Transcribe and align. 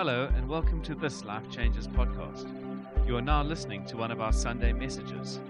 Hello, 0.00 0.30
and 0.34 0.48
welcome 0.48 0.80
to 0.84 0.94
this 0.94 1.26
Life 1.26 1.50
Changes 1.50 1.86
podcast. 1.86 2.48
You 3.06 3.18
are 3.18 3.20
now 3.20 3.42
listening 3.42 3.84
to 3.84 3.98
one 3.98 4.10
of 4.10 4.18
our 4.18 4.32
Sunday 4.32 4.72
messages. 4.72 5.40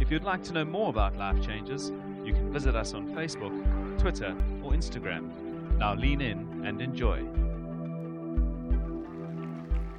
If 0.00 0.10
you'd 0.10 0.24
like 0.24 0.42
to 0.42 0.52
know 0.52 0.64
more 0.64 0.88
about 0.88 1.16
Life 1.16 1.40
Changes, 1.40 1.92
you 2.24 2.32
can 2.32 2.52
visit 2.52 2.74
us 2.74 2.94
on 2.94 3.14
Facebook, 3.14 3.52
Twitter, 4.00 4.36
or 4.60 4.72
Instagram. 4.72 5.30
Now 5.78 5.94
lean 5.94 6.20
in 6.20 6.64
and 6.66 6.82
enjoy. 6.82 7.22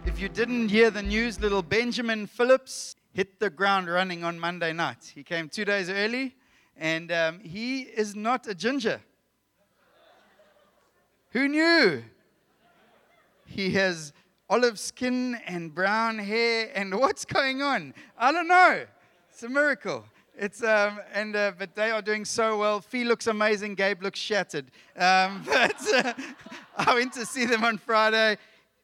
If 0.05 0.19
you 0.19 0.27
didn't 0.27 0.67
hear 0.67 0.91
the 0.91 1.01
news, 1.01 1.39
little 1.39 1.61
Benjamin 1.61 2.27
Phillips 2.27 2.97
hit 3.13 3.39
the 3.39 3.49
ground 3.49 3.87
running 3.87 4.25
on 4.25 4.37
Monday 4.37 4.73
night. 4.73 5.13
He 5.15 5.23
came 5.23 5.47
two 5.47 5.63
days 5.63 5.89
early, 5.89 6.35
and 6.75 7.09
um, 7.09 7.39
he 7.39 7.83
is 7.83 8.17
not 8.17 8.47
a 8.47 8.53
ginger. 8.53 8.99
Who 11.29 11.47
knew? 11.47 12.03
He 13.53 13.69
has 13.73 14.13
olive 14.49 14.79
skin 14.79 15.35
and 15.45 15.75
brown 15.75 16.17
hair, 16.17 16.71
and 16.73 16.91
what's 16.99 17.23
going 17.23 17.61
on? 17.61 17.93
I 18.17 18.31
don't 18.31 18.47
know. 18.47 18.83
It's 19.29 19.43
a 19.43 19.49
miracle. 19.49 20.05
It's 20.35 20.63
um, 20.63 20.99
and 21.13 21.35
uh, 21.35 21.51
but 21.59 21.75
they 21.75 21.91
are 21.91 22.01
doing 22.01 22.25
so 22.25 22.57
well. 22.57 22.81
Fee 22.81 23.03
looks 23.03 23.27
amazing. 23.27 23.75
Gabe 23.75 24.01
looks 24.01 24.19
shattered. 24.19 24.71
Um, 24.97 25.43
but 25.45 25.75
uh, 25.93 26.13
I 26.77 26.95
went 26.95 27.13
to 27.13 27.27
see 27.27 27.45
them 27.45 27.63
on 27.63 27.77
Friday. 27.77 28.37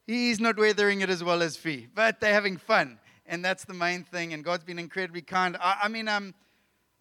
He's 0.05 0.39
not 0.39 0.55
weathering 0.55 1.01
it 1.01 1.09
as 1.09 1.23
well 1.23 1.41
as 1.41 1.57
Fee, 1.57 1.87
but 1.95 2.19
they're 2.19 2.33
having 2.33 2.57
fun, 2.57 2.99
and 3.25 3.43
that's 3.43 3.65
the 3.65 3.73
main 3.73 4.03
thing. 4.03 4.33
And 4.33 4.43
God's 4.43 4.65
been 4.65 4.77
incredibly 4.77 5.23
kind. 5.23 5.57
I, 5.59 5.79
I 5.83 5.87
mean, 5.87 6.07
um, 6.07 6.35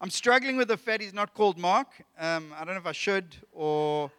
I'm 0.01 0.09
struggling 0.09 0.57
with 0.57 0.69
the 0.69 0.77
fact 0.77 1.03
he's 1.03 1.13
not 1.13 1.35
called 1.35 1.59
Mark. 1.59 1.87
Um, 2.17 2.51
I 2.57 2.65
don't 2.65 2.73
know 2.73 2.81
if 2.81 2.87
I 2.87 2.93
should 2.93 3.35
or 3.51 4.09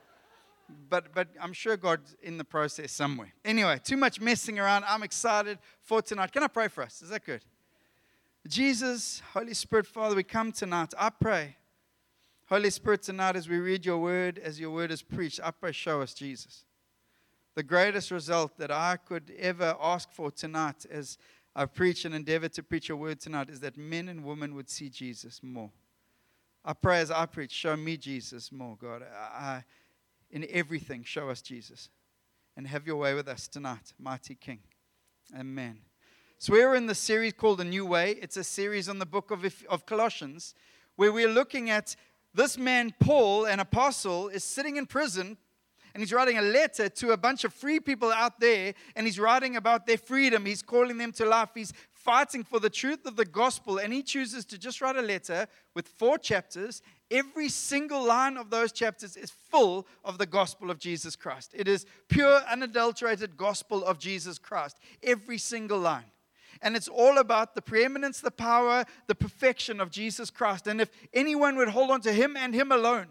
but 0.88 1.14
but 1.14 1.28
I'm 1.40 1.52
sure 1.52 1.76
God's 1.76 2.16
in 2.22 2.38
the 2.38 2.44
process 2.44 2.92
somewhere. 2.92 3.32
Anyway, 3.44 3.80
too 3.82 3.96
much 3.96 4.20
messing 4.20 4.58
around. 4.58 4.84
I'm 4.86 5.02
excited 5.02 5.58
for 5.82 6.02
tonight. 6.02 6.32
Can 6.32 6.42
I 6.42 6.48
pray 6.48 6.68
for 6.68 6.82
us? 6.82 7.02
Is 7.02 7.10
that 7.10 7.24
good? 7.24 7.44
Jesus, 8.48 9.22
Holy 9.34 9.54
Spirit, 9.54 9.86
Father, 9.86 10.16
we 10.16 10.22
come 10.22 10.50
tonight. 10.50 10.94
I 10.98 11.10
pray, 11.10 11.56
Holy 12.48 12.70
Spirit, 12.70 13.02
tonight 13.02 13.36
as 13.36 13.48
we 13.48 13.58
read 13.58 13.84
your 13.84 13.98
word, 13.98 14.38
as 14.38 14.58
your 14.58 14.70
word 14.70 14.90
is 14.90 15.02
preached, 15.02 15.40
I 15.42 15.50
pray, 15.50 15.72
show 15.72 16.00
us 16.00 16.14
Jesus. 16.14 16.64
The 17.54 17.62
greatest 17.62 18.10
result 18.10 18.56
that 18.58 18.70
I 18.70 18.96
could 18.96 19.32
ever 19.38 19.76
ask 19.80 20.10
for 20.10 20.30
tonight 20.30 20.86
as 20.90 21.18
I 21.54 21.66
preach 21.66 22.04
and 22.04 22.14
endeavor 22.14 22.48
to 22.48 22.62
preach 22.62 22.88
your 22.88 22.96
word 22.96 23.20
tonight 23.20 23.50
is 23.50 23.60
that 23.60 23.76
men 23.76 24.08
and 24.08 24.24
women 24.24 24.54
would 24.54 24.70
see 24.70 24.88
Jesus 24.88 25.42
more. 25.42 25.70
I 26.64 26.72
pray 26.72 27.00
as 27.00 27.10
I 27.10 27.26
preach, 27.26 27.52
show 27.52 27.76
me 27.76 27.96
Jesus 27.96 28.52
more, 28.52 28.76
God. 28.76 29.02
I, 29.02 29.64
in 30.30 30.46
everything, 30.50 31.04
show 31.04 31.28
us 31.30 31.42
Jesus. 31.42 31.88
And 32.56 32.66
have 32.66 32.86
your 32.86 32.96
way 32.96 33.14
with 33.14 33.28
us 33.28 33.48
tonight, 33.48 33.92
mighty 33.98 34.34
King. 34.34 34.58
Amen. 35.38 35.78
So, 36.38 36.52
we're 36.52 36.74
in 36.74 36.86
the 36.86 36.94
series 36.94 37.32
called 37.32 37.60
A 37.60 37.64
New 37.64 37.86
Way. 37.86 38.16
It's 38.20 38.36
a 38.36 38.44
series 38.44 38.88
on 38.88 38.98
the 38.98 39.06
book 39.06 39.30
of, 39.30 39.44
of 39.68 39.86
Colossians 39.86 40.54
where 40.96 41.12
we're 41.12 41.28
looking 41.28 41.70
at 41.70 41.94
this 42.34 42.58
man, 42.58 42.94
Paul, 43.00 43.46
an 43.46 43.60
apostle, 43.60 44.28
is 44.28 44.44
sitting 44.44 44.76
in 44.76 44.86
prison 44.86 45.36
and 45.94 46.00
he's 46.00 46.12
writing 46.12 46.38
a 46.38 46.42
letter 46.42 46.88
to 46.88 47.10
a 47.10 47.16
bunch 47.16 47.44
of 47.44 47.52
free 47.52 47.80
people 47.80 48.12
out 48.12 48.38
there 48.38 48.74
and 48.94 49.06
he's 49.06 49.18
writing 49.18 49.56
about 49.56 49.86
their 49.86 49.98
freedom. 49.98 50.46
He's 50.46 50.62
calling 50.62 50.98
them 50.98 51.12
to 51.12 51.24
life. 51.24 51.50
He's 51.54 51.72
fighting 51.90 52.44
for 52.44 52.60
the 52.60 52.70
truth 52.70 53.06
of 53.06 53.16
the 53.16 53.24
gospel 53.24 53.78
and 53.78 53.92
he 53.92 54.02
chooses 54.02 54.44
to 54.46 54.58
just 54.58 54.80
write 54.80 54.96
a 54.96 55.02
letter 55.02 55.46
with 55.74 55.88
four 55.88 56.18
chapters 56.18 56.82
Every 57.10 57.48
single 57.48 58.04
line 58.04 58.36
of 58.36 58.50
those 58.50 58.70
chapters 58.70 59.16
is 59.16 59.30
full 59.30 59.86
of 60.04 60.18
the 60.18 60.26
gospel 60.26 60.70
of 60.70 60.78
Jesus 60.78 61.16
Christ. 61.16 61.52
It 61.56 61.66
is 61.66 61.86
pure, 62.08 62.40
unadulterated 62.50 63.36
gospel 63.36 63.84
of 63.84 63.98
Jesus 63.98 64.38
Christ. 64.38 64.78
Every 65.02 65.38
single 65.38 65.78
line. 65.78 66.04
And 66.62 66.76
it's 66.76 66.88
all 66.88 67.18
about 67.18 67.54
the 67.54 67.62
preeminence, 67.62 68.20
the 68.20 68.30
power, 68.30 68.84
the 69.06 69.14
perfection 69.14 69.80
of 69.80 69.90
Jesus 69.90 70.30
Christ. 70.30 70.66
And 70.66 70.80
if 70.80 70.90
anyone 71.12 71.56
would 71.56 71.68
hold 71.68 71.90
on 71.90 72.00
to 72.02 72.12
him 72.12 72.36
and 72.36 72.54
him 72.54 72.70
alone, 72.70 73.06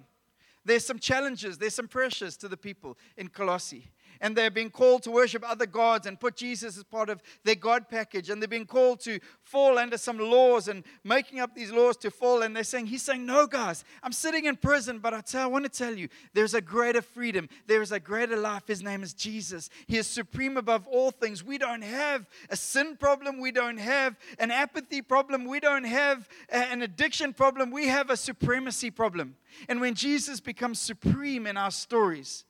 there's 0.63 0.85
some 0.85 0.99
challenges, 0.99 1.57
there's 1.57 1.73
some 1.73 1.87
pressures 1.87 2.37
to 2.37 2.47
the 2.47 2.57
people 2.57 2.97
in 3.17 3.27
Colossae 3.27 3.89
and 4.21 4.35
they're 4.35 4.51
being 4.51 4.69
called 4.69 5.03
to 5.03 5.11
worship 5.11 5.43
other 5.47 5.65
gods 5.65 6.05
and 6.05 6.19
put 6.19 6.35
Jesus 6.35 6.77
as 6.77 6.83
part 6.83 7.09
of 7.09 7.21
their 7.43 7.55
God 7.55 7.89
package. 7.89 8.29
And 8.29 8.41
they're 8.41 8.47
being 8.47 8.65
called 8.65 8.99
to 9.01 9.19
fall 9.41 9.77
under 9.77 9.97
some 9.97 10.17
laws 10.17 10.67
and 10.67 10.83
making 11.03 11.39
up 11.39 11.55
these 11.55 11.71
laws 11.71 11.97
to 11.97 12.11
fall. 12.11 12.41
And 12.41 12.55
they're 12.55 12.63
saying, 12.63 12.87
He's 12.87 13.03
saying, 13.03 13.25
No, 13.25 13.47
guys, 13.47 13.83
I'm 14.03 14.11
sitting 14.11 14.45
in 14.45 14.55
prison, 14.55 14.99
but 14.99 15.13
I, 15.13 15.21
tell, 15.21 15.43
I 15.43 15.47
want 15.47 15.65
to 15.65 15.69
tell 15.69 15.95
you, 15.95 16.09
there's 16.33 16.53
a 16.53 16.61
greater 16.61 17.01
freedom. 17.01 17.49
There 17.67 17.81
is 17.81 17.91
a 17.91 17.99
greater 17.99 18.37
life. 18.37 18.63
His 18.67 18.83
name 18.83 19.03
is 19.03 19.13
Jesus. 19.13 19.69
He 19.87 19.97
is 19.97 20.07
supreme 20.07 20.57
above 20.57 20.87
all 20.87 21.11
things. 21.11 21.43
We 21.43 21.57
don't 21.57 21.83
have 21.83 22.27
a 22.49 22.55
sin 22.55 22.97
problem. 22.97 23.39
We 23.39 23.51
don't 23.51 23.77
have 23.77 24.17
an 24.37 24.51
apathy 24.51 25.01
problem. 25.01 25.45
We 25.45 25.59
don't 25.59 25.85
have 25.85 26.27
an 26.49 26.81
addiction 26.81 27.33
problem. 27.33 27.71
We 27.71 27.87
have 27.87 28.09
a 28.09 28.17
supremacy 28.17 28.91
problem. 28.91 29.35
And 29.67 29.81
when 29.81 29.95
Jesus 29.95 30.39
becomes 30.39 30.79
supreme 30.79 31.47
in 31.47 31.57
our 31.57 31.71
stories, 31.71 32.45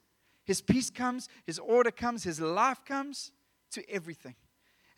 his 0.50 0.62
peace 0.62 0.90
comes, 0.90 1.30
His 1.46 1.60
order 1.60 1.92
comes, 1.92 2.24
His 2.24 2.42
life 2.42 2.84
comes 2.84 3.32
to 3.70 3.88
everything. 3.88 4.34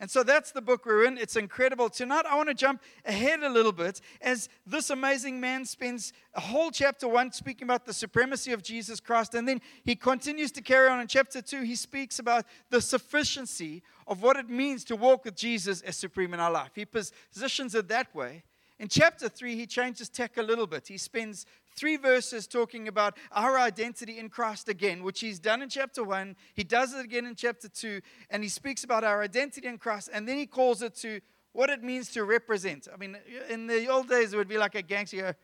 And 0.00 0.10
so 0.10 0.22
that's 0.22 0.50
the 0.50 0.62
book 0.62 0.86
we're 0.86 1.04
in. 1.04 1.18
It's 1.18 1.36
incredible. 1.36 1.90
Tonight, 1.90 2.24
I 2.26 2.36
want 2.36 2.48
to 2.48 2.54
jump 2.54 2.80
ahead 3.04 3.42
a 3.42 3.50
little 3.50 3.70
bit 3.70 4.00
as 4.22 4.48
this 4.66 4.88
amazing 4.88 5.40
man 5.40 5.66
spends 5.66 6.14
a 6.32 6.40
whole 6.40 6.70
chapter 6.70 7.06
one 7.06 7.32
speaking 7.32 7.66
about 7.66 7.84
the 7.84 7.92
supremacy 7.92 8.52
of 8.52 8.62
Jesus 8.62 8.98
Christ. 8.98 9.34
And 9.34 9.46
then 9.46 9.60
he 9.84 9.94
continues 9.94 10.52
to 10.52 10.62
carry 10.62 10.88
on 10.88 11.00
in 11.00 11.06
chapter 11.06 11.42
two. 11.42 11.60
He 11.60 11.74
speaks 11.74 12.18
about 12.18 12.46
the 12.70 12.80
sufficiency 12.80 13.82
of 14.06 14.22
what 14.22 14.38
it 14.38 14.48
means 14.48 14.84
to 14.84 14.96
walk 14.96 15.26
with 15.26 15.36
Jesus 15.36 15.82
as 15.82 15.98
supreme 15.98 16.32
in 16.32 16.40
our 16.40 16.50
life. 16.50 16.70
He 16.74 16.86
positions 16.86 17.74
it 17.74 17.88
that 17.88 18.14
way. 18.14 18.42
In 18.82 18.88
chapter 18.88 19.28
3, 19.28 19.54
he 19.54 19.66
changes 19.66 20.08
tack 20.08 20.38
a 20.38 20.42
little 20.42 20.66
bit. 20.66 20.88
He 20.88 20.98
spends 20.98 21.46
three 21.74 21.96
verses 21.96 22.46
talking 22.46 22.88
about 22.88 23.16
our 23.32 23.58
identity 23.58 24.18
in 24.18 24.28
Christ 24.28 24.68
again, 24.68 25.02
which 25.02 25.20
he's 25.20 25.38
done 25.38 25.62
in 25.62 25.68
chapter 25.68 26.04
1. 26.04 26.36
He 26.54 26.64
does 26.64 26.94
it 26.94 27.04
again 27.04 27.26
in 27.26 27.34
chapter 27.34 27.68
2, 27.68 28.00
and 28.30 28.42
he 28.42 28.48
speaks 28.48 28.84
about 28.84 29.04
our 29.04 29.22
identity 29.22 29.66
in 29.66 29.78
Christ, 29.78 30.10
and 30.12 30.28
then 30.28 30.36
he 30.36 30.46
calls 30.46 30.82
it 30.82 30.94
to 30.96 31.20
what 31.52 31.70
it 31.70 31.82
means 31.82 32.10
to 32.10 32.24
represent. 32.24 32.88
I 32.92 32.96
mean, 32.96 33.16
in 33.48 33.66
the 33.66 33.88
old 33.88 34.08
days, 34.08 34.32
it 34.32 34.36
would 34.36 34.48
be 34.48 34.58
like 34.58 34.74
a 34.74 34.82
gangster 34.82 35.36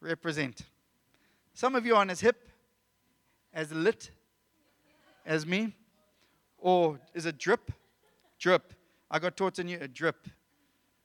represent. 0.00 0.62
Some 1.54 1.74
of 1.74 1.84
you 1.84 1.96
aren't 1.96 2.10
as 2.10 2.20
hip, 2.20 2.48
as 3.52 3.72
lit 3.72 4.10
as 5.26 5.46
me. 5.46 5.74
Or 6.58 7.00
is 7.14 7.26
it 7.26 7.38
drip? 7.38 7.72
Drip. 8.38 8.74
I 9.10 9.18
got 9.18 9.36
taught 9.36 9.58
a 9.58 9.64
new 9.64 9.78
a 9.80 9.88
drip. 9.88 10.26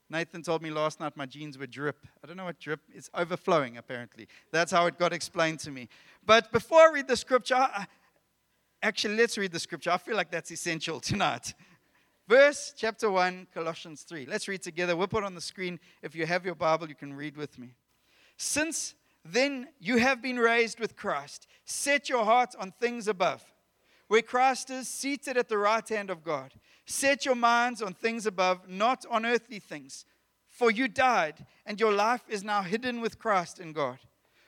Nathan 0.10 0.44
told 0.44 0.62
me 0.62 0.70
last 0.70 1.00
night 1.00 1.18
my 1.18 1.26
jeans 1.26 1.58
were 1.58 1.66
drip. 1.66 2.06
I 2.24 2.28
don't 2.28 2.38
know 2.38 2.46
what 2.46 2.60
drip 2.60 2.82
is. 2.90 2.96
It's 2.98 3.10
overflowing, 3.14 3.78
apparently. 3.78 4.28
That's 4.52 4.72
how 4.72 4.86
it 4.86 5.00
got 5.00 5.14
explained 5.14 5.60
to 5.62 5.72
me. 5.72 5.90
But 6.26 6.52
before 6.52 6.82
I 6.82 6.92
read 6.92 7.08
the 7.08 7.18
scripture, 7.18 7.56
I, 7.56 7.88
actually, 8.84 9.16
let's 9.16 9.38
read 9.38 9.52
the 9.52 9.60
scripture. 9.60 9.92
I 9.92 9.98
feel 9.98 10.16
like 10.16 10.30
that's 10.30 10.52
essential 10.52 11.00
tonight. 11.02 11.54
Verse 12.28 12.74
chapter 12.76 13.10
1, 13.10 13.48
Colossians 13.54 14.04
3. 14.04 14.26
Let's 14.26 14.48
read 14.48 14.62
together. 14.62 14.96
We'll 14.96 15.08
put 15.08 15.24
on 15.24 15.36
the 15.36 15.42
screen. 15.42 15.80
If 16.02 16.16
you 16.16 16.26
have 16.26 16.46
your 16.46 16.56
Bible, 16.56 16.88
you 16.88 16.96
can 16.96 17.14
read 17.14 17.38
with 17.38 17.58
me. 17.58 17.76
Since 18.38 18.96
then 19.24 19.68
you 19.80 19.98
have 19.98 20.22
been 20.22 20.38
raised 20.38 20.80
with 20.80 20.96
Christ, 20.96 21.48
set 21.66 22.10
your 22.10 22.26
heart 22.26 22.54
on 22.60 22.72
things 22.80 23.08
above, 23.08 23.44
where 24.08 24.22
Christ 24.22 24.70
is 24.70 24.88
seated 24.88 25.38
at 25.38 25.50
the 25.50 25.58
right 25.58 25.88
hand 25.88 26.10
of 26.10 26.24
God. 26.24 26.54
Set 26.86 27.26
your 27.26 27.36
minds 27.36 27.82
on 27.82 27.94
things 27.94 28.26
above, 28.26 28.70
not 28.70 29.06
on 29.10 29.26
earthly 29.26 29.60
things. 29.60 30.06
For 30.48 30.72
you 30.72 30.88
died, 30.88 31.46
and 31.66 31.80
your 31.80 31.92
life 31.92 32.24
is 32.30 32.44
now 32.44 32.62
hidden 32.62 33.02
with 33.02 33.20
Christ 33.20 33.60
in 33.60 33.74
God. 33.74 33.98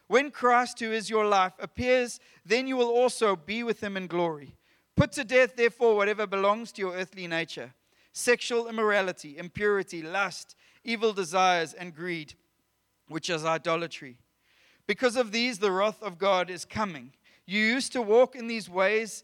When 0.08 0.32
Christ, 0.32 0.80
who 0.80 0.92
is 0.92 1.10
your 1.10 1.26
life, 1.26 1.54
appears, 1.60 2.20
then 2.46 2.68
you 2.68 2.78
will 2.78 2.90
also 2.90 3.36
be 3.36 3.64
with 3.64 3.82
him 3.82 3.98
in 3.98 4.08
glory. 4.08 4.56
Put 4.96 5.12
to 5.14 5.24
death, 5.24 5.56
therefore, 5.56 5.96
whatever 5.96 6.26
belongs 6.26 6.72
to 6.74 6.82
your 6.82 6.94
earthly 6.94 7.28
nature 7.28 7.74
sexual 8.14 8.68
immorality, 8.68 9.38
impurity, 9.38 10.02
lust, 10.02 10.56
evil 10.84 11.14
desires, 11.14 11.74
and 11.74 11.94
greed, 11.94 12.34
which 13.08 13.30
is 13.30 13.46
idolatry. 13.46 14.18
Because 14.88 15.16
of 15.16 15.32
these, 15.32 15.60
the 15.60 15.72
wrath 15.72 16.02
of 16.02 16.18
God 16.18 16.50
is 16.50 16.66
coming. 16.66 17.12
You 17.46 17.60
used 17.60 17.92
to 17.92 18.02
walk 18.02 18.36
in 18.36 18.48
these 18.48 18.70
ways 18.70 19.24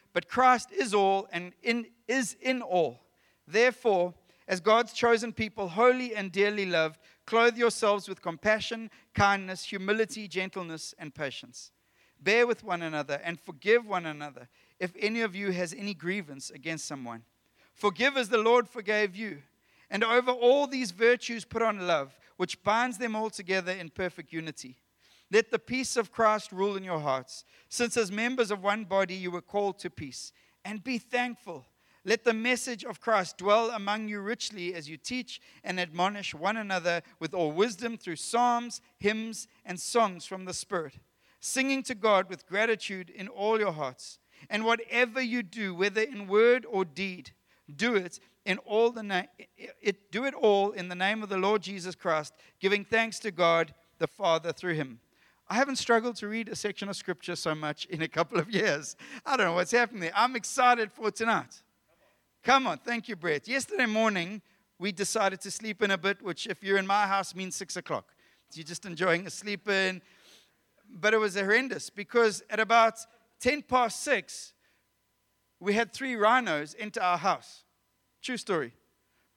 but 0.13 0.27
Christ 0.27 0.71
is 0.71 0.93
all 0.93 1.27
and 1.31 1.53
in, 1.63 1.87
is 2.07 2.35
in 2.41 2.61
all. 2.61 2.99
Therefore, 3.47 4.13
As 4.51 4.59
God's 4.59 4.91
chosen 4.91 5.31
people, 5.31 5.69
holy 5.69 6.13
and 6.13 6.29
dearly 6.29 6.65
loved, 6.65 6.99
clothe 7.25 7.57
yourselves 7.57 8.09
with 8.09 8.21
compassion, 8.21 8.89
kindness, 9.13 9.63
humility, 9.63 10.27
gentleness, 10.27 10.93
and 10.99 11.15
patience. 11.15 11.71
Bear 12.19 12.45
with 12.45 12.61
one 12.61 12.81
another 12.81 13.21
and 13.23 13.39
forgive 13.39 13.85
one 13.85 14.05
another 14.05 14.49
if 14.77 14.91
any 14.99 15.21
of 15.21 15.37
you 15.37 15.51
has 15.51 15.73
any 15.73 15.93
grievance 15.93 16.49
against 16.49 16.85
someone. 16.85 17.23
Forgive 17.73 18.17
as 18.17 18.27
the 18.27 18.37
Lord 18.37 18.67
forgave 18.67 19.15
you. 19.15 19.41
And 19.89 20.03
over 20.03 20.31
all 20.31 20.67
these 20.67 20.91
virtues, 20.91 21.45
put 21.45 21.61
on 21.61 21.87
love, 21.87 22.19
which 22.35 22.61
binds 22.61 22.97
them 22.97 23.15
all 23.15 23.29
together 23.29 23.71
in 23.71 23.89
perfect 23.89 24.33
unity. 24.33 24.77
Let 25.31 25.49
the 25.49 25.59
peace 25.59 25.95
of 25.95 26.11
Christ 26.11 26.51
rule 26.51 26.75
in 26.75 26.83
your 26.83 26.99
hearts, 26.99 27.45
since 27.69 27.95
as 27.95 28.11
members 28.11 28.51
of 28.51 28.61
one 28.61 28.83
body 28.83 29.15
you 29.15 29.31
were 29.31 29.41
called 29.41 29.79
to 29.79 29.89
peace. 29.89 30.33
And 30.65 30.83
be 30.83 30.97
thankful. 30.97 31.65
Let 32.03 32.23
the 32.23 32.33
message 32.33 32.83
of 32.83 32.99
Christ 32.99 33.37
dwell 33.37 33.69
among 33.69 34.09
you 34.09 34.19
richly 34.19 34.73
as 34.73 34.89
you 34.89 34.97
teach 34.97 35.39
and 35.63 35.79
admonish 35.79 36.33
one 36.33 36.57
another 36.57 37.01
with 37.19 37.33
all 37.33 37.51
wisdom 37.51 37.97
through 37.97 38.17
psalms, 38.17 38.81
hymns, 38.97 39.47
and 39.65 39.79
songs 39.79 40.25
from 40.25 40.45
the 40.45 40.53
Spirit, 40.53 40.95
singing 41.39 41.83
to 41.83 41.95
God 41.95 42.27
with 42.27 42.47
gratitude 42.47 43.09
in 43.09 43.27
all 43.27 43.59
your 43.59 43.71
hearts. 43.71 44.19
And 44.49 44.65
whatever 44.65 45.21
you 45.21 45.43
do, 45.43 45.73
whether 45.75 46.01
in 46.01 46.27
word 46.27 46.65
or 46.69 46.83
deed, 46.83 47.31
do 47.73 47.95
it 47.95 48.19
in 48.45 48.57
all 48.59 48.91
the 48.91 49.03
na- 49.03 49.23
it, 49.57 50.11
do 50.11 50.25
it 50.25 50.33
all 50.33 50.71
in 50.71 50.89
the 50.89 50.95
name 50.95 51.21
of 51.21 51.29
the 51.29 51.37
Lord 51.37 51.61
Jesus 51.61 51.95
Christ, 51.95 52.33
giving 52.59 52.83
thanks 52.83 53.19
to 53.19 53.31
God 53.31 53.73
the 53.99 54.07
Father 54.07 54.51
through 54.51 54.73
him. 54.73 54.99
I 55.51 55.55
haven't 55.55 55.75
struggled 55.75 56.15
to 56.15 56.29
read 56.29 56.47
a 56.47 56.55
section 56.55 56.87
of 56.87 56.95
scripture 56.95 57.35
so 57.35 57.53
much 57.53 57.83
in 57.87 58.01
a 58.03 58.07
couple 58.07 58.39
of 58.39 58.49
years. 58.49 58.95
I 59.25 59.35
don't 59.35 59.47
know 59.47 59.53
what's 59.53 59.71
happening 59.71 59.99
there. 59.99 60.13
I'm 60.15 60.37
excited 60.37 60.93
for 60.93 61.11
tonight. 61.11 61.61
Come 62.41 62.67
on, 62.67 62.77
thank 62.77 63.09
you, 63.09 63.17
Brett. 63.17 63.49
Yesterday 63.49 63.85
morning, 63.85 64.41
we 64.79 64.93
decided 64.93 65.41
to 65.41 65.51
sleep 65.51 65.81
in 65.83 65.91
a 65.91 65.97
bit, 65.97 66.21
which, 66.21 66.47
if 66.47 66.63
you're 66.63 66.77
in 66.77 66.87
my 66.87 67.05
house, 67.05 67.35
means 67.35 67.57
six 67.57 67.75
o'clock. 67.75 68.13
So 68.47 68.59
you're 68.59 68.65
just 68.65 68.85
enjoying 68.85 69.27
a 69.27 69.29
sleep 69.29 69.67
in. 69.67 70.01
But 70.89 71.13
it 71.13 71.17
was 71.17 71.35
horrendous 71.35 71.89
because 71.89 72.41
at 72.49 72.61
about 72.61 72.99
10 73.41 73.63
past 73.63 74.03
six, 74.03 74.53
we 75.59 75.73
had 75.73 75.91
three 75.91 76.15
rhinos 76.15 76.75
into 76.75 77.03
our 77.03 77.17
house. 77.17 77.65
True 78.21 78.37
story. 78.37 78.71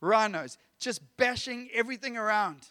Rhinos 0.01 0.59
just 0.79 1.03
bashing 1.17 1.71
everything 1.75 2.17
around. 2.17 2.69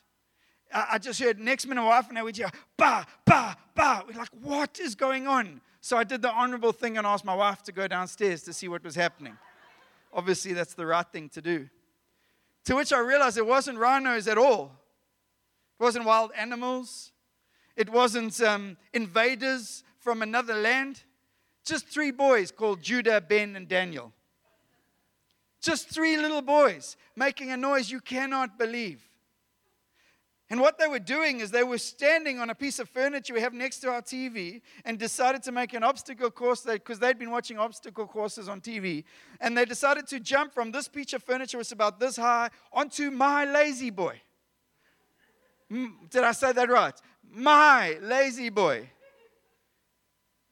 I, 0.74 0.98
just 0.98 1.20
heard 1.20 1.40
next 1.40 1.68
minute, 1.68 1.82
my 1.82 1.88
wife 1.88 2.10
and 2.10 2.18
I 2.18 2.24
would 2.24 2.36
hear, 2.36 2.50
ba, 2.78 3.06
ba, 3.26 3.56
ba. 3.76 4.04
We're 4.08 4.18
like, 4.18 4.30
what 4.42 4.80
is 4.80 4.96
going 4.96 5.28
on? 5.28 5.62
So 5.82 5.98
I 5.98 6.04
did 6.04 6.22
the 6.22 6.32
honorable 6.32 6.72
thing 6.72 6.98
and 6.98 7.06
asked 7.06 7.26
my 7.26 7.36
wife 7.36 7.62
to 7.64 7.72
go 7.72 7.88
downstairs 7.88 8.44
to 8.44 8.54
see 8.54 8.68
what 8.68 8.84
was 8.84 8.96
happening. 8.96 9.38
Obviously, 10.12 10.54
that's 10.54 10.74
the 10.74 10.86
right 10.86 11.06
thing 11.06 11.30
to 11.30 11.42
do. 11.42 11.70
To 12.66 12.76
which 12.76 12.94
I 12.94 13.00
realized 13.00 13.38
it 13.38 13.46
wasn't 13.46 13.78
rhinos 13.78 14.28
at 14.28 14.38
all. 14.38 14.72
It 15.80 15.84
wasn't 15.84 16.06
wild 16.06 16.32
animals. 16.38 17.12
It 17.76 17.90
wasn't 17.90 18.40
um, 18.42 18.78
invaders 18.94 19.84
from 20.00 20.22
another 20.22 20.56
land. 20.56 21.04
Just 21.66 21.88
three 21.88 22.12
boys 22.12 22.52
called 22.52 22.82
Judah, 22.82 23.22
Ben, 23.22 23.56
and 23.56 23.68
Daniel. 23.68 24.14
Just 25.62 25.90
three 25.90 26.18
little 26.18 26.42
boys 26.42 26.98
making 27.16 27.52
a 27.52 27.58
noise 27.58 27.90
you 27.90 28.02
cannot 28.02 28.60
believe. 28.60 29.02
And 30.50 30.60
what 30.60 30.78
they 30.78 30.88
were 30.88 31.00
doing 31.00 31.40
is 31.40 31.52
they 31.52 31.64
were 31.64 31.78
standing 31.78 32.40
on 32.40 32.50
a 32.50 32.56
piece 32.56 32.78
of 32.78 32.90
furniture 32.90 33.34
we 33.34 33.42
have 33.42 33.54
next 33.54 33.80
to 33.80 33.90
our 33.90 34.02
TV 34.02 34.62
and 34.86 35.00
decided 35.00 35.42
to 35.44 35.52
make 35.52 35.74
an 35.74 35.84
obstacle 35.84 36.30
course 36.30 36.62
because 36.62 37.00
they'd 37.00 37.18
been 37.18 37.32
watching 37.32 37.58
obstacle 37.58 38.06
courses 38.06 38.50
on 38.50 38.62
TV. 38.62 39.04
And 39.40 39.58
they 39.58 39.66
decided 39.66 40.06
to 40.08 40.20
jump 40.20 40.54
from 40.54 40.72
this 40.72 40.88
piece 40.88 41.14
of 41.14 41.24
furniture, 41.24 41.58
which 41.58 41.68
was 41.68 41.72
about 41.72 42.00
this 42.00 42.18
high, 42.18 42.50
onto 42.72 43.10
my 43.10 43.46
lazy 43.46 43.90
boy. 43.90 44.22
Did 45.70 46.24
I 46.24 46.34
say 46.34 46.52
that 46.52 46.70
right? 46.70 46.94
My 47.32 47.98
lazy 48.02 48.50
boy. 48.50 48.90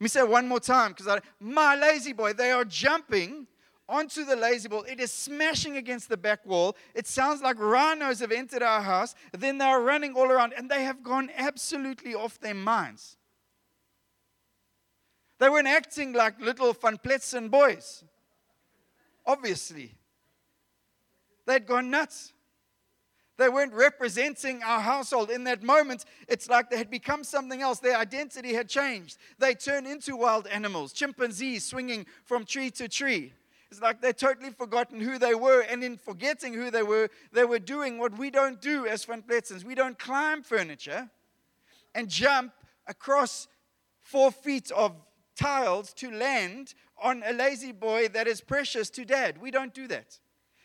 me 0.00 0.08
say 0.08 0.20
it 0.20 0.28
one 0.28 0.48
more 0.48 0.58
time 0.58 0.94
because 0.96 1.20
my 1.38 1.76
lazy 1.76 2.12
boy, 2.12 2.32
they 2.32 2.50
are 2.50 2.64
jumping 2.64 3.46
onto 3.92 4.24
the 4.24 4.34
lazy 4.34 4.68
boy. 4.68 4.80
It 4.88 4.98
is 4.98 5.12
smashing 5.12 5.76
against 5.76 6.08
the 6.08 6.16
back 6.16 6.44
wall. 6.46 6.76
It 6.94 7.06
sounds 7.06 7.42
like 7.42 7.58
rhinos 7.60 8.20
have 8.20 8.32
entered 8.32 8.62
our 8.62 8.80
house. 8.80 9.14
Then 9.32 9.58
they 9.58 9.66
are 9.66 9.82
running 9.82 10.14
all 10.14 10.30
around 10.30 10.54
and 10.56 10.70
they 10.70 10.82
have 10.82 11.02
gone 11.02 11.30
absolutely 11.36 12.14
off 12.14 12.40
their 12.40 12.54
minds. 12.54 13.18
They 15.38 15.48
weren't 15.48 15.68
acting 15.68 16.14
like 16.14 16.40
little 16.40 16.72
Van 16.72 16.96
Pletzen 16.96 17.50
boys. 17.50 18.02
Obviously. 19.26 19.94
They'd 21.46 21.66
gone 21.66 21.90
nuts. 21.90 22.32
They 23.36 23.48
weren't 23.48 23.74
representing 23.74 24.62
our 24.62 24.80
household. 24.80 25.30
In 25.30 25.44
that 25.44 25.62
moment, 25.62 26.04
it's 26.28 26.48
like 26.48 26.70
they 26.70 26.76
had 26.78 26.90
become 26.90 27.24
something 27.24 27.60
else. 27.60 27.80
Their 27.80 27.96
identity 27.98 28.54
had 28.54 28.68
changed. 28.68 29.18
They 29.38 29.54
turned 29.54 29.86
into 29.86 30.16
wild 30.16 30.46
animals, 30.46 30.92
chimpanzees 30.92 31.64
swinging 31.64 32.06
from 32.24 32.44
tree 32.44 32.70
to 32.72 32.88
tree. 32.88 33.32
It's 33.72 33.80
like 33.80 34.02
they'd 34.02 34.18
totally 34.18 34.50
forgotten 34.50 35.00
who 35.00 35.18
they 35.18 35.34
were. 35.34 35.62
And 35.62 35.82
in 35.82 35.96
forgetting 35.96 36.52
who 36.52 36.70
they 36.70 36.82
were, 36.82 37.08
they 37.32 37.46
were 37.46 37.58
doing 37.58 37.98
what 37.98 38.18
we 38.18 38.30
don't 38.30 38.60
do 38.60 38.86
as 38.86 39.02
Van 39.06 39.22
Pletzens. 39.22 39.64
We 39.64 39.74
don't 39.74 39.98
climb 39.98 40.42
furniture 40.42 41.08
and 41.94 42.06
jump 42.06 42.52
across 42.86 43.48
four 44.02 44.30
feet 44.30 44.70
of 44.72 44.94
tiles 45.36 45.94
to 45.94 46.10
land 46.10 46.74
on 47.02 47.22
a 47.24 47.32
lazy 47.32 47.72
boy 47.72 48.08
that 48.08 48.28
is 48.28 48.42
precious 48.42 48.90
to 48.90 49.06
dad. 49.06 49.40
We 49.40 49.50
don't 49.50 49.72
do 49.72 49.88
that. 49.88 50.18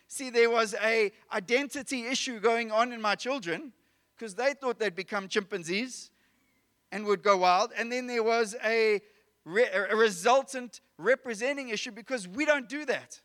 See, 0.09 0.29
there 0.29 0.49
was 0.49 0.75
a 0.83 1.13
identity 1.31 2.07
issue 2.07 2.41
going 2.41 2.73
on 2.73 2.91
in 2.91 2.99
my 2.99 3.15
children 3.15 3.71
because 4.17 4.35
they 4.35 4.53
thought 4.53 4.79
they'd 4.79 4.93
become 4.93 5.29
chimpanzees 5.29 6.11
and 6.91 7.05
would 7.05 7.23
go 7.23 7.37
wild. 7.37 7.71
And 7.77 7.89
then 7.89 8.07
there 8.07 8.23
was 8.23 8.53
a, 8.65 8.99
re- 9.45 9.69
a 9.71 9.95
resultant 9.95 10.81
representing 10.97 11.69
issue 11.69 11.91
because 11.91 12.27
we 12.27 12.45
don't 12.45 12.67
do 12.69 12.85
that. 12.85 13.19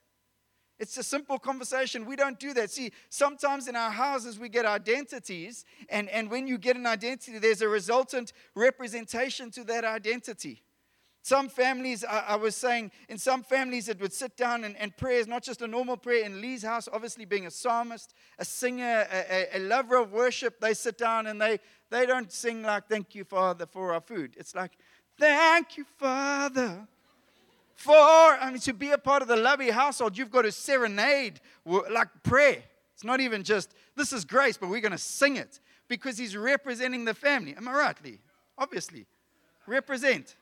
It's 0.78 0.96
a 0.96 1.02
simple 1.02 1.38
conversation. 1.38 2.06
We 2.06 2.16
don't 2.16 2.40
do 2.40 2.54
that. 2.54 2.70
See, 2.70 2.90
sometimes 3.08 3.68
in 3.68 3.76
our 3.76 3.90
houses 3.90 4.38
we 4.38 4.48
get 4.48 4.66
identities, 4.66 5.64
and, 5.88 6.08
and 6.08 6.30
when 6.30 6.46
you 6.46 6.58
get 6.58 6.76
an 6.76 6.86
identity, 6.86 7.38
there's 7.38 7.62
a 7.62 7.68
resultant 7.68 8.32
representation 8.56 9.50
to 9.52 9.64
that 9.64 9.84
identity. 9.84 10.62
Some 11.24 11.48
families, 11.48 12.04
I, 12.04 12.24
I, 12.30 12.36
was 12.36 12.56
saying, 12.56 12.90
in 13.08 13.16
some 13.16 13.44
families, 13.44 13.88
it 13.88 14.00
would 14.00 14.12
sit 14.12 14.36
down 14.36 14.64
and, 14.64 14.76
and 14.76 14.96
prayer 14.96 15.20
is 15.20 15.28
not 15.28 15.44
just 15.44 15.62
a 15.62 15.68
normal 15.68 15.96
prayer. 15.96 16.24
In 16.24 16.40
Lee's 16.40 16.64
house, 16.64 16.88
obviously 16.92 17.26
being 17.26 17.46
a 17.46 17.50
psalmist, 17.50 18.12
a 18.40 18.44
singer, 18.44 19.06
a, 19.08 19.54
a, 19.54 19.58
a 19.58 19.60
lover 19.60 19.98
of 19.98 20.12
worship, 20.12 20.58
they 20.60 20.74
sit 20.74 20.98
down 20.98 21.28
and 21.28 21.40
they, 21.40 21.60
they 21.90 22.06
don't 22.06 22.32
sing 22.32 22.62
like, 22.62 22.88
Thank 22.88 23.14
you, 23.14 23.22
Father, 23.22 23.66
for 23.66 23.94
our 23.94 24.00
food. 24.00 24.34
It's 24.36 24.56
like, 24.56 24.72
Thank 25.16 25.76
you, 25.76 25.84
Father, 25.96 26.88
for, 27.82 27.92
I 27.96 28.50
mean, 28.52 28.60
to 28.60 28.72
be 28.72 28.90
a 28.90 28.98
part 28.98 29.22
of 29.22 29.28
the 29.28 29.36
lovey 29.36 29.70
household, 29.70 30.16
you've 30.16 30.30
got 30.30 30.42
to 30.42 30.52
serenade 30.52 31.40
like 31.66 32.08
prayer. 32.22 32.62
It's 32.94 33.02
not 33.02 33.20
even 33.20 33.42
just, 33.42 33.74
this 33.96 34.12
is 34.12 34.24
grace, 34.24 34.56
but 34.56 34.68
we're 34.68 34.80
going 34.80 34.92
to 34.92 34.98
sing 34.98 35.36
it 35.36 35.58
because 35.88 36.16
he's 36.16 36.36
representing 36.36 37.04
the 37.04 37.12
family. 37.12 37.56
Am 37.56 37.66
I 37.66 37.72
right, 37.72 38.04
Lee? 38.04 38.20
Obviously. 38.56 39.06
Represent. 39.66 40.36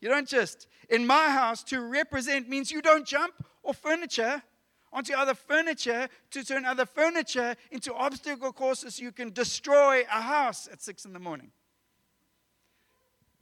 You 0.00 0.08
don't 0.08 0.26
just, 0.26 0.66
in 0.88 1.06
my 1.06 1.28
house, 1.28 1.62
to 1.64 1.82
represent 1.82 2.48
means 2.48 2.70
you 2.70 2.80
don't 2.80 3.06
jump 3.06 3.34
or 3.62 3.74
furniture 3.74 4.42
onto 4.90 5.12
other 5.12 5.34
furniture 5.34 6.08
to 6.30 6.42
turn 6.42 6.64
other 6.64 6.86
furniture 6.86 7.54
into 7.70 7.92
obstacle 7.92 8.50
courses 8.50 8.98
you 8.98 9.12
can 9.12 9.30
destroy 9.30 10.04
a 10.10 10.22
house 10.22 10.66
at 10.72 10.80
six 10.80 11.04
in 11.04 11.12
the 11.12 11.18
morning. 11.18 11.50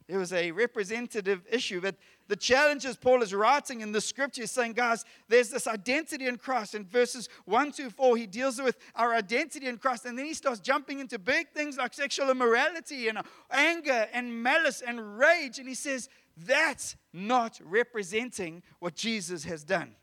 It 0.07 0.15
was 0.15 0.31
a 0.31 0.51
representative 0.51 1.45
issue, 1.51 1.81
but 1.81 1.95
the 2.27 2.35
challenges 2.35 2.95
Paul 2.95 3.21
is 3.21 3.33
writing 3.33 3.81
in 3.81 3.91
the 3.91 4.01
scripture 4.01 4.43
is 4.43 4.51
saying, 4.51 4.73
guys, 4.73 5.05
there's 5.29 5.49
this 5.49 5.67
identity 5.67 6.27
in 6.27 6.37
Christ. 6.37 6.75
In 6.75 6.85
verses 6.85 7.29
1 7.45 7.71
to 7.73 7.89
4, 7.89 8.17
he 8.17 8.27
deals 8.27 8.61
with 8.61 8.77
our 8.95 9.13
identity 9.13 9.67
in 9.67 9.77
Christ, 9.77 10.05
and 10.05 10.17
then 10.17 10.25
he 10.25 10.33
starts 10.33 10.59
jumping 10.59 10.99
into 10.99 11.17
big 11.19 11.49
things 11.49 11.77
like 11.77 11.93
sexual 11.93 12.29
immorality 12.29 13.07
and 13.07 13.19
anger 13.51 14.07
and 14.13 14.43
malice 14.43 14.81
and 14.81 15.17
rage, 15.17 15.59
and 15.59 15.67
he 15.67 15.75
says, 15.75 16.09
that's 16.37 16.95
not 17.13 17.59
representing 17.63 18.61
what 18.79 18.95
Jesus 18.95 19.43
has 19.45 19.63
done. 19.63 19.95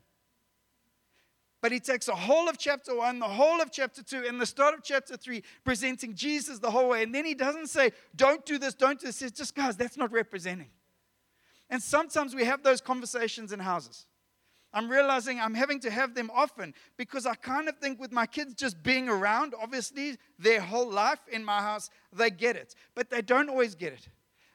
But 1.61 1.71
he 1.71 1.79
takes 1.79 2.05
the 2.05 2.15
whole 2.15 2.47
of 2.47 2.59
chapter 2.59 2.95
1, 2.95 3.17
the 3.17 3.25
whole 3.25 3.59
of 3.61 3.71
chapter 3.71 4.03
2, 4.03 4.25
and 4.27 4.39
the 4.39 4.45
start 4.45 4.75
of 4.75 4.83
chapter 4.83 5.17
3, 5.17 5.41
presenting 5.63 6.13
Jesus 6.13 6.59
the 6.59 6.69
whole 6.69 6.89
way. 6.89 7.01
And 7.01 7.15
then 7.15 7.25
he 7.25 7.33
doesn't 7.33 7.67
say, 7.67 7.91
don't 8.15 8.45
do 8.45 8.59
this, 8.59 8.75
don't 8.75 8.99
do 8.99 9.07
this. 9.07 9.19
He 9.19 9.25
says, 9.25 9.31
just 9.31 9.55
guys, 9.55 9.75
that's 9.75 9.97
not 9.97 10.11
representing. 10.11 10.69
And 11.69 11.81
sometimes 11.81 12.35
we 12.35 12.45
have 12.45 12.63
those 12.63 12.81
conversations 12.81 13.51
in 13.51 13.59
houses. 13.59 14.05
I'm 14.75 14.89
realizing 14.89 15.39
I'm 15.39 15.53
having 15.53 15.79
to 15.81 15.89
have 15.89 16.15
them 16.15 16.29
often 16.33 16.73
because 16.97 17.25
I 17.25 17.35
kind 17.35 17.69
of 17.69 17.77
think 17.77 17.99
with 17.99 18.11
my 18.11 18.25
kids 18.25 18.53
just 18.55 18.83
being 18.83 19.07
around, 19.07 19.53
obviously, 19.59 20.17
their 20.37 20.59
whole 20.59 20.89
life 20.89 21.19
in 21.31 21.45
my 21.45 21.61
house, 21.61 21.89
they 22.11 22.29
get 22.29 22.57
it. 22.57 22.75
But 22.93 23.09
they 23.09 23.21
don't 23.21 23.49
always 23.49 23.73
get 23.73 23.93
it. 23.93 24.09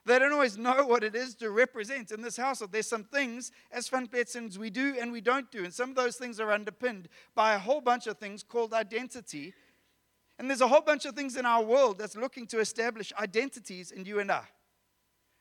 They 0.05 0.19
don't 0.19 0.33
always 0.33 0.59
know 0.59 0.87
what 0.87 1.05
it 1.05 1.14
is 1.14 1.35
to 1.37 1.50
represent 1.50 2.11
in 2.11 2.21
this 2.21 2.37
household. 2.37 2.73
There's 2.73 2.87
some 2.87 3.05
things 3.05 3.50
as 3.73 3.88
Van 3.88 4.07
Pletzens 4.07 4.59
we 4.59 4.69
do 4.69 4.97
and 5.00 5.11
we 5.11 5.23
don't 5.23 5.50
do. 5.50 5.64
And 5.64 5.73
some 5.73 5.90
of 5.90 5.97
those 5.97 6.17
things 6.17 6.38
are 6.38 6.52
underpinned 6.52 7.09
by 7.35 7.55
a 7.55 7.59
whole 7.59 7.81
bunch 7.81 8.07
of 8.07 8.19
things 8.19 8.43
called 8.43 8.75
identity. 8.75 9.55
And 10.38 10.50
there's 10.50 10.62
a 10.62 10.69
whole 10.69 10.81
bunch 10.81 11.07
of 11.07 11.14
things 11.14 11.37
in 11.37 11.47
our 11.47 11.62
world 11.62 11.99
that's 11.99 12.17
looking 12.17 12.47
to 12.49 12.61
establish 12.61 13.12
identities 13.19 13.90
in 13.90 14.05
you 14.05 14.21
and 14.21 14.33
I. 14.33 14.45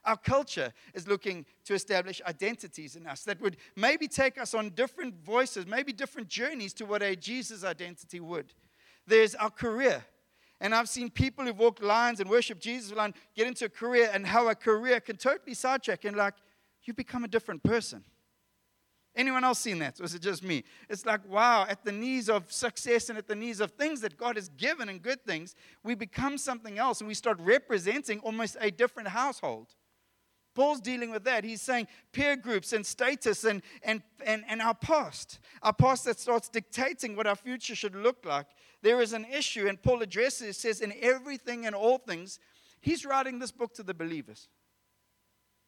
Our 0.09 0.17
culture 0.17 0.73
is 0.95 1.07
looking 1.07 1.45
to 1.65 1.75
establish 1.75 2.19
identities 2.25 2.95
in 2.95 3.05
us 3.05 3.21
that 3.25 3.39
would 3.41 3.57
maybe 3.75 4.07
take 4.07 4.41
us 4.41 4.55
on 4.55 4.71
different 4.71 5.23
voices, 5.23 5.67
maybe 5.67 5.93
different 5.93 6.27
journeys 6.27 6.73
to 6.73 6.85
what 6.87 7.03
a 7.03 7.15
Jesus 7.15 7.63
identity 7.63 8.19
would. 8.19 8.51
There's 9.05 9.35
our 9.35 9.51
career. 9.51 10.03
And 10.59 10.73
I've 10.73 10.89
seen 10.89 11.11
people 11.11 11.45
who've 11.45 11.59
walked 11.59 11.83
lines 11.83 12.19
and 12.19 12.27
worship 12.27 12.59
Jesus 12.59 12.91
line 12.91 13.13
get 13.35 13.45
into 13.45 13.65
a 13.65 13.69
career 13.69 14.09
and 14.11 14.25
how 14.25 14.49
a 14.49 14.55
career 14.55 14.99
can 14.99 15.15
totally 15.15 15.53
sidetrack 15.53 16.05
and 16.05 16.17
like 16.17 16.33
you 16.85 16.95
become 16.95 17.23
a 17.23 17.27
different 17.27 17.61
person. 17.61 18.03
Anyone 19.15 19.43
else 19.43 19.59
seen 19.59 19.77
that? 19.77 20.01
Or 20.01 20.05
is 20.05 20.15
it 20.15 20.23
just 20.23 20.43
me? 20.43 20.63
It's 20.89 21.05
like, 21.05 21.21
wow, 21.29 21.67
at 21.69 21.85
the 21.85 21.91
knees 21.91 22.29
of 22.29 22.51
success 22.51 23.09
and 23.09 23.17
at 23.19 23.27
the 23.27 23.35
knees 23.35 23.59
of 23.59 23.73
things 23.73 24.01
that 24.01 24.17
God 24.17 24.37
has 24.37 24.49
given 24.49 24.89
and 24.89 25.03
good 25.03 25.23
things, 25.23 25.53
we 25.83 25.93
become 25.93 26.39
something 26.39 26.79
else 26.79 26.99
and 26.99 27.07
we 27.07 27.13
start 27.13 27.39
representing 27.39 28.19
almost 28.21 28.57
a 28.59 28.71
different 28.71 29.09
household. 29.09 29.75
Paul's 30.59 30.81
dealing 30.81 31.09
with 31.09 31.23
that. 31.23 31.45
He's 31.45 31.61
saying 31.61 31.87
peer 32.11 32.35
groups 32.35 32.73
and 32.73 32.85
status 32.85 33.45
and, 33.45 33.61
and, 33.81 34.01
and, 34.25 34.43
and 34.45 34.61
our 34.61 34.73
past, 34.73 35.39
our 35.63 35.71
past 35.71 36.03
that 36.03 36.19
starts 36.19 36.49
dictating 36.49 37.15
what 37.15 37.27
our 37.27 37.37
future 37.37 37.75
should 37.75 37.95
look 37.95 38.25
like. 38.25 38.45
There 38.81 38.99
is 38.99 39.13
an 39.13 39.23
issue, 39.23 39.69
and 39.69 39.81
Paul 39.81 40.01
addresses, 40.01 40.49
it, 40.49 40.55
says, 40.59 40.81
in 40.81 40.93
everything 40.99 41.65
and 41.65 41.73
all 41.73 41.97
things, 41.97 42.39
he's 42.81 43.05
writing 43.05 43.39
this 43.39 43.53
book 43.53 43.73
to 43.75 43.83
the 43.83 43.93
believers. 43.93 44.49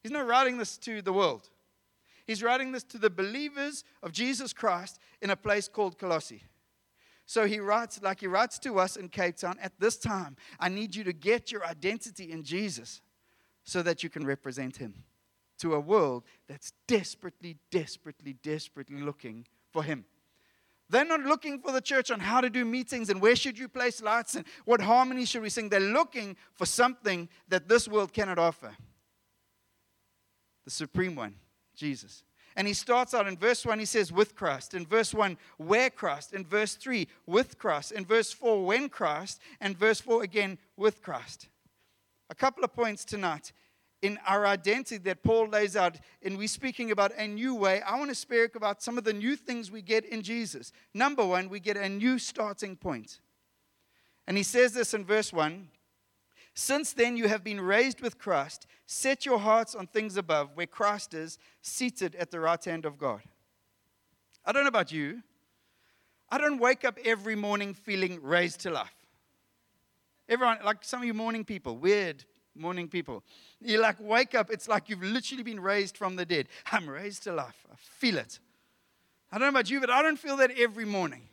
He's 0.03 0.12
not 0.12 0.27
writing 0.27 0.57
this 0.57 0.77
to 0.79 1.01
the 1.01 1.13
world. 1.13 1.48
He's 2.27 2.43
writing 2.43 2.74
this 2.74 2.83
to 2.83 2.98
the 2.98 3.10
believers 3.10 3.86
of 4.03 4.12
Jesus 4.12 4.51
Christ 4.51 5.00
in 5.21 5.29
a 5.29 5.38
place 5.38 5.69
called 5.69 5.98
Colossae. 5.98 6.43
So 7.25 7.48
he 7.48 7.62
writes, 7.62 8.01
like 8.03 8.19
he 8.19 8.27
writes 8.27 8.60
to 8.60 8.77
us 8.77 8.98
in 8.98 9.07
Cape 9.07 9.38
Town, 9.38 9.55
at 9.62 9.79
this 9.79 9.95
time, 9.95 10.36
I 10.60 10.67
need 10.67 10.93
you 10.93 11.05
to 11.05 11.13
get 11.13 11.50
your 11.50 11.65
identity 11.65 12.29
in 12.29 12.43
Jesus 12.43 13.00
so 13.63 13.82
that 13.82 14.03
you 14.03 14.10
can 14.10 14.25
represent 14.25 14.77
Him 14.77 15.03
to 15.60 15.74
a 15.75 15.80
world 15.80 16.24
that's 16.48 16.74
desperately, 16.88 17.58
desperately, 17.70 18.34
desperately 18.34 19.01
looking 19.01 19.46
for 19.72 19.84
Him. 19.84 20.06
They're 20.89 21.06
not 21.06 21.22
looking 21.22 21.60
for 21.60 21.72
the 21.72 21.80
church 21.80 22.12
on 22.12 22.20
how 22.20 22.41
to 22.41 22.50
do 22.50 22.65
meetings 22.65 23.10
and 23.10 23.22
where 23.22 23.36
should 23.36 23.58
you 23.58 23.70
place 23.70 24.01
lights 24.01 24.36
and 24.36 24.46
what 24.65 24.82
harmony 24.82 25.24
should 25.24 25.41
we 25.41 25.50
sing. 25.50 25.70
They're 25.70 25.80
looking 25.80 26.36
for 26.53 26.65
something 26.65 27.30
that 27.48 27.70
this 27.70 27.88
world 27.88 28.12
cannot 28.12 28.38
offer. 28.38 28.75
The 30.65 30.72
supreme 30.72 31.15
one, 31.15 31.36
Jesus. 31.75 32.24
And 32.58 32.68
he 32.68 32.74
starts 32.74 33.13
out 33.13 33.27
in 33.27 33.38
verse 33.38 33.65
1, 33.65 33.80
he 33.80 33.86
says, 33.86 34.12
with 34.12 34.36
Christ. 34.36 34.74
In 34.74 34.86
verse 34.86 35.13
1, 35.13 35.38
where 35.58 35.89
Christ. 35.89 36.34
In 36.34 36.46
verse 36.46 36.75
3, 36.75 37.08
with 37.25 37.58
Christ. 37.58 37.94
In 37.94 38.03
verse 38.03 38.34
4, 38.34 38.65
when 38.65 38.89
Christ. 38.89 39.39
And 39.62 39.77
verse 39.77 40.01
4 40.01 40.24
again, 40.24 40.58
with 40.75 41.01
Christ. 41.01 41.48
A 42.31 42.35
couple 42.35 42.63
of 42.63 42.73
points 42.73 43.03
tonight 43.03 43.51
in 44.01 44.17
our 44.25 44.47
identity 44.47 44.97
that 45.00 45.21
Paul 45.21 45.50
lays 45.50 45.75
out, 45.75 45.97
and 46.23 46.38
we're 46.38 46.47
speaking 46.47 46.89
about 46.89 47.11
a 47.17 47.27
new 47.27 47.53
way. 47.53 47.81
I 47.81 48.00
want 48.00 48.09
to 48.09 48.15
speak 48.15 48.55
about 48.55 48.81
some 48.81 48.97
of 48.97 49.03
the 49.03 49.11
new 49.11 49.35
things 49.35 49.69
we 49.69 49.81
get 49.81 50.05
in 50.05 50.21
Jesus. 50.21 50.71
Number 50.93 51.25
one, 51.25 51.50
we 51.50 51.59
get 51.59 51.75
a 51.75 51.89
new 51.89 52.17
starting 52.17 52.77
point. 52.77 53.19
And 54.27 54.38
he 54.38 54.43
says 54.43 54.71
this 54.73 54.93
in 54.93 55.03
verse 55.03 55.33
1 55.33 55.67
Since 56.53 56.93
then 56.93 57.17
you 57.17 57.27
have 57.27 57.43
been 57.43 57.59
raised 57.59 58.00
with 58.00 58.17
Christ, 58.17 58.65
set 58.85 59.25
your 59.25 59.39
hearts 59.39 59.75
on 59.75 59.88
things 59.88 60.15
above, 60.15 60.51
where 60.55 60.67
Christ 60.67 61.13
is 61.13 61.38
seated 61.61 62.15
at 62.15 62.31
the 62.31 62.39
right 62.39 62.63
hand 62.63 62.85
of 62.85 62.97
God. 62.97 63.19
I 64.45 64.53
don't 64.53 64.63
know 64.63 64.69
about 64.69 64.93
you. 64.93 65.21
I 66.29 66.38
don't 66.38 66.59
wake 66.59 66.85
up 66.85 66.97
every 67.03 67.35
morning 67.35 67.73
feeling 67.73 68.23
raised 68.23 68.61
to 68.61 68.71
life. 68.71 69.00
Everyone, 70.31 70.59
like 70.63 70.77
some 70.81 71.01
of 71.01 71.05
you 71.05 71.13
morning 71.13 71.43
people, 71.43 71.75
weird 71.75 72.23
morning 72.55 72.88
people. 72.88 73.21
You 73.59 73.81
like 73.81 73.97
wake 74.00 74.33
up, 74.33 74.50
it's 74.50 74.65
like 74.65 74.88
you've 74.88 75.03
literally 75.03 75.43
been 75.43 75.59
raised 75.59 75.97
from 75.97 76.15
the 76.15 76.25
dead. 76.25 76.47
I'm 76.71 76.89
raised 76.89 77.23
to 77.23 77.33
life. 77.33 77.65
I 77.69 77.75
feel 77.77 78.17
it. 78.17 78.39
I 79.29 79.38
don't 79.38 79.47
know 79.47 79.59
about 79.59 79.69
you, 79.69 79.81
but 79.81 79.89
I 79.89 80.01
don't 80.01 80.17
feel 80.17 80.38
that 80.38 80.51
every 80.57 80.85
morning. 80.85 81.23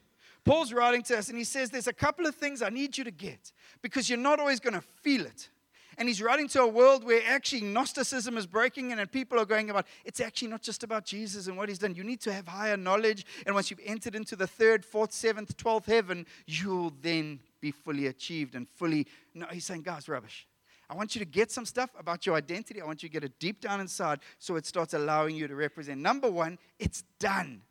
Paul's 0.44 0.72
writing 0.72 1.02
to 1.04 1.16
us 1.16 1.28
and 1.28 1.38
he 1.38 1.44
says, 1.44 1.70
There's 1.70 1.86
a 1.86 1.92
couple 1.92 2.26
of 2.26 2.34
things 2.34 2.60
I 2.60 2.70
need 2.70 2.98
you 2.98 3.04
to 3.04 3.12
get 3.12 3.52
because 3.82 4.10
you're 4.10 4.18
not 4.18 4.40
always 4.40 4.58
going 4.58 4.74
to 4.74 4.80
feel 4.80 5.24
it. 5.24 5.48
And 5.96 6.08
he's 6.08 6.20
writing 6.20 6.48
to 6.48 6.62
a 6.62 6.66
world 6.66 7.04
where 7.04 7.22
actually 7.28 7.60
Gnosticism 7.60 8.36
is 8.36 8.46
breaking 8.46 8.90
in 8.90 8.98
and 8.98 9.10
people 9.10 9.38
are 9.38 9.44
going 9.44 9.70
about 9.70 9.86
it's 10.04 10.18
actually 10.18 10.48
not 10.48 10.62
just 10.62 10.82
about 10.82 11.04
Jesus 11.04 11.46
and 11.46 11.56
what 11.56 11.68
he's 11.68 11.78
done. 11.78 11.94
You 11.94 12.02
need 12.02 12.20
to 12.22 12.32
have 12.32 12.48
higher 12.48 12.76
knowledge. 12.76 13.26
And 13.46 13.54
once 13.54 13.70
you've 13.70 13.80
entered 13.84 14.16
into 14.16 14.34
the 14.34 14.48
third, 14.48 14.84
fourth, 14.84 15.12
seventh, 15.12 15.56
twelfth 15.56 15.86
heaven, 15.86 16.26
you'll 16.46 16.92
then 17.00 17.38
be 17.60 17.70
fully 17.70 18.06
achieved 18.06 18.54
and 18.54 18.68
fully. 18.68 19.06
No, 19.34 19.46
he's 19.50 19.64
saying, 19.64 19.82
guys, 19.82 20.08
rubbish. 20.08 20.46
I 20.90 20.94
want 20.94 21.14
you 21.14 21.18
to 21.18 21.26
get 21.26 21.50
some 21.50 21.66
stuff 21.66 21.90
about 21.98 22.24
your 22.24 22.34
identity. 22.34 22.80
I 22.80 22.86
want 22.86 23.02
you 23.02 23.08
to 23.08 23.12
get 23.12 23.24
it 23.24 23.38
deep 23.38 23.60
down 23.60 23.80
inside 23.80 24.20
so 24.38 24.56
it 24.56 24.64
starts 24.64 24.94
allowing 24.94 25.36
you 25.36 25.46
to 25.46 25.54
represent. 25.54 26.00
Number 26.00 26.30
one, 26.30 26.58
it's 26.78 27.04
done. 27.18 27.62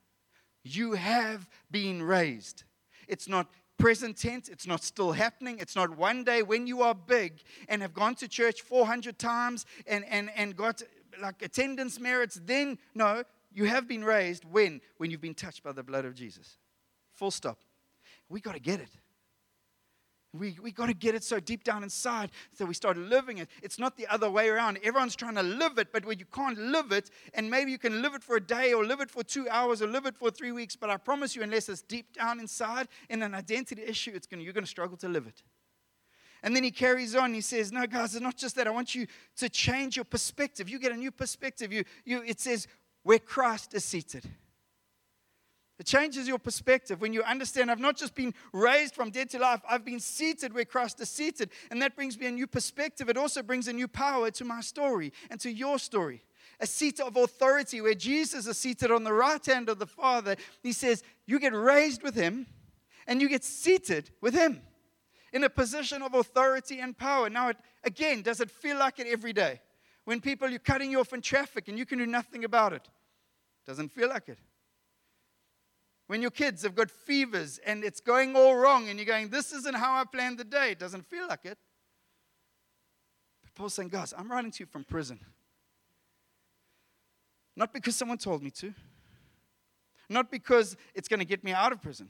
You 0.63 0.93
have 0.93 1.47
been 1.71 2.03
raised. 2.03 2.63
It's 3.07 3.27
not 3.27 3.47
present 3.77 4.17
tense, 4.17 4.49
it's 4.49 4.67
not 4.67 4.83
still 4.83 5.11
happening. 5.11 5.59
It's 5.59 5.75
not 5.75 5.95
one 5.97 6.23
day 6.23 6.41
when 6.43 6.67
you 6.67 6.81
are 6.81 6.95
big 6.95 7.41
and 7.69 7.81
have 7.81 7.93
gone 7.93 8.15
to 8.15 8.27
church 8.27 8.61
400 8.61 9.17
times 9.17 9.65
and, 9.85 10.03
and, 10.05 10.29
and 10.35 10.55
got 10.55 10.81
like 11.21 11.41
attendance 11.41 11.99
merits. 11.99 12.39
Then, 12.43 12.77
no, 12.93 13.23
you 13.53 13.65
have 13.65 13.87
been 13.87 14.03
raised 14.03 14.45
when? 14.45 14.81
When 14.97 15.11
you've 15.11 15.21
been 15.21 15.35
touched 15.35 15.63
by 15.63 15.71
the 15.71 15.83
blood 15.83 16.05
of 16.05 16.15
Jesus. 16.15 16.57
Full 17.13 17.31
stop. 17.31 17.59
We 18.29 18.41
got 18.41 18.53
to 18.53 18.59
get 18.59 18.79
it. 18.79 18.89
We, 20.37 20.57
we 20.61 20.71
got 20.71 20.87
to 20.87 20.93
get 20.93 21.15
it 21.15 21.23
so 21.23 21.39
deep 21.39 21.63
down 21.63 21.83
inside 21.83 22.31
so 22.53 22.65
we 22.65 22.73
start 22.73 22.97
living 22.97 23.39
it. 23.39 23.49
It's 23.61 23.79
not 23.79 23.97
the 23.97 24.07
other 24.07 24.29
way 24.29 24.49
around. 24.49 24.79
Everyone's 24.83 25.15
trying 25.15 25.35
to 25.35 25.43
live 25.43 25.77
it, 25.77 25.91
but 25.91 26.05
when 26.05 26.19
you 26.19 26.25
can't 26.25 26.57
live 26.57 26.91
it, 26.91 27.09
and 27.33 27.49
maybe 27.49 27.71
you 27.71 27.77
can 27.77 28.01
live 28.01 28.13
it 28.15 28.23
for 28.23 28.35
a 28.35 28.41
day 28.41 28.73
or 28.73 28.85
live 28.85 29.01
it 29.01 29.09
for 29.09 29.23
two 29.23 29.47
hours 29.49 29.81
or 29.81 29.87
live 29.87 30.05
it 30.05 30.15
for 30.15 30.31
three 30.31 30.51
weeks, 30.51 30.75
but 30.75 30.89
I 30.89 30.97
promise 30.97 31.35
you, 31.35 31.43
unless 31.43 31.69
it's 31.69 31.81
deep 31.81 32.13
down 32.13 32.39
inside 32.39 32.87
in 33.09 33.21
an 33.21 33.33
identity 33.33 33.83
issue, 33.83 34.11
it's 34.13 34.27
gonna, 34.27 34.43
you're 34.43 34.53
going 34.53 34.63
to 34.63 34.69
struggle 34.69 34.97
to 34.97 35.09
live 35.09 35.27
it. 35.27 35.43
And 36.43 36.55
then 36.55 36.63
he 36.63 36.71
carries 36.71 37.15
on. 37.15 37.33
He 37.33 37.41
says, 37.41 37.71
No, 37.71 37.85
guys, 37.87 38.13
it's 38.13 38.21
not 38.21 38.37
just 38.37 38.55
that. 38.55 38.67
I 38.67 38.71
want 38.71 38.93
you 38.93 39.07
to 39.37 39.49
change 39.49 39.95
your 39.95 40.05
perspective. 40.05 40.69
You 40.69 40.79
get 40.79 40.91
a 40.91 40.97
new 40.97 41.11
perspective. 41.11 41.73
You, 41.73 41.83
you, 42.05 42.21
it 42.23 42.39
says, 42.39 42.67
Where 43.03 43.19
Christ 43.19 43.73
is 43.73 43.83
seated. 43.83 44.23
It 45.79 45.85
changes 45.85 46.27
your 46.27 46.39
perspective 46.39 47.01
when 47.01 47.13
you 47.13 47.21
understand 47.21 47.69
I've 47.69 47.79
not 47.79 47.97
just 47.97 48.15
been 48.15 48.33
raised 48.51 48.95
from 48.95 49.11
dead 49.11 49.29
to 49.31 49.39
life, 49.39 49.61
I've 49.69 49.85
been 49.85 49.99
seated 49.99 50.53
where 50.53 50.65
Christ 50.65 50.99
is 51.01 51.09
seated. 51.09 51.51
And 51.69 51.81
that 51.81 51.95
brings 51.95 52.17
me 52.17 52.25
a 52.25 52.31
new 52.31 52.47
perspective. 52.47 53.09
It 53.09 53.17
also 53.17 53.43
brings 53.43 53.67
a 53.67 53.73
new 53.73 53.87
power 53.87 54.31
to 54.31 54.45
my 54.45 54.61
story 54.61 55.13
and 55.29 55.39
to 55.41 55.51
your 55.51 55.77
story. 55.77 56.23
A 56.59 56.65
seat 56.65 56.99
of 56.99 57.15
authority 57.15 57.81
where 57.81 57.93
Jesus 57.93 58.47
is 58.47 58.57
seated 58.57 58.89
on 58.89 59.03
the 59.03 59.13
right 59.13 59.45
hand 59.45 59.69
of 59.69 59.77
the 59.77 59.85
Father. 59.85 60.35
He 60.63 60.73
says, 60.73 61.03
You 61.27 61.39
get 61.39 61.53
raised 61.53 62.01
with 62.01 62.15
Him 62.15 62.47
and 63.05 63.21
you 63.21 63.29
get 63.29 63.43
seated 63.43 64.09
with 64.19 64.33
Him 64.33 64.61
in 65.31 65.43
a 65.43 65.49
position 65.49 66.01
of 66.01 66.15
authority 66.15 66.79
and 66.79 66.97
power. 66.97 67.29
Now, 67.29 67.49
it, 67.49 67.57
again, 67.83 68.23
does 68.23 68.41
it 68.41 68.49
feel 68.49 68.79
like 68.79 68.97
it 68.97 69.05
every 69.05 69.33
day? 69.33 69.61
When 70.05 70.21
people, 70.21 70.49
you're 70.49 70.57
cutting 70.57 70.89
you 70.89 71.01
off 71.01 71.13
in 71.13 71.21
traffic 71.21 71.67
and 71.67 71.77
you 71.77 71.85
can 71.85 71.99
do 71.99 72.07
nothing 72.07 72.45
about 72.45 72.73
it. 72.73 72.87
Doesn't 73.67 73.89
feel 73.89 74.09
like 74.09 74.29
it. 74.29 74.39
When 76.07 76.21
your 76.21 76.31
kids 76.31 76.63
have 76.63 76.73
got 76.73 76.89
fevers 76.89 77.59
and 77.65 77.83
it's 77.83 77.99
going 77.99 78.35
all 78.35 78.55
wrong 78.55 78.89
and 78.89 78.97
you're 78.97 79.05
going, 79.05 79.29
This 79.29 79.51
isn't 79.51 79.75
how 79.75 79.95
I 79.95 80.05
planned 80.05 80.37
the 80.37 80.45
day, 80.45 80.71
it 80.71 80.79
doesn't 80.79 81.05
feel 81.05 81.27
like 81.27 81.45
it. 81.45 81.57
But 83.43 83.53
Paul's 83.55 83.73
saying, 83.73 83.89
Guys, 83.89 84.13
I'm 84.17 84.31
writing 84.31 84.51
to 84.51 84.59
you 84.61 84.65
from 84.65 84.83
prison. 84.83 85.19
Not 87.55 87.73
because 87.73 87.95
someone 87.95 88.17
told 88.17 88.43
me 88.43 88.51
to, 88.51 88.73
not 90.09 90.31
because 90.31 90.77
it's 90.93 91.07
going 91.07 91.19
to 91.19 91.25
get 91.25 91.43
me 91.43 91.51
out 91.51 91.71
of 91.71 91.81
prison. 91.81 92.07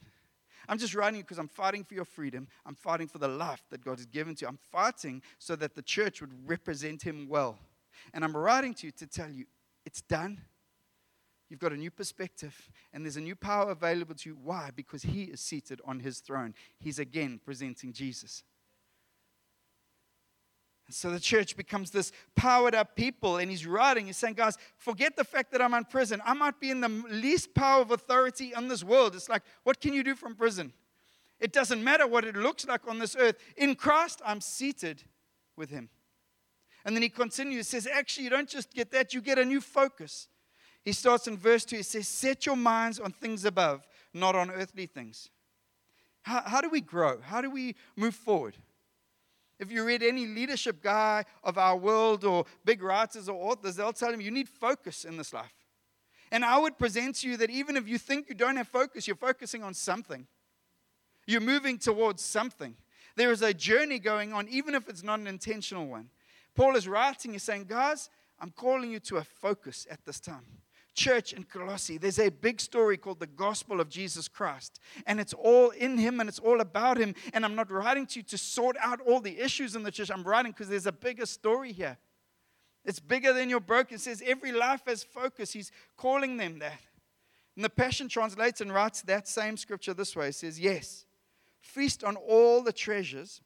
I'm 0.70 0.77
just 0.77 0.94
writing 0.94 1.22
because 1.22 1.39
I'm 1.39 1.48
fighting 1.48 1.84
for 1.84 1.94
your 1.94 2.06
freedom. 2.06 2.48
I'm 2.66 2.75
fighting 2.75 3.08
for 3.08 3.20
the 3.20 3.27
life 3.27 3.63
that 3.72 3.84
God 3.84 3.98
has 3.98 4.06
given 4.06 4.36
to 4.36 4.42
you. 4.42 4.50
I'm 4.50 4.60
fighting 4.72 5.22
so 5.39 5.56
that 5.56 5.75
the 5.75 5.82
church 5.82 6.20
would 6.20 6.32
represent 6.46 7.01
Him 7.01 7.27
well. 7.30 7.58
And 8.13 8.24
I'm 8.24 8.36
writing 8.36 8.74
to 8.75 8.88
you 8.88 8.92
to 8.92 9.08
tell 9.08 9.30
you 9.30 9.46
it's 9.86 10.01
done. 10.01 10.42
You've 11.50 11.60
got 11.60 11.72
a 11.72 11.77
new 11.77 11.92
perspective, 11.92 12.70
and 12.92 13.06
there's 13.06 13.18
a 13.18 13.22
new 13.22 13.36
power 13.36 13.72
available 13.72 14.16
to 14.16 14.30
you. 14.30 14.38
Why? 14.44 14.72
Because 14.75 15.04
He 15.04 15.24
is 15.24 15.39
seated 15.39 15.80
on 15.86 16.01
His 16.01 16.20
throne. 16.20 16.54
He's 16.80 17.00
again 17.00 17.39
presenting 17.44 17.94
Jesus. 17.94 18.44
And 20.88 20.96
so 20.96 21.12
the 21.12 21.20
church 21.20 21.58
becomes 21.58 21.92
this 21.92 22.13
powered 22.36 22.74
up 22.74 22.96
people, 22.96 23.38
and 23.38 23.51
he's 23.51 23.68
writing, 23.68 24.08
he's 24.08 24.16
saying, 24.16 24.36
guys, 24.36 24.58
forget 24.77 25.18
the 25.18 25.25
fact 25.25 25.51
that 25.51 25.62
I'm 25.62 25.74
in 25.74 25.84
prison. 25.84 26.22
I 26.25 26.34
might 26.34 26.62
be 26.62 26.70
in 26.70 26.80
the 26.80 26.88
least 26.88 27.54
power 27.54 27.82
of 27.82 27.92
authority 27.92 28.54
in 28.56 28.70
this 28.70 28.86
world. 28.86 29.13
It's 29.13 29.27
like, 29.27 29.44
what 29.63 29.82
can 29.82 29.94
you 29.94 30.01
do 30.01 30.16
from 30.16 30.34
prison? 30.34 30.72
It 31.42 31.51
doesn't 31.51 31.84
matter 31.84 32.08
what 32.08 32.24
it 32.24 32.38
looks 32.38 32.66
like 32.66 32.88
on 32.88 33.00
this 33.00 33.18
earth. 33.20 33.36
In 33.58 33.75
Christ, 33.75 34.22
I'm 34.25 34.39
seated 34.39 35.04
with 35.58 35.70
him. 35.70 35.89
And 36.86 36.96
then 36.96 37.04
he 37.04 37.10
continues, 37.10 37.68
says, 37.68 37.86
actually, 37.86 38.24
you 38.24 38.30
don't 38.30 38.48
just 38.48 38.74
get 38.74 38.92
that, 38.92 39.13
you 39.13 39.22
get 39.22 39.38
a 39.38 39.44
new 39.44 39.60
focus. 39.60 40.30
He 40.88 40.94
starts 40.94 41.27
in 41.27 41.36
verse 41.36 41.65
2, 41.65 41.75
he 41.75 41.84
says, 41.84 42.08
Set 42.08 42.46
your 42.46 42.56
minds 42.56 42.98
on 42.98 43.12
things 43.12 43.44
above, 43.44 43.86
not 44.13 44.38
on 44.38 44.50
earthly 44.50 44.86
things. 44.86 45.29
How, 46.22 46.44
how 46.46 46.62
do 46.62 46.70
we 46.70 46.79
grow? 46.79 47.20
How 47.20 47.41
do 47.41 47.51
we 47.51 47.75
move 47.98 48.15
forward? 48.15 48.56
If 49.60 49.70
you 49.70 49.84
read 49.84 50.01
any 50.01 50.25
leadership 50.25 50.82
guy 50.82 51.25
of 51.44 51.58
our 51.58 51.75
world 51.75 52.24
or 52.24 52.46
big 52.63 52.82
writers 52.82 53.27
or 53.27 53.51
authors, 53.51 53.75
they'll 53.75 53.91
tell 53.91 54.13
you 54.13 54.22
you 54.22 54.32
need 54.32 54.48
focus 54.48 55.03
in 55.03 55.17
this 55.17 55.34
life. 55.34 55.51
And 56.32 56.46
I 56.46 56.58
would 56.58 56.77
present 56.77 57.15
to 57.17 57.27
you 57.27 57.36
that 57.36 57.50
even 57.50 57.75
if 57.75 57.86
you 57.86 57.98
think 57.98 58.29
you 58.29 58.36
don't 58.36 58.56
have 58.56 58.70
focus, 58.70 59.08
you're 59.08 59.17
focusing 59.17 59.63
on 59.63 59.74
something. 59.74 60.25
You're 61.25 61.41
moving 61.41 61.79
towards 61.79 62.24
something. 62.24 62.75
There 63.17 63.34
is 63.34 63.41
a 63.41 63.53
journey 63.53 64.00
going 64.00 64.32
on, 64.32 64.48
even 64.48 64.74
if 64.74 64.88
it's 64.88 65.03
not 65.03 65.20
an 65.20 65.27
intentional 65.27 65.86
one. 65.86 66.12
Paul 66.56 66.77
is 66.77 66.88
writing, 66.88 67.34
he's 67.34 67.44
saying, 67.44 67.65
Guys, 67.67 68.10
I'm 68.39 68.51
calling 68.51 68.89
you 68.89 69.01
to 69.01 69.17
a 69.17 69.25
focus 69.25 69.86
at 69.91 70.06
this 70.06 70.22
time 70.22 70.46
church 70.98 71.32
in 71.32 71.44
Colossae, 71.44 71.98
there's 71.98 72.20
a 72.20 72.30
big 72.30 72.60
story 72.60 72.98
called 72.98 73.20
the 73.20 73.27
gospel 73.27 73.80
of 73.80 73.88
Jesus 73.88 74.27
Christ. 74.27 74.82
And 75.06 75.20
it's 75.20 75.34
all 75.34 75.70
in 75.70 75.98
him 75.98 76.20
and 76.20 76.27
it's 76.27 76.39
all 76.39 76.60
about 76.60 76.98
him. 76.98 77.16
And 77.34 77.46
I'm 77.46 77.56
not 77.56 77.72
writing 77.72 78.06
to 78.08 78.20
you 78.20 78.24
to 78.24 78.38
sort 78.38 78.75
out 78.82 79.00
all 79.00 79.22
the 79.22 79.39
issues 79.39 79.75
in 79.75 79.84
the 79.84 79.92
church. 79.92 80.12
I'm 80.12 80.24
writing 80.24 80.51
because 80.51 80.68
there's 80.68 80.88
a 80.88 80.92
bigger 80.92 81.25
story 81.25 81.72
here. 81.72 81.98
It's 82.84 83.00
bigger 83.00 83.32
than 83.32 83.50
your 83.50 83.60
broken. 83.60 83.96
It 83.96 84.01
says 84.01 84.24
every 84.25 84.51
life 84.51 84.82
has 84.88 85.04
focus. 85.04 85.54
He's 85.54 85.72
calling 85.96 86.38
them 86.38 86.60
that. 86.60 86.82
And 87.56 87.63
the 87.63 87.70
Passion 87.70 88.10
translates 88.10 88.62
and 88.62 88.74
writes 88.74 89.01
that 89.04 89.27
same 89.27 89.56
scripture 89.56 89.94
this 89.94 90.16
way. 90.16 90.30
It 90.30 90.36
says, 90.36 90.60
Yes, 90.60 91.06
feast 91.60 92.04
on 92.04 92.16
all 92.16 92.63
the 92.63 92.74
treasures 92.74 93.42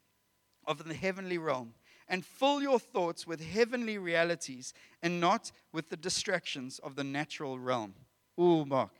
of 0.65 0.83
the 0.83 0.93
heavenly 0.93 1.37
realm 1.37 1.73
and 2.11 2.25
fill 2.25 2.61
your 2.61 2.77
thoughts 2.77 3.25
with 3.25 3.41
heavenly 3.41 3.97
realities 3.97 4.73
and 5.01 5.21
not 5.21 5.51
with 5.71 5.89
the 5.89 5.95
distractions 5.95 6.77
of 6.79 6.97
the 6.97 7.05
natural 7.05 7.57
realm. 7.57 7.95
Ooh, 8.39 8.65
Mark. 8.65 8.91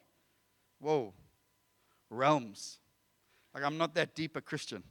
Whoa. 0.80 1.14
Realms. 2.10 2.80
Like, 3.54 3.66
I'm 3.66 3.78
not 3.78 3.96
that 3.96 4.16
deep 4.16 4.38
a 4.38 4.42
Christian. 4.42 4.84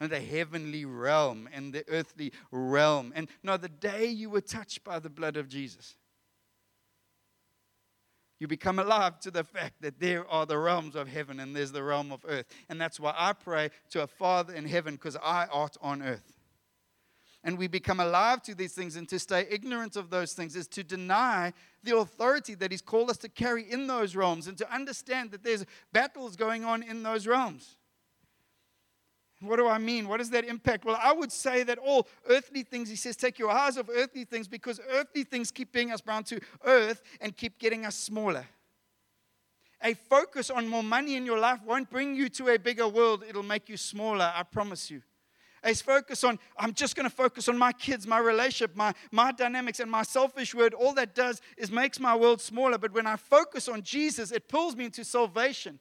And 0.00 0.10
the 0.10 0.20
heavenly 0.20 0.84
realm 0.84 1.48
and 1.52 1.72
the 1.72 1.84
earthly 1.88 2.32
realm. 2.50 3.12
And 3.14 3.28
no, 3.44 3.56
the 3.56 3.68
day 3.68 4.06
you 4.06 4.28
were 4.28 4.40
touched 4.40 4.82
by 4.82 4.98
the 4.98 5.08
blood 5.08 5.36
of 5.36 5.48
Jesus, 5.48 5.94
you 8.40 8.48
become 8.48 8.80
alive 8.80 9.20
to 9.20 9.30
the 9.30 9.44
fact 9.44 9.80
that 9.82 10.00
there 10.00 10.28
are 10.28 10.46
the 10.46 10.58
realms 10.58 10.96
of 10.96 11.06
heaven 11.08 11.38
and 11.38 11.54
there's 11.54 11.72
the 11.72 11.84
realm 11.84 12.10
of 12.10 12.24
earth. 12.28 12.46
And 12.68 12.80
that's 12.80 12.98
why 12.98 13.14
I 13.16 13.32
pray 13.34 13.70
to 13.90 14.02
a 14.02 14.06
Father 14.08 14.52
in 14.52 14.66
heaven 14.66 14.96
because 14.96 15.16
I 15.16 15.46
art 15.46 15.76
on 15.80 16.02
earth 16.02 16.35
and 17.46 17.56
we 17.56 17.68
become 17.68 18.00
alive 18.00 18.42
to 18.42 18.56
these 18.56 18.72
things 18.72 18.96
and 18.96 19.08
to 19.08 19.20
stay 19.20 19.46
ignorant 19.48 19.94
of 19.94 20.10
those 20.10 20.32
things 20.32 20.56
is 20.56 20.66
to 20.66 20.82
deny 20.82 21.52
the 21.84 21.96
authority 21.96 22.56
that 22.56 22.72
He's 22.72 22.82
called 22.82 23.08
us 23.08 23.16
to 23.18 23.28
carry 23.28 23.70
in 23.70 23.86
those 23.86 24.16
realms 24.16 24.48
and 24.48 24.58
to 24.58 24.74
understand 24.74 25.30
that 25.30 25.44
there's 25.44 25.64
battles 25.92 26.34
going 26.34 26.64
on 26.64 26.82
in 26.82 27.04
those 27.04 27.24
realms. 27.24 27.76
What 29.40 29.56
do 29.56 29.68
I 29.68 29.78
mean? 29.78 30.08
What 30.08 30.16
does 30.16 30.30
that 30.30 30.44
impact? 30.44 30.84
Well, 30.84 30.98
I 31.00 31.12
would 31.12 31.30
say 31.30 31.62
that 31.62 31.78
all 31.78 32.08
earthly 32.28 32.64
things, 32.64 32.88
he 32.88 32.96
says, 32.96 33.14
take 33.14 33.38
your 33.38 33.50
eyes 33.50 33.78
off 33.78 33.88
earthly 33.94 34.24
things 34.24 34.48
because 34.48 34.80
earthly 34.90 35.22
things 35.22 35.52
keep 35.52 35.70
bringing 35.70 35.94
us 35.94 36.00
bound 36.00 36.26
to 36.26 36.40
earth 36.64 37.00
and 37.20 37.36
keep 37.36 37.60
getting 37.60 37.86
us 37.86 37.94
smaller. 37.94 38.44
A 39.84 39.94
focus 39.94 40.50
on 40.50 40.66
more 40.66 40.82
money 40.82 41.14
in 41.14 41.24
your 41.24 41.38
life 41.38 41.60
won't 41.64 41.90
bring 41.90 42.16
you 42.16 42.28
to 42.30 42.48
a 42.48 42.58
bigger 42.58 42.88
world, 42.88 43.22
it'll 43.28 43.44
make 43.44 43.68
you 43.68 43.76
smaller, 43.76 44.32
I 44.34 44.42
promise 44.42 44.90
you 44.90 45.02
is 45.68 45.82
focus 45.82 46.24
on, 46.24 46.38
I'm 46.58 46.72
just 46.72 46.96
going 46.96 47.08
to 47.08 47.14
focus 47.14 47.48
on 47.48 47.58
my 47.58 47.72
kids, 47.72 48.06
my 48.06 48.18
relationship, 48.18 48.76
my, 48.76 48.94
my 49.10 49.32
dynamics, 49.32 49.80
and 49.80 49.90
my 49.90 50.02
selfish 50.02 50.54
word. 50.54 50.74
All 50.74 50.94
that 50.94 51.14
does 51.14 51.40
is 51.56 51.70
makes 51.70 51.98
my 52.00 52.14
world 52.14 52.40
smaller. 52.40 52.78
But 52.78 52.92
when 52.92 53.06
I 53.06 53.16
focus 53.16 53.68
on 53.68 53.82
Jesus, 53.82 54.32
it 54.32 54.48
pulls 54.48 54.76
me 54.76 54.86
into 54.86 55.04
salvation, 55.04 55.78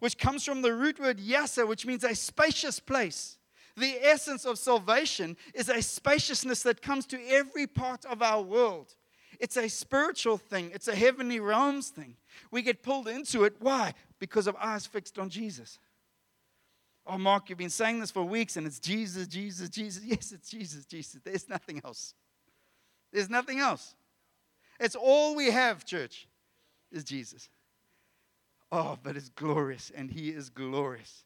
which 0.00 0.18
comes 0.18 0.44
from 0.44 0.62
the 0.62 0.74
root 0.74 0.98
word 0.98 1.18
yasa, 1.18 1.66
which 1.66 1.86
means 1.86 2.04
a 2.04 2.14
spacious 2.14 2.80
place. 2.80 3.38
The 3.76 3.96
essence 4.02 4.44
of 4.44 4.58
salvation 4.58 5.36
is 5.54 5.68
a 5.68 5.80
spaciousness 5.80 6.62
that 6.64 6.82
comes 6.82 7.06
to 7.06 7.20
every 7.28 7.66
part 7.66 8.04
of 8.04 8.22
our 8.22 8.42
world. 8.42 8.94
It's 9.38 9.56
a 9.56 9.68
spiritual 9.68 10.36
thing, 10.36 10.70
it's 10.74 10.88
a 10.88 10.94
heavenly 10.94 11.40
realms 11.40 11.88
thing. 11.88 12.16
We 12.50 12.62
get 12.62 12.82
pulled 12.82 13.08
into 13.08 13.44
it. 13.44 13.54
Why? 13.58 13.94
Because 14.18 14.46
of 14.46 14.56
eyes 14.60 14.86
fixed 14.86 15.18
on 15.18 15.30
Jesus. 15.30 15.78
Oh, 17.06 17.18
Mark, 17.18 17.48
you've 17.48 17.58
been 17.58 17.70
saying 17.70 18.00
this 18.00 18.10
for 18.10 18.22
weeks 18.22 18.56
and 18.56 18.66
it's 18.66 18.78
Jesus, 18.78 19.26
Jesus, 19.26 19.68
Jesus. 19.68 20.02
Yes, 20.06 20.32
it's 20.32 20.50
Jesus, 20.50 20.84
Jesus. 20.84 21.20
There's 21.24 21.48
nothing 21.48 21.80
else. 21.84 22.14
There's 23.12 23.30
nothing 23.30 23.58
else. 23.58 23.94
It's 24.78 24.94
all 24.94 25.34
we 25.34 25.50
have, 25.50 25.84
church, 25.84 26.28
is 26.92 27.04
Jesus. 27.04 27.48
Oh, 28.72 28.98
but 29.02 29.16
it's 29.16 29.28
glorious 29.30 29.90
and 29.94 30.10
He 30.10 30.30
is 30.30 30.48
glorious. 30.48 31.24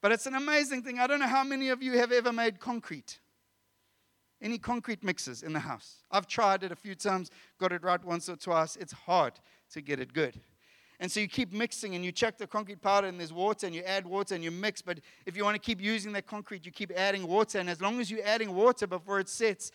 But 0.00 0.12
it's 0.12 0.26
an 0.26 0.34
amazing 0.34 0.82
thing. 0.82 0.98
I 0.98 1.06
don't 1.06 1.20
know 1.20 1.26
how 1.26 1.44
many 1.44 1.68
of 1.68 1.82
you 1.82 1.98
have 1.98 2.10
ever 2.10 2.32
made 2.32 2.58
concrete. 2.58 3.20
Any 4.40 4.58
concrete 4.58 5.04
mixes 5.04 5.42
in 5.44 5.52
the 5.52 5.60
house? 5.60 5.98
I've 6.10 6.26
tried 6.26 6.64
it 6.64 6.72
a 6.72 6.76
few 6.76 6.96
times, 6.96 7.30
got 7.58 7.70
it 7.70 7.84
right 7.84 8.04
once 8.04 8.28
or 8.28 8.34
twice. 8.34 8.74
It's 8.74 8.92
hard 8.92 9.34
to 9.70 9.80
get 9.80 10.00
it 10.00 10.12
good. 10.12 10.40
And 11.02 11.10
so 11.10 11.18
you 11.18 11.26
keep 11.26 11.52
mixing 11.52 11.96
and 11.96 12.04
you 12.04 12.12
check 12.12 12.38
the 12.38 12.46
concrete 12.46 12.80
powder 12.80 13.08
and 13.08 13.18
there's 13.18 13.32
water 13.32 13.66
and 13.66 13.74
you 13.74 13.82
add 13.82 14.06
water 14.06 14.36
and 14.36 14.44
you 14.44 14.52
mix. 14.52 14.80
But 14.80 15.00
if 15.26 15.36
you 15.36 15.42
want 15.42 15.56
to 15.56 15.58
keep 15.58 15.80
using 15.80 16.12
that 16.12 16.28
concrete, 16.28 16.64
you 16.64 16.70
keep 16.70 16.92
adding 16.92 17.26
water. 17.26 17.58
And 17.58 17.68
as 17.68 17.80
long 17.80 18.00
as 18.00 18.08
you're 18.08 18.24
adding 18.24 18.54
water 18.54 18.86
before 18.86 19.18
it 19.18 19.28
sets, 19.28 19.72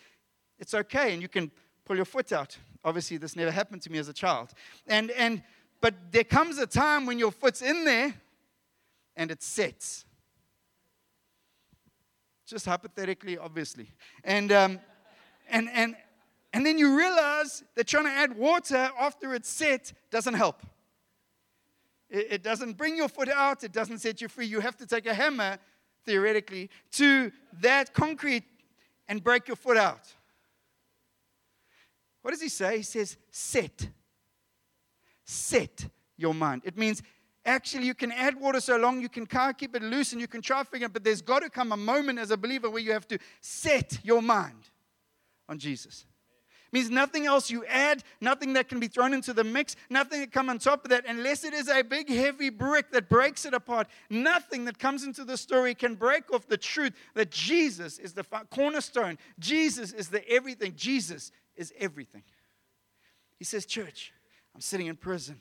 it's 0.58 0.74
okay. 0.74 1.12
And 1.12 1.22
you 1.22 1.28
can 1.28 1.52
pull 1.84 1.98
your 1.98 2.06
foot 2.06 2.32
out. 2.32 2.58
Obviously, 2.82 3.18
this 3.18 3.36
never 3.36 3.52
happened 3.52 3.82
to 3.82 3.92
me 3.92 3.98
as 3.98 4.08
a 4.08 4.13
child. 4.13 4.54
And, 4.88 5.12
and, 5.12 5.44
but 5.82 5.96
there 6.12 6.24
comes 6.24 6.60
a 6.60 6.66
time 6.66 7.06
when 7.06 7.20
your 7.20 7.34
foot's 7.34 7.62
in 7.62 7.84
there 7.84 8.13
and 9.18 9.30
it 9.30 9.44
sets. 9.44 10.06
Just 12.46 12.66
hypothetically, 12.66 13.38
obviously. 13.38 13.92
And, 14.24 14.50
um, 14.54 14.80
and, 15.50 15.68
and, 15.74 15.98
and 16.54 16.66
then 16.66 16.78
you 16.78 16.98
realize 16.98 17.66
that 17.76 17.86
trying 17.86 18.06
to 18.06 18.12
add 18.12 18.38
water 18.38 18.92
after 18.98 19.36
it's 19.36 19.50
set 19.50 19.92
doesn't 20.10 20.36
help. 20.36 20.62
It, 22.10 22.28
it 22.32 22.43
doesn't 22.43 22.78
bring 22.78 22.96
your 22.96 23.10
foot 23.10 23.30
out, 23.30 23.63
it 23.63 23.72
doesn't 23.72 24.00
set 24.00 24.22
you 24.22 24.28
free. 24.28 24.46
You 24.46 24.60
have 24.60 24.78
to 24.78 24.86
take 24.86 25.06
a 25.06 25.13
hammer, 25.13 25.58
theoretically, 26.06 26.70
to 26.93 27.32
that 27.62 27.93
concrete 27.93 28.43
and 29.08 29.24
break 29.24 29.48
your 29.48 29.56
foot 29.56 29.78
out. 29.78 30.13
What 32.22 32.32
does 32.32 32.41
he 32.41 32.50
say? 32.50 32.78
He 32.78 32.84
says, 32.84 33.17
set. 33.32 33.88
Set 35.24 35.88
your 36.17 36.34
mind. 36.34 36.63
It 36.65 36.78
means 36.78 37.02
actually 37.46 37.86
you 37.86 37.93
can 37.93 38.12
add 38.12 38.39
water 38.39 38.60
so 38.60 38.78
long 38.78 39.00
you 39.02 39.10
can 39.10 39.26
kind 39.26 39.50
of 39.50 39.58
keep 39.58 39.76
it 39.76 39.82
loose 39.82 40.12
and 40.12 40.20
you 40.20 40.28
can 40.28 40.41
try 40.41 40.63
figure 40.63 40.88
it, 40.88 40.93
but 40.93 41.04
there's 41.04 41.22
got 41.22 41.41
to 41.43 41.50
come 41.50 41.72
a 41.72 41.78
moment 41.78 42.20
as 42.20 42.32
a 42.32 42.38
believer 42.38 42.70
where 42.70 42.82
you 42.82 42.91
have 42.91 43.08
to 43.08 43.17
set 43.39 44.00
your 44.04 44.22
mind 44.22 44.70
on 45.48 45.58
Jesus 45.58 46.06
means 46.78 46.92
nothing 46.92 47.26
else 47.26 47.50
you 47.50 47.66
add, 47.66 48.04
nothing 48.22 48.54
that 48.54 48.70
can 48.70 48.80
be 48.80 48.88
thrown 48.88 49.13
into 49.13 49.34
the 49.34 49.44
mix, 49.44 49.76
nothing 49.90 50.22
that 50.22 50.32
come 50.32 50.50
on 50.50 50.60
top 50.60 50.84
of 50.84 50.90
that, 50.92 51.06
unless 51.08 51.44
it 51.44 51.54
is 51.54 51.68
a 51.70 51.82
big 51.82 52.08
heavy 52.10 52.50
brick 52.50 52.92
that 52.92 53.10
breaks 53.10 53.46
it 53.46 53.54
apart. 53.54 53.88
Nothing 54.10 54.66
that 54.66 54.78
comes 54.78 55.04
into 55.04 55.24
the 55.24 55.38
story 55.38 55.74
can 55.74 55.96
break 55.96 56.32
off 56.32 56.48
the 56.48 56.58
truth 56.58 56.94
that 57.16 57.32
Jesus 57.32 57.98
is 57.98 58.13
the 58.13 58.24
cornerstone. 58.52 59.18
Jesus 59.40 59.92
is 59.92 60.10
the 60.10 60.28
everything. 60.30 60.74
Jesus 60.76 61.32
is 61.56 61.74
everything. 61.80 62.24
He 63.38 63.44
says, 63.44 63.66
Church, 63.66 64.13
I'm 64.54 64.62
sitting 64.62 64.88
in 64.88 64.96
prison. 64.96 65.40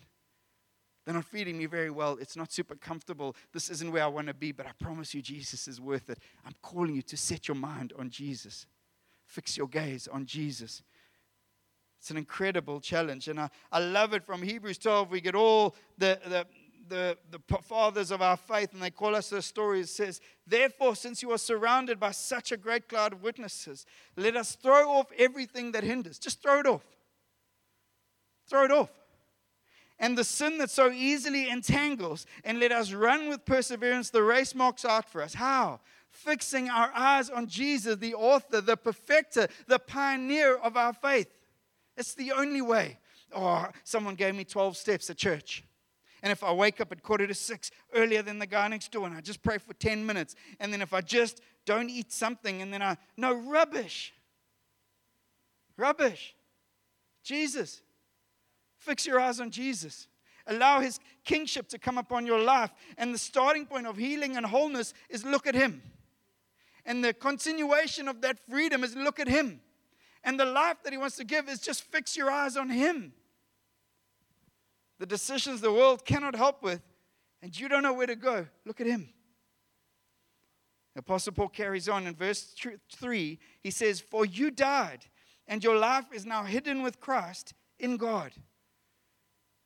They're 1.04 1.14
not 1.14 1.24
feeding 1.24 1.56
me 1.56 1.66
very 1.66 1.90
well. 1.90 2.18
It's 2.20 2.36
not 2.36 2.50
super 2.50 2.74
comfortable. 2.74 3.36
This 3.52 3.70
isn't 3.70 3.92
where 3.92 4.02
I 4.02 4.08
want 4.08 4.26
to 4.26 4.34
be, 4.34 4.52
but 4.52 4.66
I 4.66 4.72
promise 4.80 5.14
you, 5.14 5.22
Jesus 5.22 5.68
is 5.68 5.80
worth 5.80 6.10
it. 6.10 6.18
I'm 6.44 6.54
calling 6.62 6.96
you 6.96 7.02
to 7.02 7.16
set 7.16 7.46
your 7.46 7.54
mind 7.54 7.92
on 7.96 8.10
Jesus. 8.10 8.66
Fix 9.26 9.56
your 9.56 9.68
gaze 9.68 10.08
on 10.08 10.24
Jesus. 10.24 10.82
It's 12.06 12.12
an 12.12 12.18
incredible 12.18 12.78
challenge. 12.78 13.26
And 13.26 13.40
I, 13.40 13.50
I 13.72 13.80
love 13.80 14.14
it 14.14 14.24
from 14.24 14.40
Hebrews 14.40 14.78
12. 14.78 15.10
We 15.10 15.20
get 15.20 15.34
all 15.34 15.74
the, 15.98 16.20
the, 16.24 16.46
the, 16.88 17.18
the 17.32 17.58
fathers 17.62 18.12
of 18.12 18.22
our 18.22 18.36
faith, 18.36 18.72
and 18.72 18.80
they 18.80 18.92
call 18.92 19.16
us 19.16 19.30
the 19.30 19.42
stories. 19.42 19.90
It 19.90 19.94
says, 19.94 20.20
Therefore, 20.46 20.94
since 20.94 21.20
you 21.20 21.32
are 21.32 21.38
surrounded 21.38 21.98
by 21.98 22.12
such 22.12 22.52
a 22.52 22.56
great 22.56 22.88
cloud 22.88 23.12
of 23.12 23.24
witnesses, 23.24 23.86
let 24.16 24.36
us 24.36 24.54
throw 24.54 24.88
off 24.88 25.06
everything 25.18 25.72
that 25.72 25.82
hinders. 25.82 26.20
Just 26.20 26.40
throw 26.40 26.60
it 26.60 26.66
off. 26.66 26.84
Throw 28.48 28.66
it 28.66 28.70
off. 28.70 28.90
And 29.98 30.16
the 30.16 30.22
sin 30.22 30.58
that 30.58 30.70
so 30.70 30.92
easily 30.92 31.50
entangles, 31.50 32.24
and 32.44 32.60
let 32.60 32.70
us 32.70 32.92
run 32.92 33.28
with 33.28 33.44
perseverance 33.44 34.10
the 34.10 34.22
race 34.22 34.54
marks 34.54 34.84
out 34.84 35.10
for 35.10 35.22
us. 35.22 35.34
How? 35.34 35.80
Fixing 36.08 36.70
our 36.70 36.92
eyes 36.94 37.30
on 37.30 37.48
Jesus, 37.48 37.96
the 37.96 38.14
author, 38.14 38.60
the 38.60 38.76
perfecter, 38.76 39.48
the 39.66 39.80
pioneer 39.80 40.56
of 40.56 40.76
our 40.76 40.92
faith. 40.92 41.32
It's 41.96 42.14
the 42.14 42.32
only 42.32 42.62
way. 42.62 42.98
Oh, 43.34 43.66
someone 43.84 44.14
gave 44.14 44.34
me 44.34 44.44
12 44.44 44.76
steps 44.76 45.10
at 45.10 45.16
church. 45.16 45.64
And 46.22 46.32
if 46.32 46.42
I 46.42 46.52
wake 46.52 46.80
up 46.80 46.92
at 46.92 47.02
quarter 47.02 47.26
to 47.26 47.34
six 47.34 47.70
earlier 47.94 48.22
than 48.22 48.38
the 48.38 48.46
guy 48.46 48.66
next 48.68 48.90
door 48.90 49.06
and 49.06 49.16
I 49.16 49.20
just 49.20 49.42
pray 49.42 49.58
for 49.58 49.74
10 49.74 50.04
minutes, 50.04 50.34
and 50.58 50.72
then 50.72 50.82
if 50.82 50.92
I 50.92 51.00
just 51.00 51.40
don't 51.64 51.90
eat 51.90 52.12
something 52.12 52.62
and 52.62 52.72
then 52.72 52.82
I, 52.82 52.96
no 53.16 53.34
rubbish. 53.34 54.14
Rubbish. 55.76 56.34
Jesus. 57.22 57.82
Fix 58.78 59.06
your 59.06 59.20
eyes 59.20 59.40
on 59.40 59.50
Jesus. 59.50 60.08
Allow 60.46 60.80
his 60.80 61.00
kingship 61.24 61.68
to 61.68 61.78
come 61.78 61.98
upon 61.98 62.24
your 62.24 62.40
life. 62.40 62.70
And 62.96 63.12
the 63.12 63.18
starting 63.18 63.66
point 63.66 63.86
of 63.86 63.96
healing 63.96 64.36
and 64.36 64.46
wholeness 64.46 64.94
is 65.10 65.24
look 65.24 65.46
at 65.46 65.54
him. 65.54 65.82
And 66.84 67.04
the 67.04 67.12
continuation 67.12 68.06
of 68.06 68.20
that 68.22 68.38
freedom 68.48 68.84
is 68.84 68.94
look 68.94 69.18
at 69.18 69.28
him. 69.28 69.60
And 70.26 70.38
the 70.38 70.44
life 70.44 70.82
that 70.82 70.92
he 70.92 70.98
wants 70.98 71.16
to 71.16 71.24
give 71.24 71.48
is 71.48 71.60
just 71.60 71.82
fix 71.82 72.16
your 72.16 72.30
eyes 72.30 72.56
on 72.56 72.68
him. 72.68 73.12
The 74.98 75.06
decisions 75.06 75.60
the 75.60 75.72
world 75.72 76.04
cannot 76.04 76.34
help 76.34 76.64
with, 76.64 76.82
and 77.40 77.58
you 77.58 77.68
don't 77.68 77.84
know 77.84 77.92
where 77.92 78.08
to 78.08 78.16
go, 78.16 78.46
look 78.64 78.80
at 78.80 78.88
him. 78.88 79.08
Apostle 80.96 81.32
Paul 81.32 81.48
carries 81.48 81.88
on 81.88 82.06
in 82.06 82.14
verse 82.14 82.54
3. 82.92 83.38
He 83.62 83.70
says, 83.70 84.00
For 84.00 84.24
you 84.24 84.50
died, 84.50 85.04
and 85.46 85.62
your 85.62 85.76
life 85.76 86.06
is 86.12 86.26
now 86.26 86.42
hidden 86.42 86.82
with 86.82 87.00
Christ 87.00 87.54
in 87.78 87.96
God. 87.96 88.32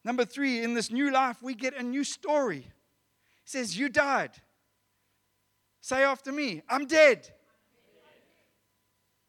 Number 0.04 0.24
three, 0.24 0.62
in 0.62 0.74
this 0.74 0.90
new 0.90 1.10
life, 1.10 1.42
we 1.42 1.54
get 1.54 1.76
a 1.76 1.82
new 1.82 2.04
story. 2.04 2.60
He 2.62 3.46
says, 3.46 3.78
You 3.78 3.88
died. 3.88 4.32
Say 5.80 6.02
after 6.02 6.32
me, 6.32 6.62
I'm 6.68 6.86
dead. 6.86 7.30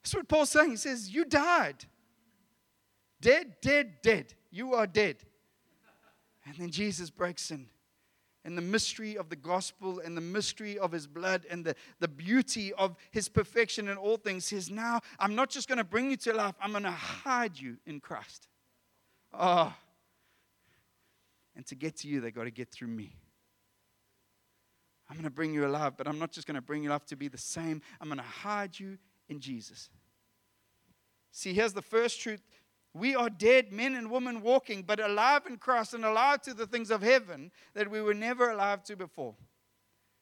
That's 0.04 0.16
what 0.16 0.28
Paul's 0.28 0.50
saying. 0.50 0.72
He 0.72 0.78
says, 0.78 1.10
You 1.10 1.26
died. 1.26 1.86
Dead, 3.20 3.56
dead, 3.62 4.02
dead. 4.02 4.34
You 4.50 4.74
are 4.74 4.88
dead. 4.88 5.18
And 6.46 6.56
then 6.58 6.72
Jesus 6.72 7.10
breaks 7.10 7.52
in. 7.52 7.68
And 8.44 8.58
the 8.58 8.64
mystery 8.64 9.16
of 9.16 9.30
the 9.30 9.36
gospel 9.36 10.00
and 10.00 10.18
the 10.18 10.22
mystery 10.22 10.80
of 10.80 10.92
his 10.92 11.06
blood 11.06 11.46
and 11.52 11.64
the, 11.64 11.76
the 12.00 12.08
beauty 12.08 12.74
of 12.74 12.96
his 13.12 13.30
perfection 13.30 13.88
in 13.88 13.98
all 13.98 14.18
things 14.18 14.46
says, 14.46 14.72
Now 14.72 15.02
I'm 15.20 15.36
not 15.36 15.52
just 15.52 15.68
going 15.68 15.78
to 15.78 15.84
bring 15.84 16.10
you 16.10 16.18
to 16.18 16.34
life, 16.34 16.56
I'm 16.60 16.72
going 16.72 16.84
to 16.84 16.92
hide 16.92 17.60
you 17.60 17.78
in 17.86 18.00
Christ. 18.00 18.48
Oh, 19.34 19.74
and 21.56 21.66
to 21.68 21.76
get 21.76 21.98
to 21.98 22.08
you, 22.08 22.22
they 22.22 22.32
got 22.32 22.46
to 22.46 22.52
get 22.52 22.72
through 22.72 22.88
me. 22.88 23.16
I'm 25.10 25.16
going 25.16 25.26
to 25.26 25.30
bring 25.30 25.54
you 25.54 25.66
alive, 25.66 25.94
but 25.98 26.08
I'm 26.08 26.18
not 26.18 26.32
just 26.32 26.48
going 26.48 26.56
to 26.56 26.62
bring 26.62 26.84
you 26.84 26.90
alive 26.90 27.06
to 27.08 27.16
be 27.16 27.28
the 27.28 27.38
same. 27.38 27.82
I'm 28.00 28.08
going 28.08 28.18
to 28.18 28.24
hide 28.24 28.80
you 28.80 28.98
in 29.32 29.40
Jesus. 29.40 29.90
See, 31.32 31.54
here's 31.54 31.74
the 31.74 31.82
first 31.82 32.22
truth. 32.22 32.42
We 32.94 33.16
are 33.16 33.30
dead 33.30 33.72
men 33.72 33.96
and 33.96 34.12
women 34.12 34.42
walking, 34.42 34.84
but 34.84 35.00
alive 35.00 35.44
in 35.48 35.58
Christ 35.58 35.94
and 35.94 36.04
alive 36.04 36.42
to 36.42 36.54
the 36.54 36.68
things 36.68 36.92
of 36.92 37.02
heaven 37.02 37.52
that 37.74 37.90
we 37.90 38.02
were 38.02 38.14
never 38.14 38.52
alive 38.52 38.84
to 38.84 38.98
before. 38.98 39.36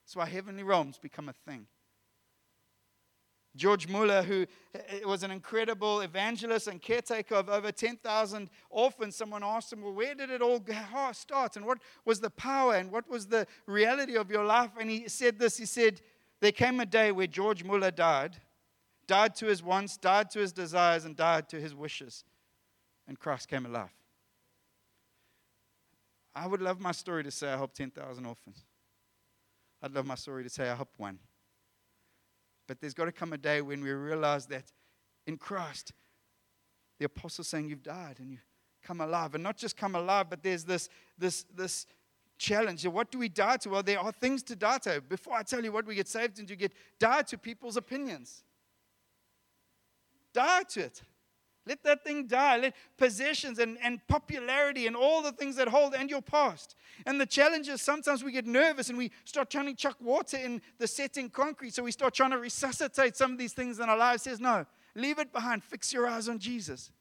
That's 0.06 0.16
why 0.16 0.28
heavenly 0.28 0.64
realms 0.64 1.00
become 1.00 1.28
a 1.28 1.34
thing. 1.34 1.66
George 3.56 3.88
Muller, 3.88 4.22
who 4.22 4.46
eh, 4.76 4.80
eh, 4.88 5.00
was 5.06 5.24
an 5.24 5.32
incredible 5.32 6.02
evangelist 6.02 6.68
and 6.68 6.80
caretaker 6.80 7.34
of 7.34 7.50
over 7.50 7.72
10,000 7.72 8.50
orphans, 8.70 9.16
someone 9.16 9.44
asked 9.44 9.74
him, 9.74 9.82
Well, 9.82 9.94
where 9.94 10.14
did 10.14 10.30
it 10.30 10.44
all 10.44 10.64
start? 11.14 11.56
And 11.56 11.66
what 11.66 11.80
was 12.06 12.20
the 12.20 12.30
power 12.30 12.76
and 12.76 12.92
what 12.92 13.10
was 13.10 13.26
the 13.26 13.48
reality 13.66 14.16
of 14.16 14.30
your 14.30 14.46
life? 14.46 14.70
And 14.80 14.90
he 14.90 15.10
said 15.10 15.40
this 15.40 15.58
He 15.58 15.66
said, 15.66 16.02
There 16.40 16.52
came 16.52 16.80
a 16.80 16.86
day 16.86 17.12
where 17.12 17.26
George 17.26 17.64
Muller 17.64 17.92
died, 17.92 18.38
died 19.10 19.34
to 19.34 19.48
his 19.48 19.64
wants, 19.64 19.98
died 19.98 20.30
to 20.30 20.40
his 20.40 20.54
desires, 20.54 21.04
and 21.04 21.16
died 21.16 21.50
to 21.50 21.60
his 21.60 21.74
wishes. 21.74 22.24
And 23.08 23.20
Christ 23.20 23.48
came 23.48 23.66
alive. 23.66 23.90
I 26.36 26.46
would 26.46 26.62
love 26.62 26.80
my 26.80 26.92
story 26.92 27.24
to 27.24 27.32
say 27.32 27.52
I 27.52 27.58
helped 27.58 27.76
10,000 27.76 28.24
orphans. 28.24 28.64
I'd 29.82 29.96
love 29.96 30.06
my 30.06 30.14
story 30.14 30.44
to 30.44 30.50
say 30.50 30.70
I 30.70 30.76
helped 30.76 31.00
one. 31.00 31.18
But 32.68 32.80
there's 32.80 32.94
got 32.94 33.06
to 33.06 33.12
come 33.12 33.34
a 33.34 33.38
day 33.38 33.64
when 33.64 33.82
we 33.82 33.90
realize 33.90 34.46
that 34.46 34.66
in 35.26 35.38
Christ, 35.38 35.92
the 37.00 37.06
apostle's 37.06 37.48
saying 37.48 37.68
you've 37.68 37.82
died 37.82 38.18
and 38.20 38.30
you've 38.30 38.46
come 38.84 39.02
alive. 39.02 39.34
And 39.34 39.44
not 39.44 39.58
just 39.58 39.76
come 39.76 39.96
alive, 39.96 40.28
but 40.30 40.44
there's 40.44 40.66
this, 40.66 40.88
this, 41.18 41.46
this 41.56 41.88
challenge. 42.38 42.86
What 42.86 43.10
do 43.10 43.18
we 43.18 43.28
die 43.28 43.58
to? 43.58 43.70
Well, 43.70 43.82
there 43.82 44.00
are 44.00 44.12
things 44.12 44.44
to 44.44 44.56
die 44.56 44.78
to. 44.80 45.02
Before 45.02 45.34
I 45.34 45.42
tell 45.42 45.64
you 45.64 45.72
what 45.72 45.88
we 45.88 45.96
get 45.96 46.08
saved 46.08 46.38
into, 46.38 46.54
you 46.54 46.58
get 46.58 46.74
die 47.00 47.24
to 47.24 47.40
people's 47.40 47.76
opinions. 47.76 48.44
Die 50.34 50.64
to 50.70 50.82
it. 50.82 51.02
Let 51.66 51.84
that 51.84 52.04
thing 52.04 52.26
die. 52.26 52.58
Let 52.58 52.76
possessions 52.98 53.60
and, 53.60 53.78
and 53.84 54.00
popularity 54.08 54.88
and 54.88 54.96
all 54.96 55.22
the 55.22 55.32
things 55.32 55.56
that 55.58 55.68
hold 55.68 55.94
and 55.94 56.10
your 56.10 56.22
past. 56.22 56.76
And 57.06 57.22
the 57.22 57.28
challenge 57.28 57.68
is 57.68 57.82
sometimes 57.82 58.24
we 58.24 58.32
get 58.32 58.48
nervous 58.48 58.90
and 58.90 58.98
we 58.98 59.12
start 59.24 59.52
trying 59.52 59.68
to 59.68 59.76
chuck 59.76 59.98
water 60.02 60.38
in 60.38 60.62
the 60.80 60.88
setting 60.88 61.30
concrete. 61.30 61.76
So 61.76 61.84
we 61.84 61.92
start 61.92 62.16
trying 62.16 62.32
to 62.32 62.40
resuscitate 62.40 63.16
some 63.16 63.34
of 63.34 63.38
these 63.38 63.54
things 63.54 63.80
in 63.80 63.88
our 63.88 63.98
lives. 63.98 64.24
Says, 64.24 64.40
no, 64.40 64.66
leave 64.96 65.20
it 65.20 65.32
behind. 65.32 65.64
Fix 65.64 65.94
your 65.94 66.08
eyes 66.08 66.28
on 66.28 66.40
Jesus. 66.40 66.92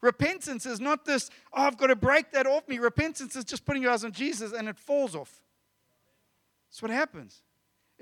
Repentance 0.00 0.66
is 0.66 0.80
not 0.80 1.04
this, 1.04 1.30
oh, 1.52 1.62
I've 1.62 1.76
got 1.76 1.86
to 1.86 1.96
break 1.96 2.32
that 2.32 2.46
off 2.46 2.66
me. 2.66 2.78
Repentance 2.78 3.36
is 3.36 3.44
just 3.44 3.64
putting 3.64 3.82
your 3.82 3.92
eyes 3.92 4.04
on 4.04 4.10
Jesus 4.10 4.52
and 4.52 4.68
it 4.68 4.76
falls 4.76 5.14
off. 5.14 5.40
That's 6.68 6.82
what 6.82 6.90
happens. 6.90 7.42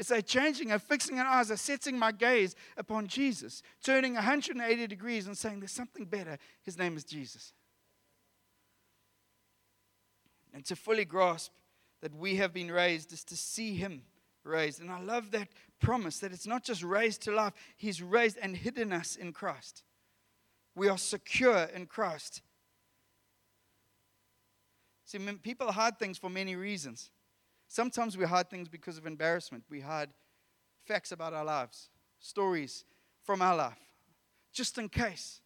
It's 0.00 0.10
a 0.10 0.22
changing, 0.22 0.72
a 0.72 0.78
fixing 0.78 1.18
an 1.18 1.26
eyes, 1.26 1.50
a 1.50 1.58
setting 1.58 1.98
my 1.98 2.10
gaze 2.10 2.56
upon 2.78 3.06
Jesus, 3.06 3.62
turning 3.84 4.14
180 4.14 4.86
degrees 4.86 5.26
and 5.26 5.36
saying, 5.36 5.60
There's 5.60 5.72
something 5.72 6.06
better. 6.06 6.38
His 6.62 6.78
name 6.78 6.96
is 6.96 7.04
Jesus. 7.04 7.52
And 10.54 10.64
to 10.64 10.74
fully 10.74 11.04
grasp 11.04 11.52
that 12.00 12.14
we 12.14 12.36
have 12.36 12.54
been 12.54 12.70
raised 12.70 13.12
is 13.12 13.22
to 13.24 13.36
see 13.36 13.74
Him 13.74 14.00
raised. 14.42 14.80
And 14.80 14.90
I 14.90 15.00
love 15.00 15.32
that 15.32 15.48
promise 15.80 16.18
that 16.20 16.32
it's 16.32 16.46
not 16.46 16.64
just 16.64 16.82
raised 16.82 17.20
to 17.24 17.32
life, 17.32 17.52
He's 17.76 18.00
raised 18.00 18.38
and 18.40 18.56
hidden 18.56 18.94
us 18.94 19.16
in 19.16 19.34
Christ. 19.34 19.82
We 20.74 20.88
are 20.88 20.96
secure 20.96 21.64
in 21.74 21.84
Christ. 21.84 22.40
See, 25.04 25.18
people 25.42 25.72
hide 25.72 25.98
things 25.98 26.16
for 26.16 26.30
many 26.30 26.56
reasons. 26.56 27.10
Sometimes 27.70 28.18
we 28.18 28.24
hide 28.24 28.50
things 28.50 28.68
because 28.68 28.98
of 28.98 29.06
embarrassment. 29.06 29.62
We 29.70 29.78
hide 29.78 30.08
facts 30.86 31.12
about 31.12 31.34
our 31.34 31.44
lives, 31.44 31.88
stories 32.18 32.84
from 33.22 33.40
our 33.40 33.54
life, 33.54 33.78
just 34.52 34.76
in 34.76 34.88
case 34.88 35.40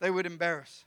they 0.00 0.10
would 0.10 0.24
embarrass. 0.24 0.86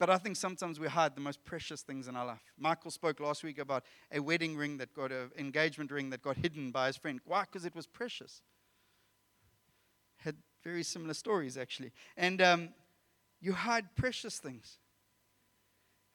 But 0.00 0.10
I 0.10 0.18
think 0.18 0.34
sometimes 0.34 0.80
we 0.80 0.88
hide 0.88 1.14
the 1.14 1.20
most 1.20 1.44
precious 1.44 1.82
things 1.82 2.08
in 2.08 2.16
our 2.16 2.26
life. 2.26 2.42
Michael 2.58 2.90
spoke 2.90 3.20
last 3.20 3.44
week 3.44 3.60
about 3.60 3.84
a 4.10 4.18
wedding 4.18 4.56
ring 4.56 4.78
that 4.78 4.92
got 4.92 5.12
an 5.12 5.30
engagement 5.38 5.92
ring 5.92 6.10
that 6.10 6.22
got 6.22 6.38
hidden 6.38 6.72
by 6.72 6.88
his 6.88 6.96
friend. 6.96 7.20
Why? 7.24 7.42
Because 7.42 7.64
it 7.64 7.76
was 7.76 7.86
precious. 7.86 8.42
Had 10.16 10.34
very 10.64 10.82
similar 10.82 11.14
stories 11.14 11.56
actually, 11.56 11.92
and 12.16 12.42
um, 12.42 12.70
you 13.40 13.52
hide 13.52 13.94
precious 13.94 14.38
things. 14.40 14.78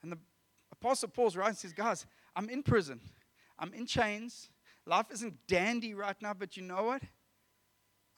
And 0.02 0.12
the 0.12 0.18
Apostle 0.80 1.08
Paul's 1.08 1.36
and 1.36 1.56
says, 1.56 1.72
Guys, 1.72 2.06
I'm 2.34 2.48
in 2.48 2.62
prison. 2.62 3.00
I'm 3.58 3.72
in 3.72 3.86
chains. 3.86 4.50
Life 4.86 5.06
isn't 5.12 5.34
dandy 5.48 5.94
right 5.94 6.16
now, 6.20 6.34
but 6.34 6.56
you 6.56 6.62
know 6.62 6.84
what? 6.84 7.02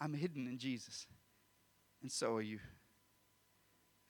I'm 0.01 0.13
hidden 0.13 0.47
in 0.47 0.59
Jesus. 0.59 1.07
And 2.03 2.11
so 2.11 2.35
are 2.37 2.43
you. 2.43 2.59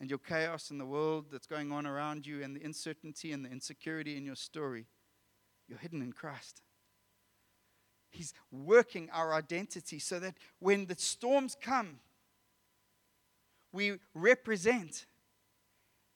And 0.00 0.08
your 0.08 0.18
chaos 0.18 0.70
in 0.70 0.78
the 0.78 0.86
world 0.86 1.26
that's 1.30 1.46
going 1.46 1.72
on 1.72 1.86
around 1.86 2.26
you, 2.26 2.42
and 2.42 2.54
the 2.54 2.62
uncertainty 2.62 3.32
and 3.32 3.44
the 3.44 3.50
insecurity 3.50 4.16
in 4.16 4.24
your 4.24 4.36
story, 4.36 4.86
you're 5.68 5.78
hidden 5.78 6.02
in 6.02 6.12
Christ. 6.12 6.62
He's 8.10 8.32
working 8.50 9.10
our 9.12 9.34
identity 9.34 9.98
so 9.98 10.18
that 10.20 10.34
when 10.60 10.86
the 10.86 10.94
storms 10.96 11.56
come, 11.60 11.98
we 13.72 13.98
represent 14.14 15.06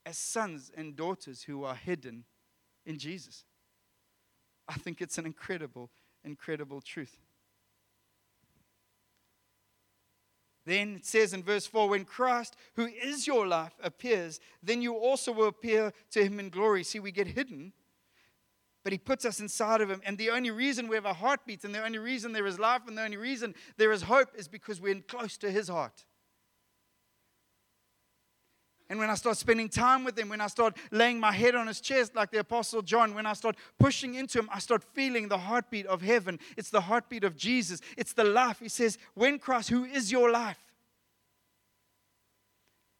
as 0.04 0.18
sons 0.18 0.70
and 0.76 0.96
daughters 0.96 1.42
who 1.42 1.64
are 1.64 1.74
hidden 1.74 2.24
in 2.84 2.98
Jesus. 2.98 3.44
I 4.68 4.74
think 4.74 5.00
it's 5.00 5.18
an 5.18 5.26
incredible, 5.26 5.90
incredible 6.24 6.80
truth. 6.80 7.16
Then 10.64 10.96
it 10.96 11.06
says 11.06 11.32
in 11.32 11.42
verse 11.42 11.66
4 11.66 11.88
when 11.88 12.04
Christ, 12.04 12.56
who 12.74 12.86
is 12.86 13.26
your 13.26 13.46
life, 13.46 13.74
appears, 13.82 14.38
then 14.62 14.80
you 14.80 14.94
also 14.94 15.32
will 15.32 15.48
appear 15.48 15.92
to 16.12 16.24
him 16.24 16.38
in 16.38 16.50
glory. 16.50 16.84
See, 16.84 17.00
we 17.00 17.10
get 17.10 17.26
hidden, 17.26 17.72
but 18.84 18.92
he 18.92 18.98
puts 18.98 19.24
us 19.24 19.40
inside 19.40 19.80
of 19.80 19.90
him. 19.90 20.00
And 20.04 20.16
the 20.16 20.30
only 20.30 20.52
reason 20.52 20.86
we 20.86 20.94
have 20.94 21.04
a 21.04 21.14
heartbeat, 21.14 21.64
and 21.64 21.74
the 21.74 21.84
only 21.84 21.98
reason 21.98 22.32
there 22.32 22.46
is 22.46 22.60
life, 22.60 22.82
and 22.86 22.96
the 22.96 23.02
only 23.02 23.16
reason 23.16 23.54
there 23.76 23.90
is 23.90 24.02
hope 24.02 24.30
is 24.36 24.46
because 24.46 24.80
we're 24.80 25.00
close 25.00 25.36
to 25.38 25.50
his 25.50 25.68
heart. 25.68 26.04
And 28.92 28.98
when 28.98 29.08
I 29.08 29.14
start 29.14 29.38
spending 29.38 29.70
time 29.70 30.04
with 30.04 30.18
him, 30.18 30.28
when 30.28 30.42
I 30.42 30.48
start 30.48 30.76
laying 30.90 31.18
my 31.18 31.32
head 31.32 31.54
on 31.54 31.66
his 31.66 31.80
chest 31.80 32.14
like 32.14 32.30
the 32.30 32.40
Apostle 32.40 32.82
John, 32.82 33.14
when 33.14 33.24
I 33.24 33.32
start 33.32 33.56
pushing 33.78 34.16
into 34.16 34.38
him, 34.38 34.50
I 34.52 34.58
start 34.58 34.84
feeling 34.92 35.28
the 35.28 35.38
heartbeat 35.38 35.86
of 35.86 36.02
heaven. 36.02 36.38
It's 36.58 36.68
the 36.68 36.82
heartbeat 36.82 37.24
of 37.24 37.34
Jesus. 37.34 37.80
It's 37.96 38.12
the 38.12 38.24
life. 38.24 38.58
He 38.58 38.68
says, 38.68 38.98
When 39.14 39.38
Christ, 39.38 39.70
who 39.70 39.84
is 39.86 40.12
your 40.12 40.30
life? 40.30 40.58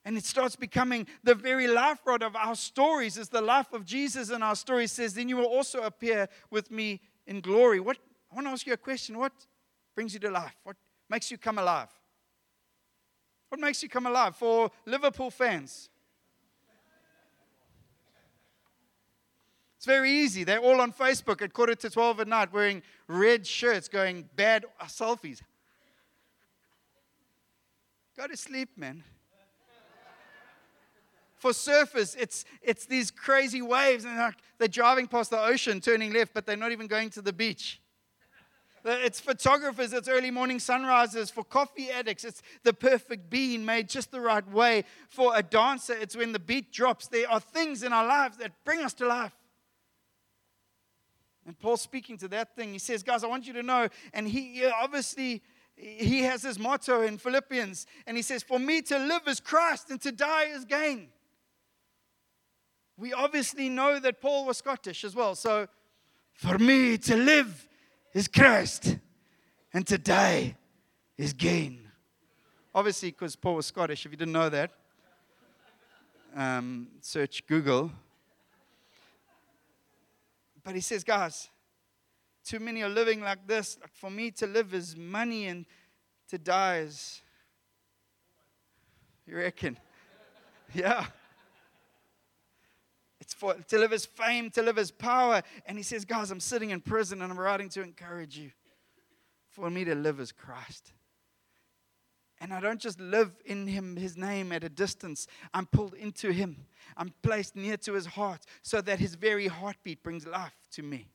And 0.06 0.16
it 0.16 0.24
starts 0.24 0.56
becoming 0.56 1.06
the 1.24 1.34
very 1.34 1.68
life 1.68 1.98
rod 2.06 2.22
of 2.22 2.36
our 2.36 2.54
stories, 2.54 3.18
is 3.18 3.28
the 3.28 3.42
life 3.42 3.74
of 3.74 3.84
Jesus 3.84 4.30
in 4.30 4.42
our 4.42 4.56
stories. 4.56 4.92
Says, 4.92 5.12
Then 5.12 5.28
you 5.28 5.36
will 5.36 5.44
also 5.44 5.82
appear 5.82 6.26
with 6.50 6.70
me 6.70 7.02
in 7.26 7.42
glory. 7.42 7.80
What 7.80 7.98
I 8.30 8.34
want 8.36 8.46
to 8.46 8.52
ask 8.52 8.66
you 8.66 8.72
a 8.72 8.78
question. 8.78 9.18
What 9.18 9.34
brings 9.94 10.14
you 10.14 10.20
to 10.20 10.30
life? 10.30 10.56
What 10.64 10.76
makes 11.10 11.30
you 11.30 11.36
come 11.36 11.58
alive? 11.58 11.90
What 13.52 13.60
makes 13.60 13.82
you 13.82 13.90
come 13.90 14.06
alive? 14.06 14.34
For 14.34 14.70
Liverpool 14.86 15.30
fans, 15.30 15.90
It's 19.76 19.84
very 19.84 20.10
easy. 20.10 20.42
They're 20.44 20.60
all 20.60 20.80
on 20.80 20.90
Facebook 20.90 21.42
at 21.42 21.52
quarter 21.52 21.74
to 21.74 21.90
12 21.90 22.20
at 22.20 22.28
night 22.28 22.50
wearing 22.50 22.82
red 23.08 23.46
shirts 23.46 23.88
going 23.88 24.26
bad 24.36 24.64
selfies. 24.84 25.42
Go 28.16 28.26
to 28.26 28.36
sleep, 28.38 28.70
man. 28.76 29.04
For 31.36 31.50
surfers, 31.50 32.16
it's, 32.18 32.46
it's 32.62 32.86
these 32.86 33.10
crazy 33.10 33.60
waves, 33.60 34.06
and 34.06 34.16
they're, 34.16 34.34
they're 34.56 34.68
driving 34.68 35.08
past 35.08 35.30
the 35.30 35.40
ocean, 35.40 35.78
turning 35.80 36.14
left, 36.14 36.32
but 36.32 36.46
they're 36.46 36.56
not 36.56 36.72
even 36.72 36.86
going 36.86 37.10
to 37.10 37.20
the 37.20 37.34
beach. 37.34 37.81
Uh, 38.84 38.90
it's 39.04 39.20
photographers, 39.20 39.92
it's 39.92 40.08
early 40.08 40.30
morning 40.30 40.58
sunrises. 40.58 41.30
For 41.30 41.44
coffee 41.44 41.90
addicts, 41.90 42.24
it's 42.24 42.42
the 42.64 42.72
perfect 42.72 43.30
bean 43.30 43.64
made 43.64 43.88
just 43.88 44.10
the 44.10 44.20
right 44.20 44.46
way. 44.50 44.84
For 45.08 45.36
a 45.36 45.42
dancer, 45.42 45.94
it's 45.94 46.16
when 46.16 46.32
the 46.32 46.40
beat 46.40 46.72
drops. 46.72 47.06
There 47.06 47.30
are 47.30 47.40
things 47.40 47.82
in 47.82 47.92
our 47.92 48.06
lives 48.06 48.38
that 48.38 48.52
bring 48.64 48.80
us 48.80 48.92
to 48.94 49.06
life. 49.06 49.34
And 51.46 51.58
Paul's 51.58 51.80
speaking 51.80 52.18
to 52.18 52.28
that 52.28 52.56
thing. 52.56 52.72
He 52.72 52.78
says, 52.78 53.02
Guys, 53.02 53.24
I 53.24 53.26
want 53.26 53.46
you 53.46 53.52
to 53.54 53.62
know. 53.62 53.88
And 54.12 54.28
he 54.28 54.64
obviously 54.64 55.42
he 55.76 56.22
has 56.22 56.42
his 56.42 56.58
motto 56.58 57.02
in 57.02 57.18
Philippians, 57.18 57.86
and 58.06 58.16
he 58.16 58.22
says, 58.22 58.42
For 58.42 58.58
me 58.58 58.82
to 58.82 58.98
live 58.98 59.22
is 59.26 59.40
Christ 59.40 59.90
and 59.90 60.00
to 60.02 60.12
die 60.12 60.44
is 60.44 60.64
gain. 60.64 61.08
We 62.96 63.12
obviously 63.12 63.68
know 63.68 63.98
that 63.98 64.20
Paul 64.20 64.46
was 64.46 64.58
Scottish 64.58 65.02
as 65.02 65.16
well. 65.16 65.34
So, 65.34 65.66
for 66.34 66.58
me 66.58 66.98
to 66.98 67.16
live 67.16 67.68
is 68.14 68.28
Christ 68.28 68.98
and 69.72 69.86
to 69.86 69.98
die 69.98 70.56
is 71.16 71.32
gain. 71.32 71.80
Obviously, 72.74 73.10
because 73.10 73.36
Paul 73.36 73.56
was 73.56 73.66
Scottish, 73.66 74.06
if 74.06 74.12
you 74.12 74.18
didn't 74.18 74.32
know 74.32 74.48
that, 74.48 74.70
um, 76.34 76.88
search 77.00 77.46
Google 77.46 77.90
but 80.64 80.74
he 80.74 80.80
says, 80.80 81.02
guys, 81.02 81.48
too 82.44 82.60
many 82.60 82.82
are 82.82 82.88
living 82.88 83.20
like 83.20 83.46
this. 83.46 83.78
Like 83.80 83.94
for 83.94 84.10
me 84.10 84.30
to 84.32 84.46
live 84.46 84.74
is 84.74 84.96
money 84.96 85.46
and 85.46 85.66
to 86.28 86.38
die 86.38 86.78
is. 86.78 87.20
You 89.26 89.36
reckon? 89.36 89.78
yeah. 90.74 91.06
It's 93.22 93.34
for 93.34 93.54
to 93.54 93.78
live 93.78 93.92
as 93.92 94.04
fame, 94.04 94.50
to 94.50 94.62
live 94.62 94.78
as 94.78 94.90
power. 94.90 95.42
And 95.66 95.78
he 95.78 95.84
says, 95.84 96.04
guys, 96.04 96.32
I'm 96.32 96.40
sitting 96.40 96.70
in 96.70 96.80
prison 96.80 97.22
and 97.22 97.30
I'm 97.30 97.38
writing 97.38 97.68
to 97.68 97.80
encourage 97.80 98.36
you. 98.36 98.50
For 99.48 99.70
me 99.70 99.84
to 99.84 99.94
live 99.94 100.18
as 100.18 100.32
Christ. 100.32 100.92
And 102.40 102.52
I 102.52 102.58
don't 102.58 102.80
just 102.80 102.98
live 102.98 103.30
in 103.44 103.68
him, 103.68 103.94
his 103.94 104.16
name 104.16 104.50
at 104.50 104.64
a 104.64 104.68
distance. 104.68 105.28
I'm 105.54 105.66
pulled 105.66 105.94
into 105.94 106.32
him. 106.32 106.66
I'm 106.96 107.14
placed 107.22 107.54
near 107.54 107.76
to 107.76 107.92
his 107.92 108.06
heart 108.06 108.44
so 108.62 108.80
that 108.80 108.98
his 108.98 109.14
very 109.14 109.46
heartbeat 109.46 110.02
brings 110.02 110.26
life 110.26 110.56
to 110.72 110.82
me. 110.82 111.06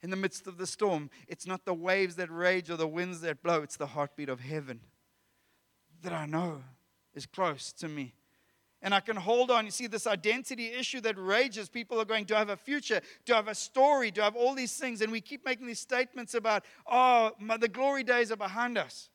In 0.00 0.10
the 0.10 0.16
midst 0.16 0.46
of 0.46 0.56
the 0.56 0.68
storm, 0.68 1.10
it's 1.26 1.48
not 1.48 1.64
the 1.64 1.74
waves 1.74 2.14
that 2.14 2.30
rage 2.30 2.70
or 2.70 2.76
the 2.76 2.86
winds 2.86 3.22
that 3.22 3.42
blow, 3.42 3.62
it's 3.62 3.76
the 3.76 3.86
heartbeat 3.86 4.28
of 4.28 4.38
heaven 4.38 4.82
that 6.02 6.12
I 6.12 6.26
know 6.26 6.62
is 7.12 7.26
close 7.26 7.72
to 7.72 7.88
me. 7.88 8.14
And 8.80 8.94
I 8.94 9.00
can 9.00 9.16
hold 9.16 9.50
on. 9.50 9.64
You 9.64 9.70
see, 9.72 9.88
this 9.88 10.06
identity 10.06 10.66
issue 10.66 11.00
that 11.00 11.16
rages, 11.18 11.68
people 11.68 12.00
are 12.00 12.04
going, 12.04 12.24
Do 12.24 12.36
I 12.36 12.38
have 12.38 12.48
a 12.48 12.56
future? 12.56 13.00
Do 13.24 13.32
I 13.32 13.36
have 13.36 13.48
a 13.48 13.54
story? 13.54 14.10
Do 14.10 14.20
I 14.20 14.24
have 14.24 14.36
all 14.36 14.54
these 14.54 14.76
things? 14.76 15.00
And 15.00 15.10
we 15.10 15.20
keep 15.20 15.44
making 15.44 15.66
these 15.66 15.80
statements 15.80 16.34
about, 16.34 16.64
Oh, 16.86 17.32
my, 17.40 17.56
the 17.56 17.68
glory 17.68 18.04
days 18.04 18.30
are 18.30 18.36
behind 18.36 18.78
us. 18.78 19.10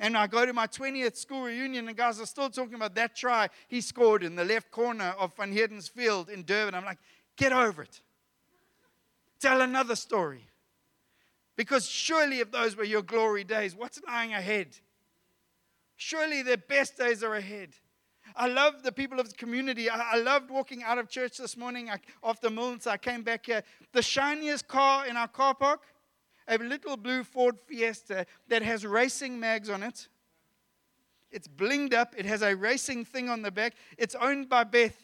And 0.00 0.16
I 0.16 0.26
go 0.26 0.46
to 0.46 0.52
my 0.52 0.66
20th 0.66 1.16
school 1.16 1.42
reunion, 1.42 1.88
and 1.88 1.96
guys 1.96 2.20
are 2.20 2.26
still 2.26 2.50
talking 2.50 2.74
about 2.74 2.94
that 2.94 3.16
try 3.16 3.48
he 3.66 3.80
scored 3.80 4.22
in 4.22 4.36
the 4.36 4.44
left 4.44 4.70
corner 4.70 5.14
of 5.18 5.36
Van 5.36 5.52
Heerden's 5.52 5.88
field 5.88 6.28
in 6.28 6.44
Durban. 6.44 6.74
I'm 6.74 6.84
like, 6.84 6.98
get 7.36 7.52
over 7.52 7.82
it. 7.82 8.00
Tell 9.40 9.60
another 9.60 9.96
story. 9.96 10.46
Because 11.56 11.88
surely, 11.88 12.38
if 12.38 12.52
those 12.52 12.76
were 12.76 12.84
your 12.84 13.02
glory 13.02 13.42
days, 13.42 13.74
what's 13.74 14.00
lying 14.06 14.32
ahead? 14.32 14.76
Surely 15.96 16.42
their 16.42 16.56
best 16.56 16.96
days 16.96 17.24
are 17.24 17.34
ahead. 17.34 17.70
I 18.38 18.46
love 18.46 18.82
the 18.82 18.92
people 18.92 19.20
of 19.20 19.28
the 19.28 19.34
community. 19.34 19.90
I, 19.90 20.14
I 20.14 20.16
loved 20.18 20.50
walking 20.50 20.82
out 20.82 20.96
of 20.96 21.10
church 21.10 21.36
this 21.36 21.56
morning 21.56 21.90
I, 21.90 21.98
after 22.24 22.48
Milnes. 22.48 22.86
I 22.86 22.96
came 22.96 23.22
back 23.22 23.46
here. 23.46 23.62
The 23.92 24.00
shiniest 24.00 24.66
car 24.68 25.06
in 25.06 25.16
our 25.16 25.28
car 25.28 25.54
park 25.54 25.82
a 26.48 26.58
little 26.58 26.96
blue 26.96 27.22
Ford 27.22 27.58
Fiesta 27.66 28.26
that 28.48 28.62
has 28.62 28.84
racing 28.84 29.38
mags 29.38 29.68
on 29.68 29.82
it. 29.82 30.08
It's 31.30 31.46
blinged 31.46 31.92
up. 31.92 32.14
It 32.16 32.24
has 32.24 32.42
a 32.42 32.56
racing 32.56 33.04
thing 33.04 33.28
on 33.28 33.42
the 33.42 33.50
back. 33.50 33.74
It's 33.98 34.14
owned 34.14 34.48
by 34.48 34.64
Beth. 34.64 34.96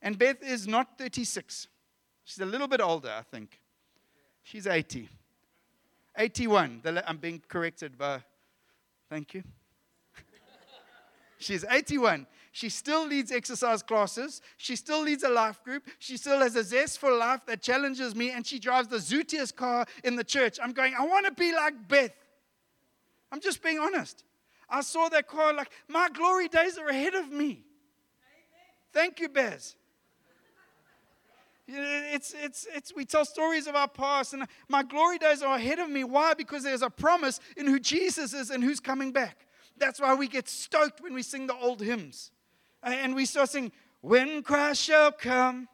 And 0.00 0.18
Beth 0.18 0.42
is 0.42 0.66
not 0.66 0.96
36. 0.98 1.68
She's 2.24 2.40
a 2.40 2.46
little 2.46 2.68
bit 2.68 2.80
older, 2.80 3.12
I 3.16 3.22
think. 3.22 3.60
She's 4.42 4.66
80. 4.66 5.08
81. 6.16 6.82
I'm 7.06 7.18
being 7.18 7.42
corrected 7.46 7.98
by, 7.98 8.22
thank 9.10 9.34
you. 9.34 9.42
She's 11.38 11.64
81. 11.64 12.26
She 12.52 12.70
still 12.70 13.06
leads 13.06 13.32
exercise 13.32 13.82
classes. 13.82 14.40
She 14.56 14.76
still 14.76 15.02
leads 15.02 15.22
a 15.24 15.28
life 15.28 15.62
group. 15.62 15.86
She 15.98 16.16
still 16.16 16.38
has 16.40 16.56
a 16.56 16.64
zest 16.64 16.98
for 16.98 17.12
life 17.12 17.44
that 17.46 17.60
challenges 17.60 18.14
me, 18.14 18.30
and 18.30 18.46
she 18.46 18.58
drives 18.58 18.88
the 18.88 18.96
zootiest 18.96 19.56
car 19.56 19.84
in 20.04 20.16
the 20.16 20.24
church. 20.24 20.58
I'm 20.62 20.72
going, 20.72 20.94
I 20.98 21.04
want 21.04 21.26
to 21.26 21.32
be 21.32 21.52
like 21.52 21.74
Beth. 21.86 22.14
I'm 23.30 23.40
just 23.40 23.62
being 23.62 23.78
honest. 23.78 24.24
I 24.70 24.80
saw 24.80 25.08
that 25.10 25.28
car 25.28 25.52
like, 25.52 25.70
my 25.88 26.08
glory 26.08 26.48
days 26.48 26.78
are 26.78 26.88
ahead 26.88 27.14
of 27.14 27.30
me. 27.30 27.62
Thank 28.92 29.20
you, 29.20 29.28
Bez. 29.28 29.76
It's, 31.68 32.34
it's, 32.42 32.66
it's, 32.74 32.94
we 32.94 33.04
tell 33.04 33.24
stories 33.24 33.66
of 33.66 33.74
our 33.74 33.88
past, 33.88 34.32
and 34.32 34.46
my 34.68 34.82
glory 34.82 35.18
days 35.18 35.42
are 35.42 35.56
ahead 35.56 35.78
of 35.78 35.90
me. 35.90 36.04
Why? 36.04 36.32
Because 36.34 36.62
there's 36.62 36.82
a 36.82 36.90
promise 36.90 37.40
in 37.56 37.66
who 37.66 37.80
Jesus 37.80 38.32
is 38.32 38.50
and 38.50 38.62
who's 38.62 38.80
coming 38.80 39.12
back. 39.12 39.45
That's 39.78 40.00
why 40.00 40.14
we 40.14 40.28
get 40.28 40.48
stoked 40.48 41.02
when 41.02 41.14
we 41.14 41.22
sing 41.22 41.46
the 41.46 41.54
old 41.54 41.80
hymns. 41.80 42.30
And 42.82 43.14
we 43.14 43.24
start 43.24 43.50
singing, 43.50 43.72
When 44.00 44.42
Christ 44.42 44.82
shall 44.82 45.12
come 45.12 45.68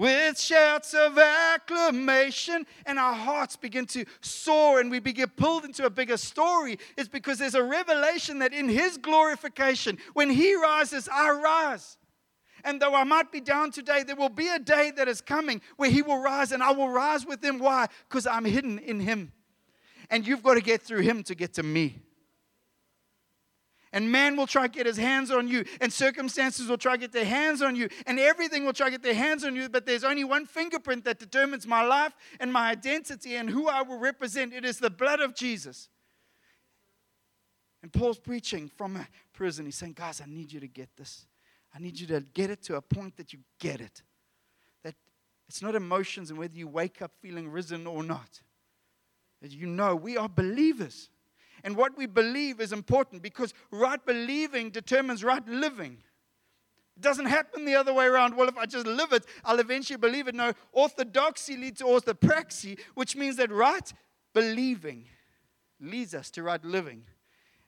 with 0.00 0.40
shouts 0.40 0.94
of 0.94 1.18
acclamation, 1.18 2.66
and 2.86 2.98
our 2.98 3.12
hearts 3.12 3.56
begin 3.56 3.84
to 3.84 4.06
soar 4.22 4.80
and 4.80 4.90
we 4.90 4.98
begin 4.98 5.28
pulled 5.28 5.66
into 5.66 5.84
a 5.84 5.90
bigger 5.90 6.16
story. 6.16 6.78
It's 6.96 7.08
because 7.08 7.38
there's 7.38 7.54
a 7.54 7.62
revelation 7.62 8.38
that 8.38 8.54
in 8.54 8.68
His 8.68 8.96
glorification, 8.96 9.98
when 10.14 10.30
He 10.30 10.54
rises, 10.54 11.06
I 11.12 11.30
rise. 11.30 11.98
And 12.64 12.80
though 12.80 12.94
I 12.94 13.04
might 13.04 13.30
be 13.30 13.42
down 13.42 13.72
today, 13.72 14.02
there 14.02 14.16
will 14.16 14.30
be 14.30 14.48
a 14.48 14.58
day 14.58 14.90
that 14.96 15.06
is 15.06 15.20
coming 15.20 15.60
where 15.76 15.90
He 15.90 16.00
will 16.00 16.22
rise 16.22 16.52
and 16.52 16.62
I 16.62 16.72
will 16.72 16.88
rise 16.88 17.26
with 17.26 17.44
Him. 17.44 17.58
Why? 17.58 17.86
Because 18.08 18.26
I'm 18.26 18.46
hidden 18.46 18.78
in 18.78 19.00
Him. 19.00 19.32
And 20.08 20.26
you've 20.26 20.42
got 20.42 20.54
to 20.54 20.62
get 20.62 20.80
through 20.80 21.02
Him 21.02 21.22
to 21.24 21.34
get 21.34 21.52
to 21.54 21.62
me. 21.62 22.00
And 23.92 24.12
man 24.12 24.36
will 24.36 24.46
try 24.46 24.68
to 24.68 24.72
get 24.72 24.86
his 24.86 24.96
hands 24.96 25.32
on 25.32 25.48
you, 25.48 25.64
and 25.80 25.92
circumstances 25.92 26.68
will 26.68 26.78
try 26.78 26.92
to 26.92 26.98
get 26.98 27.12
their 27.12 27.24
hands 27.24 27.60
on 27.60 27.74
you, 27.74 27.88
and 28.06 28.20
everything 28.20 28.64
will 28.64 28.72
try 28.72 28.86
to 28.86 28.92
get 28.92 29.02
their 29.02 29.14
hands 29.14 29.42
on 29.42 29.56
you. 29.56 29.68
But 29.68 29.84
there's 29.84 30.04
only 30.04 30.22
one 30.22 30.46
fingerprint 30.46 31.04
that 31.04 31.18
determines 31.18 31.66
my 31.66 31.82
life 31.82 32.14
and 32.38 32.52
my 32.52 32.70
identity 32.70 33.34
and 33.34 33.50
who 33.50 33.68
I 33.68 33.82
will 33.82 33.98
represent. 33.98 34.52
It 34.52 34.64
is 34.64 34.78
the 34.78 34.90
blood 34.90 35.18
of 35.20 35.34
Jesus. 35.34 35.88
And 37.82 37.92
Paul's 37.92 38.18
preaching 38.18 38.68
from 38.68 38.96
a 38.96 39.08
prison. 39.32 39.64
He's 39.64 39.76
saying, 39.76 39.94
Guys, 39.94 40.20
I 40.20 40.26
need 40.26 40.52
you 40.52 40.60
to 40.60 40.68
get 40.68 40.90
this. 40.96 41.26
I 41.74 41.78
need 41.78 41.98
you 41.98 42.06
to 42.08 42.20
get 42.20 42.50
it 42.50 42.62
to 42.64 42.76
a 42.76 42.82
point 42.82 43.16
that 43.16 43.32
you 43.32 43.40
get 43.58 43.80
it. 43.80 44.02
That 44.84 44.94
it's 45.48 45.62
not 45.62 45.74
emotions 45.74 46.30
and 46.30 46.38
whether 46.38 46.56
you 46.56 46.68
wake 46.68 47.00
up 47.02 47.12
feeling 47.20 47.48
risen 47.48 47.86
or 47.86 48.02
not. 48.02 48.40
That 49.40 49.52
you 49.52 49.66
know 49.66 49.96
we 49.96 50.16
are 50.16 50.28
believers. 50.28 51.10
And 51.64 51.76
what 51.76 51.96
we 51.96 52.06
believe 52.06 52.60
is 52.60 52.72
important 52.72 53.22
because 53.22 53.54
right 53.70 54.04
believing 54.04 54.70
determines 54.70 55.22
right 55.22 55.46
living. 55.46 55.98
It 56.96 57.02
doesn't 57.02 57.26
happen 57.26 57.64
the 57.64 57.74
other 57.74 57.92
way 57.92 58.06
around. 58.06 58.36
Well, 58.36 58.48
if 58.48 58.58
I 58.58 58.66
just 58.66 58.86
live 58.86 59.12
it, 59.12 59.24
I'll 59.44 59.58
eventually 59.58 59.96
believe 59.96 60.28
it. 60.28 60.34
No, 60.34 60.52
orthodoxy 60.72 61.56
leads 61.56 61.78
to 61.78 61.84
orthopraxy, 61.84 62.78
which 62.94 63.16
means 63.16 63.36
that 63.36 63.50
right 63.50 63.92
believing 64.34 65.06
leads 65.80 66.14
us 66.14 66.30
to 66.32 66.42
right 66.42 66.64
living. 66.64 67.04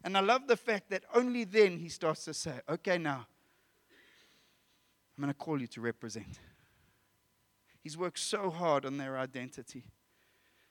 And 0.05 0.16
I 0.16 0.20
love 0.20 0.48
the 0.48 0.57
fact 0.57 0.90
that 0.90 1.05
only 1.14 1.44
then 1.44 1.78
he 1.78 1.88
starts 1.88 2.24
to 2.24 2.35
say, 2.35 2.55
okay, 2.68 2.98
now, 2.98 3.26
I'm 5.16 5.22
going 5.22 5.33
to 5.33 5.38
call 5.38 5.61
you 5.61 5.66
to 5.68 5.81
represent. 5.81 6.40
He's 7.81 7.96
worked 7.96 8.18
so 8.18 8.50
hard 8.50 8.85
on 8.85 8.96
their 8.96 9.16
identity. 9.18 9.85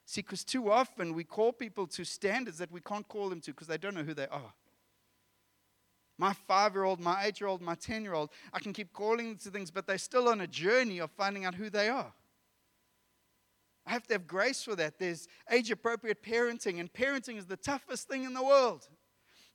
See, 0.05 0.21
because 0.21 0.43
too 0.43 0.71
often 0.71 1.13
we 1.13 1.23
call 1.23 1.53
people 1.53 1.87
to 1.87 2.03
standards 2.03 2.57
that 2.57 2.71
we 2.71 2.81
can't 2.81 3.07
call 3.07 3.29
them 3.29 3.41
to 3.41 3.51
because 3.51 3.67
they 3.67 3.77
don't 3.77 3.95
know 3.95 4.03
who 4.03 4.13
they 4.13 4.27
are. 4.27 4.53
My 6.17 6.33
five 6.33 6.73
year 6.73 6.83
old, 6.83 6.99
my 6.99 7.23
eight 7.25 7.39
year 7.39 7.47
old, 7.47 7.61
my 7.61 7.75
10 7.75 8.03
year 8.03 8.13
old, 8.13 8.29
I 8.53 8.59
can 8.59 8.73
keep 8.73 8.93
calling 8.93 9.29
them 9.29 9.37
to 9.37 9.49
things, 9.49 9.71
but 9.71 9.87
they're 9.87 9.97
still 9.97 10.27
on 10.27 10.41
a 10.41 10.47
journey 10.47 10.99
of 10.99 11.11
finding 11.11 11.45
out 11.45 11.55
who 11.55 11.69
they 11.69 11.89
are. 11.89 12.13
I 13.85 13.91
have 13.91 14.05
to 14.07 14.13
have 14.13 14.27
grace 14.27 14.63
for 14.63 14.75
that. 14.75 14.99
There's 14.99 15.27
age 15.49 15.71
appropriate 15.71 16.21
parenting, 16.21 16.79
and 16.79 16.91
parenting 16.93 17.37
is 17.37 17.47
the 17.47 17.57
toughest 17.57 18.07
thing 18.07 18.23
in 18.23 18.33
the 18.33 18.43
world. 18.43 18.87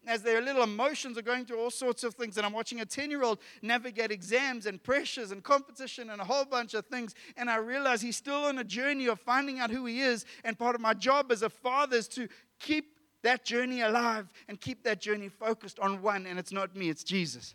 As 0.07 0.23
their 0.23 0.41
little 0.41 0.63
emotions 0.63 1.19
are 1.19 1.23
going 1.23 1.45
through 1.45 1.59
all 1.59 1.71
sorts 1.71 2.05
of 2.05 2.15
things. 2.15 2.37
And 2.37 2.47
I'm 2.47 2.53
watching 2.53 2.81
a 2.81 2.85
10 2.85 3.11
year 3.11 3.23
old 3.23 3.39
navigate 3.63 4.11
exams 4.11 4.67
and 4.67 4.83
pressures 4.83 5.33
and 5.33 5.43
competition 5.43 6.11
and 6.11 6.21
a 6.21 6.25
whole 6.25 6.45
bunch 6.45 6.75
of 6.75 6.87
things. 6.87 7.15
And 7.37 7.51
I 7.51 7.57
realize 7.57 8.01
he's 8.01 8.17
still 8.17 8.45
on 8.45 8.59
a 8.59 8.65
journey 8.65 9.07
of 9.07 9.21
finding 9.21 9.59
out 9.59 9.71
who 9.71 9.87
he 9.87 10.01
is. 10.01 10.25
And 10.45 10.59
part 10.59 10.75
of 10.75 10.81
my 10.81 10.95
job 10.95 11.33
as 11.33 11.43
a 11.43 11.51
father 11.51 11.97
is 11.97 12.09
to 12.09 12.29
keep 12.59 12.97
that 13.23 13.45
journey 13.45 13.81
alive 13.81 14.33
and 14.49 14.61
keep 14.61 14.85
that 14.85 15.01
journey 15.01 15.29
focused 15.29 15.81
on 15.81 16.03
one. 16.03 16.27
And 16.27 16.39
it's 16.39 16.53
not 16.53 16.77
me, 16.77 16.89
it's 16.89 17.05
Jesus. 17.05 17.55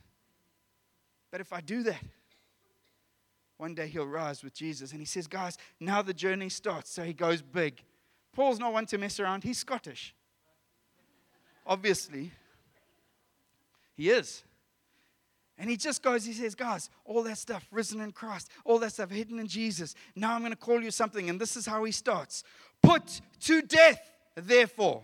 But 1.32 1.40
if 1.40 1.54
I 1.54 1.62
do 1.62 1.84
that, 1.84 2.04
one 3.58 3.76
day 3.76 3.88
he'll 3.88 4.08
rise 4.08 4.44
with 4.44 4.54
Jesus. 4.54 4.92
And 4.92 5.00
he 5.00 5.06
says, 5.06 5.28
Guys, 5.28 5.58
now 5.80 6.02
the 6.02 6.14
journey 6.14 6.50
starts. 6.50 6.92
So 6.92 7.04
he 7.04 7.14
goes 7.14 7.42
big. 7.42 7.82
Paul's 8.34 8.60
not 8.60 8.74
one 8.74 8.86
to 8.88 8.98
mess 8.98 9.20
around, 9.20 9.44
he's 9.44 9.60
Scottish. 9.60 10.16
Obviously, 11.66 12.32
he 14.02 14.10
is. 14.10 14.44
And 15.60 15.70
he 15.70 15.78
just 15.78 16.02
goes, 16.02 16.26
he 16.26 16.34
says, 16.34 16.56
Guys, 16.56 16.90
all 17.06 17.22
that 17.24 17.38
stuff 17.38 17.68
risen 17.70 18.02
in 18.02 18.12
Christ, 18.12 18.50
all 18.66 18.80
that 18.80 18.94
stuff 18.94 19.12
hidden 19.12 19.38
in 19.38 19.46
Jesus. 19.46 19.94
Now 20.16 20.34
I'm 20.34 20.42
going 20.42 20.52
to 20.52 20.58
call 20.58 20.82
you 20.82 20.90
something. 20.90 21.30
And 21.30 21.40
this 21.40 21.56
is 21.56 21.68
how 21.68 21.84
he 21.84 21.92
starts 21.92 22.44
Put 22.82 23.22
to 23.42 23.62
death, 23.62 24.02
therefore, 24.36 25.04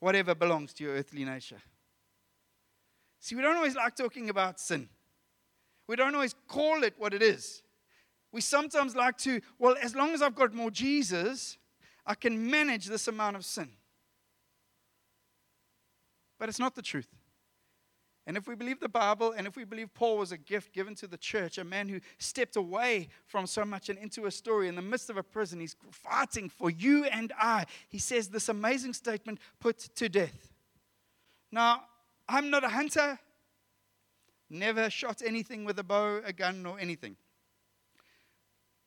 whatever 0.00 0.34
belongs 0.34 0.72
to 0.74 0.84
your 0.84 0.94
earthly 0.94 1.22
nature. 1.22 1.60
See, 3.20 3.34
we 3.34 3.42
don't 3.42 3.56
always 3.56 3.76
like 3.76 3.94
talking 3.94 4.30
about 4.30 4.58
sin. 4.58 4.88
We 5.86 5.96
don't 5.96 6.14
always 6.14 6.34
call 6.46 6.82
it 6.84 6.94
what 6.96 7.12
it 7.12 7.22
is. 7.22 7.62
We 8.32 8.40
sometimes 8.40 8.96
like 8.96 9.18
to, 9.18 9.42
well, 9.58 9.76
as 9.82 9.94
long 9.94 10.14
as 10.14 10.22
I've 10.22 10.34
got 10.34 10.54
more 10.54 10.70
Jesus, 10.70 11.58
I 12.06 12.14
can 12.14 12.50
manage 12.50 12.86
this 12.86 13.06
amount 13.06 13.36
of 13.36 13.44
sin. 13.44 13.68
But 16.38 16.48
it's 16.48 16.58
not 16.58 16.74
the 16.74 16.82
truth. 16.82 17.17
And 18.28 18.36
if 18.36 18.46
we 18.46 18.54
believe 18.54 18.78
the 18.78 18.90
Bible, 18.90 19.32
and 19.32 19.46
if 19.46 19.56
we 19.56 19.64
believe 19.64 19.94
Paul 19.94 20.18
was 20.18 20.32
a 20.32 20.36
gift 20.36 20.74
given 20.74 20.94
to 20.96 21.06
the 21.06 21.16
church, 21.16 21.56
a 21.56 21.64
man 21.64 21.88
who 21.88 21.98
stepped 22.18 22.56
away 22.56 23.08
from 23.24 23.46
so 23.46 23.64
much 23.64 23.88
and 23.88 23.98
into 23.98 24.26
a 24.26 24.30
story 24.30 24.68
in 24.68 24.74
the 24.74 24.82
midst 24.82 25.08
of 25.08 25.16
a 25.16 25.22
prison, 25.22 25.60
he's 25.60 25.76
fighting 25.90 26.50
for 26.50 26.68
you 26.68 27.06
and 27.06 27.32
I. 27.40 27.64
He 27.88 27.98
says 27.98 28.28
this 28.28 28.50
amazing 28.50 28.92
statement 28.92 29.38
put 29.60 29.78
to 29.78 30.10
death. 30.10 30.52
Now, 31.50 31.84
I'm 32.28 32.50
not 32.50 32.64
a 32.64 32.68
hunter, 32.68 33.18
never 34.50 34.90
shot 34.90 35.22
anything 35.24 35.64
with 35.64 35.78
a 35.78 35.84
bow, 35.84 36.20
a 36.22 36.34
gun, 36.34 36.66
or 36.66 36.78
anything. 36.78 37.16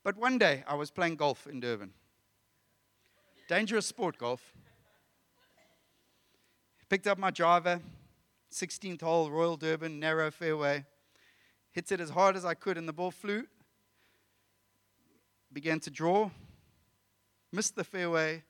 But 0.03 0.17
one 0.17 0.37
day 0.37 0.63
I 0.67 0.75
was 0.75 0.91
playing 0.91 1.15
golf 1.15 1.47
in 1.47 1.59
Durban. 1.59 1.93
Dangerous 3.49 3.87
sport, 3.87 4.19
golf. 4.19 4.53
Picked 6.89 7.07
up 7.07 7.17
my 7.17 7.31
driver, 7.31 7.81
16th 8.51 9.01
hole, 9.01 9.31
Royal 9.31 9.57
Durban, 9.57 9.99
narrow 9.99 10.29
fairway. 10.29 10.85
Hits 11.71 11.91
it 11.91 11.99
as 12.01 12.09
hard 12.09 12.35
as 12.35 12.43
I 12.43 12.53
could, 12.53 12.77
and 12.77 12.87
the 12.87 12.93
ball 12.93 13.11
flew. 13.11 13.45
Began 15.53 15.79
to 15.81 15.89
draw, 15.89 16.29
missed 17.51 17.75
the 17.75 17.83
fairway, 17.83 18.43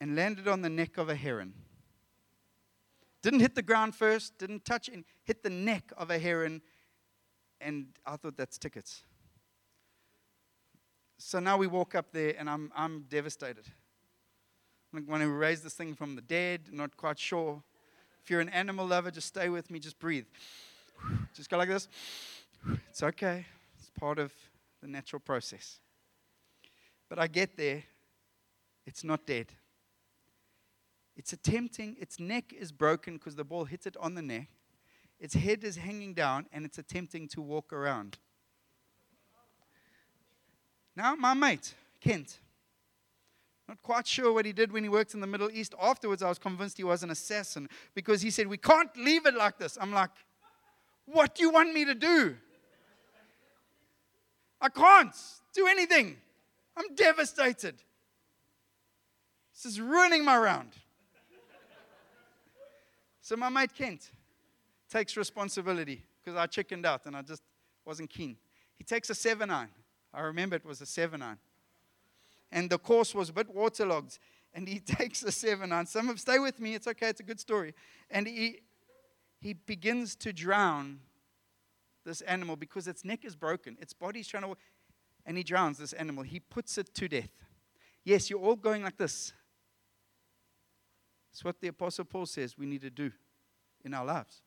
and 0.00 0.16
landed 0.16 0.48
on 0.48 0.62
the 0.62 0.68
neck 0.68 0.98
of 0.98 1.08
a 1.08 1.14
heron. 1.14 1.54
Didn't 3.22 3.40
hit 3.40 3.54
the 3.54 3.62
ground 3.62 3.94
first, 3.94 4.38
didn't 4.38 4.64
touch 4.64 4.88
it, 4.88 5.04
hit 5.24 5.42
the 5.42 5.50
neck 5.50 5.92
of 5.96 6.10
a 6.10 6.18
heron, 6.18 6.62
and 7.60 7.86
I 8.06 8.16
thought 8.16 8.36
that's 8.36 8.58
tickets. 8.58 9.02
So 11.18 11.38
now 11.38 11.56
we 11.56 11.66
walk 11.66 11.94
up 11.94 12.12
there, 12.12 12.34
and 12.38 12.48
I'm, 12.48 12.70
I'm 12.76 13.06
devastated. 13.08 13.66
I'm 14.94 15.04
going 15.04 15.22
to 15.22 15.28
raise 15.28 15.62
this 15.62 15.74
thing 15.74 15.94
from 15.94 16.14
the 16.14 16.22
dead, 16.22 16.68
not 16.72 16.96
quite 16.96 17.18
sure. 17.18 17.62
If 18.26 18.30
you're 18.30 18.40
an 18.40 18.48
animal 18.48 18.84
lover, 18.84 19.12
just 19.12 19.28
stay 19.28 19.48
with 19.48 19.70
me, 19.70 19.78
just 19.78 20.00
breathe. 20.00 20.24
Just 21.32 21.48
go 21.48 21.58
like 21.58 21.68
this. 21.68 21.86
It's 22.90 23.00
okay, 23.00 23.46
it's 23.78 23.88
part 23.90 24.18
of 24.18 24.32
the 24.82 24.88
natural 24.88 25.20
process. 25.20 25.78
But 27.08 27.20
I 27.20 27.28
get 27.28 27.56
there, 27.56 27.84
it's 28.84 29.04
not 29.04 29.28
dead. 29.28 29.52
It's 31.16 31.32
attempting, 31.34 31.94
its 32.00 32.18
neck 32.18 32.52
is 32.52 32.72
broken 32.72 33.14
because 33.14 33.36
the 33.36 33.44
ball 33.44 33.64
hit 33.64 33.86
it 33.86 33.96
on 34.00 34.16
the 34.16 34.22
neck. 34.22 34.48
Its 35.20 35.34
head 35.34 35.62
is 35.62 35.76
hanging 35.76 36.12
down 36.12 36.46
and 36.52 36.64
it's 36.64 36.78
attempting 36.78 37.28
to 37.28 37.40
walk 37.40 37.72
around. 37.72 38.18
Now, 40.96 41.14
my 41.14 41.32
mate, 41.32 41.74
Kent, 42.00 42.40
not 43.68 43.82
quite 43.82 44.06
sure 44.06 44.32
what 44.32 44.46
he 44.46 44.52
did 44.52 44.72
when 44.72 44.84
he 44.84 44.88
worked 44.88 45.14
in 45.14 45.20
the 45.20 45.26
Middle 45.26 45.50
East. 45.50 45.74
Afterwards, 45.80 46.22
I 46.22 46.28
was 46.28 46.38
convinced 46.38 46.76
he 46.76 46.84
was 46.84 47.02
an 47.02 47.10
assassin 47.10 47.68
because 47.94 48.22
he 48.22 48.30
said, 48.30 48.46
We 48.46 48.58
can't 48.58 48.94
leave 48.96 49.26
it 49.26 49.34
like 49.34 49.58
this. 49.58 49.76
I'm 49.80 49.92
like, 49.92 50.10
What 51.06 51.34
do 51.34 51.42
you 51.42 51.50
want 51.50 51.74
me 51.74 51.84
to 51.84 51.94
do? 51.94 52.36
I 54.60 54.68
can't 54.68 55.14
do 55.54 55.66
anything. 55.66 56.16
I'm 56.76 56.94
devastated. 56.94 57.74
This 59.52 59.72
is 59.72 59.80
ruining 59.80 60.24
my 60.24 60.36
round. 60.36 60.70
So 63.20 63.36
my 63.36 63.48
mate 63.48 63.74
Kent 63.74 64.12
takes 64.88 65.16
responsibility 65.16 66.04
because 66.22 66.38
I 66.38 66.46
chickened 66.46 66.86
out 66.86 67.06
and 67.06 67.16
I 67.16 67.22
just 67.22 67.42
wasn't 67.84 68.10
keen. 68.10 68.36
He 68.76 68.84
takes 68.84 69.10
a 69.10 69.14
7 69.14 69.50
iron. 69.50 69.70
I 70.14 70.20
remember 70.20 70.56
it 70.56 70.64
was 70.64 70.80
a 70.80 70.86
7 70.86 71.20
iron. 71.20 71.38
And 72.52 72.70
the 72.70 72.78
course 72.78 73.14
was 73.14 73.28
a 73.28 73.32
bit 73.32 73.48
waterlogged. 73.54 74.18
And 74.54 74.68
he 74.68 74.80
takes 74.98 75.22
a 75.22 75.32
7 75.32 75.70
iron. 75.70 75.86
Some 75.86 76.08
of 76.08 76.20
stay 76.20 76.38
with 76.38 76.60
me, 76.60 76.74
it's 76.74 76.86
okay, 76.86 77.08
it's 77.08 77.20
a 77.20 77.24
good 77.24 77.40
story. 77.40 77.74
And 78.10 78.26
he 78.26 78.60
he 79.40 79.52
begins 79.52 80.16
to 80.16 80.32
drown 80.32 81.00
this 82.04 82.20
animal 82.22 82.56
because 82.56 82.88
its 82.88 83.04
neck 83.04 83.24
is 83.24 83.36
broken, 83.36 83.76
its 83.80 83.92
body's 83.92 84.26
trying 84.26 84.42
to 84.44 84.56
and 85.26 85.36
he 85.36 85.42
drowns 85.42 85.78
this 85.78 85.92
animal. 85.92 86.22
He 86.22 86.38
puts 86.38 86.78
it 86.78 86.94
to 86.94 87.08
death. 87.08 87.30
Yes, 88.04 88.30
you're 88.30 88.40
all 88.40 88.54
going 88.54 88.84
like 88.84 88.96
this. 88.96 89.32
It's 91.32 91.44
what 91.44 91.60
the 91.60 91.68
Apostle 91.68 92.04
Paul 92.04 92.26
says 92.26 92.56
we 92.56 92.64
need 92.64 92.82
to 92.82 92.90
do 92.90 93.10
in 93.84 93.92
our 93.92 94.04
lives 94.04 94.40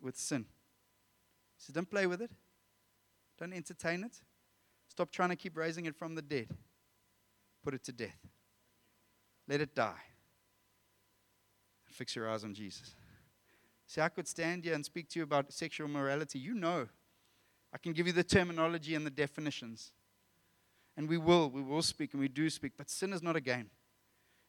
with 0.00 0.16
sin. 0.16 0.44
He 1.56 1.64
says, 1.64 1.74
don't 1.74 1.90
play 1.90 2.06
with 2.06 2.20
it, 2.20 2.30
don't 3.38 3.52
entertain 3.52 4.04
it. 4.04 4.20
Stop 4.88 5.10
trying 5.10 5.30
to 5.30 5.36
keep 5.36 5.56
raising 5.56 5.86
it 5.86 5.96
from 5.96 6.14
the 6.14 6.22
dead. 6.22 6.48
Put 7.64 7.74
it 7.74 7.84
to 7.84 7.92
death. 7.92 8.18
Let 9.48 9.62
it 9.62 9.74
die. 9.74 10.02
Fix 11.90 12.14
your 12.14 12.28
eyes 12.28 12.44
on 12.44 12.54
Jesus. 12.54 12.94
See, 13.86 14.00
I 14.00 14.08
could 14.08 14.28
stand 14.28 14.64
here 14.64 14.74
and 14.74 14.84
speak 14.84 15.08
to 15.10 15.20
you 15.20 15.22
about 15.24 15.52
sexual 15.52 15.88
morality. 15.88 16.38
You 16.38 16.54
know. 16.54 16.88
I 17.72 17.78
can 17.78 17.92
give 17.92 18.06
you 18.06 18.12
the 18.12 18.22
terminology 18.24 18.94
and 18.94 19.04
the 19.04 19.10
definitions. 19.10 19.92
And 20.96 21.08
we 21.08 21.18
will, 21.18 21.50
we 21.50 21.62
will 21.62 21.82
speak 21.82 22.12
and 22.12 22.20
we 22.20 22.28
do 22.28 22.48
speak. 22.50 22.72
But 22.76 22.90
sin 22.90 23.12
is 23.12 23.22
not 23.22 23.34
a 23.34 23.40
game. 23.40 23.70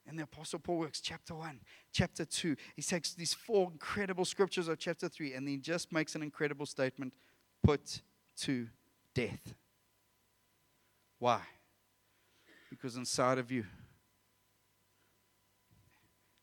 And 0.08 0.20
the 0.20 0.24
Apostle 0.24 0.60
Paul 0.60 0.78
works 0.78 1.02
chapter 1.02 1.34
1, 1.34 1.60
chapter 1.92 2.26
2. 2.26 2.56
He 2.76 2.84
takes 2.84 3.14
these 3.14 3.34
four 3.34 3.72
incredible 3.72 4.26
scriptures 4.26 4.68
of 4.68 4.78
chapter 4.78 5.10
3 5.10 5.34
and 5.34 5.48
he 5.48 5.58
just 5.58 5.92
makes 5.92 6.14
an 6.14 6.22
incredible 6.22 6.68
statement 6.68 7.14
put 7.64 8.02
to 8.42 8.68
death. 9.16 9.56
Why? 11.18 11.42
Because 12.76 12.98
inside 12.98 13.38
of 13.38 13.52
you, 13.52 13.64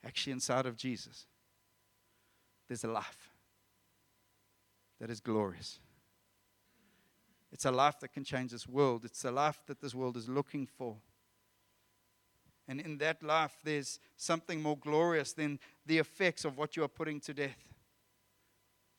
actually 0.02 0.32
inside 0.32 0.64
of 0.64 0.76
Jesus, 0.76 1.26
there's 2.68 2.84
a 2.84 2.88
life 2.88 3.30
that 4.98 5.10
is 5.10 5.20
glorious. 5.20 5.78
It's 7.52 7.66
a 7.66 7.70
life 7.70 8.00
that 8.00 8.14
can 8.14 8.24
change 8.24 8.50
this 8.50 8.66
world. 8.66 9.04
It's 9.04 9.26
a 9.26 9.30
life 9.30 9.60
that 9.66 9.82
this 9.82 9.94
world 9.94 10.16
is 10.16 10.26
looking 10.26 10.66
for. 10.66 10.96
And 12.66 12.80
in 12.80 12.96
that 12.98 13.22
life, 13.22 13.58
there's 13.62 13.98
something 14.16 14.62
more 14.62 14.78
glorious 14.78 15.34
than 15.34 15.58
the 15.84 15.98
effects 15.98 16.46
of 16.46 16.56
what 16.56 16.76
you 16.76 16.84
are 16.84 16.88
putting 16.88 17.20
to 17.20 17.34
death. 17.34 17.71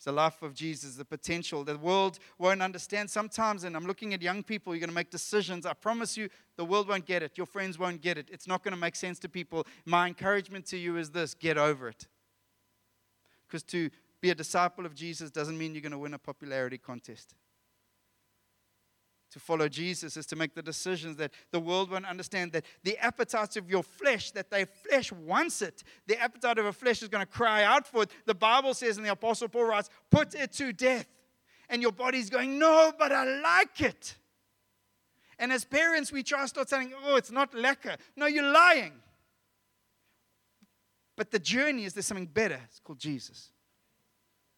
The 0.03 0.11
life 0.11 0.41
of 0.41 0.53
Jesus, 0.53 0.95
the 0.95 1.05
potential. 1.05 1.63
The 1.63 1.77
world 1.77 2.19
won't 2.37 2.61
understand 2.61 3.09
sometimes, 3.09 3.63
and 3.63 3.75
I'm 3.75 3.85
looking 3.85 4.13
at 4.13 4.21
young 4.21 4.43
people, 4.43 4.73
you're 4.73 4.79
going 4.79 4.89
to 4.89 4.95
make 4.95 5.09
decisions. 5.09 5.65
I 5.65 5.73
promise 5.73 6.17
you, 6.17 6.29
the 6.57 6.65
world 6.65 6.87
won't 6.87 7.05
get 7.05 7.23
it. 7.23 7.37
Your 7.37 7.47
friends 7.47 7.79
won't 7.79 8.01
get 8.01 8.17
it. 8.17 8.29
It's 8.31 8.47
not 8.47 8.63
going 8.63 8.73
to 8.73 8.79
make 8.79 8.95
sense 8.95 9.19
to 9.19 9.29
people. 9.29 9.65
My 9.85 10.07
encouragement 10.07 10.65
to 10.67 10.77
you 10.77 10.97
is 10.97 11.11
this 11.11 11.33
get 11.33 11.57
over 11.57 11.87
it. 11.89 12.07
Because 13.47 13.63
to 13.63 13.89
be 14.21 14.29
a 14.29 14.35
disciple 14.35 14.85
of 14.85 14.95
Jesus 14.95 15.31
doesn't 15.31 15.57
mean 15.57 15.73
you're 15.73 15.81
going 15.81 15.91
to 15.91 15.97
win 15.97 16.13
a 16.13 16.19
popularity 16.19 16.77
contest 16.77 17.35
to 19.33 19.39
follow 19.39 19.67
Jesus 19.67 20.15
is 20.15 20.25
to 20.27 20.35
make 20.35 20.53
the 20.53 20.61
decisions 20.61 21.17
that 21.17 21.31
the 21.51 21.59
world 21.59 21.91
won't 21.91 22.05
understand, 22.05 22.51
that 22.53 22.65
the 22.83 22.97
appetites 22.97 23.57
of 23.57 23.69
your 23.69 23.83
flesh, 23.83 24.31
that 24.31 24.49
their 24.49 24.65
flesh 24.65 25.11
wants 25.11 25.61
it. 25.61 25.83
The 26.07 26.19
appetite 26.19 26.57
of 26.57 26.65
a 26.65 26.73
flesh 26.73 27.01
is 27.01 27.09
going 27.09 27.25
to 27.25 27.31
cry 27.31 27.63
out 27.63 27.87
for 27.87 28.03
it. 28.03 28.11
The 28.25 28.35
Bible 28.35 28.73
says, 28.73 28.97
and 28.97 29.05
the 29.05 29.11
Apostle 29.11 29.49
Paul 29.49 29.65
writes, 29.65 29.89
put 30.09 30.35
it 30.35 30.51
to 30.53 30.71
death. 30.71 31.07
And 31.69 31.81
your 31.81 31.91
body's 31.91 32.29
going, 32.29 32.57
no, 32.59 32.93
but 32.97 33.11
I 33.11 33.25
like 33.41 33.81
it. 33.81 34.15
And 35.39 35.51
as 35.51 35.65
parents, 35.65 36.11
we 36.11 36.23
try 36.23 36.43
to 36.43 36.47
start 36.47 36.69
saying, 36.69 36.93
oh, 37.05 37.15
it's 37.15 37.31
not 37.31 37.53
lekker. 37.53 37.97
No, 38.15 38.27
you're 38.27 38.51
lying. 38.51 38.93
But 41.15 41.31
the 41.31 41.39
journey 41.39 41.85
is 41.85 41.93
there's 41.93 42.05
something 42.05 42.27
better. 42.27 42.59
It's 42.65 42.79
called 42.79 42.99
Jesus. 42.99 43.49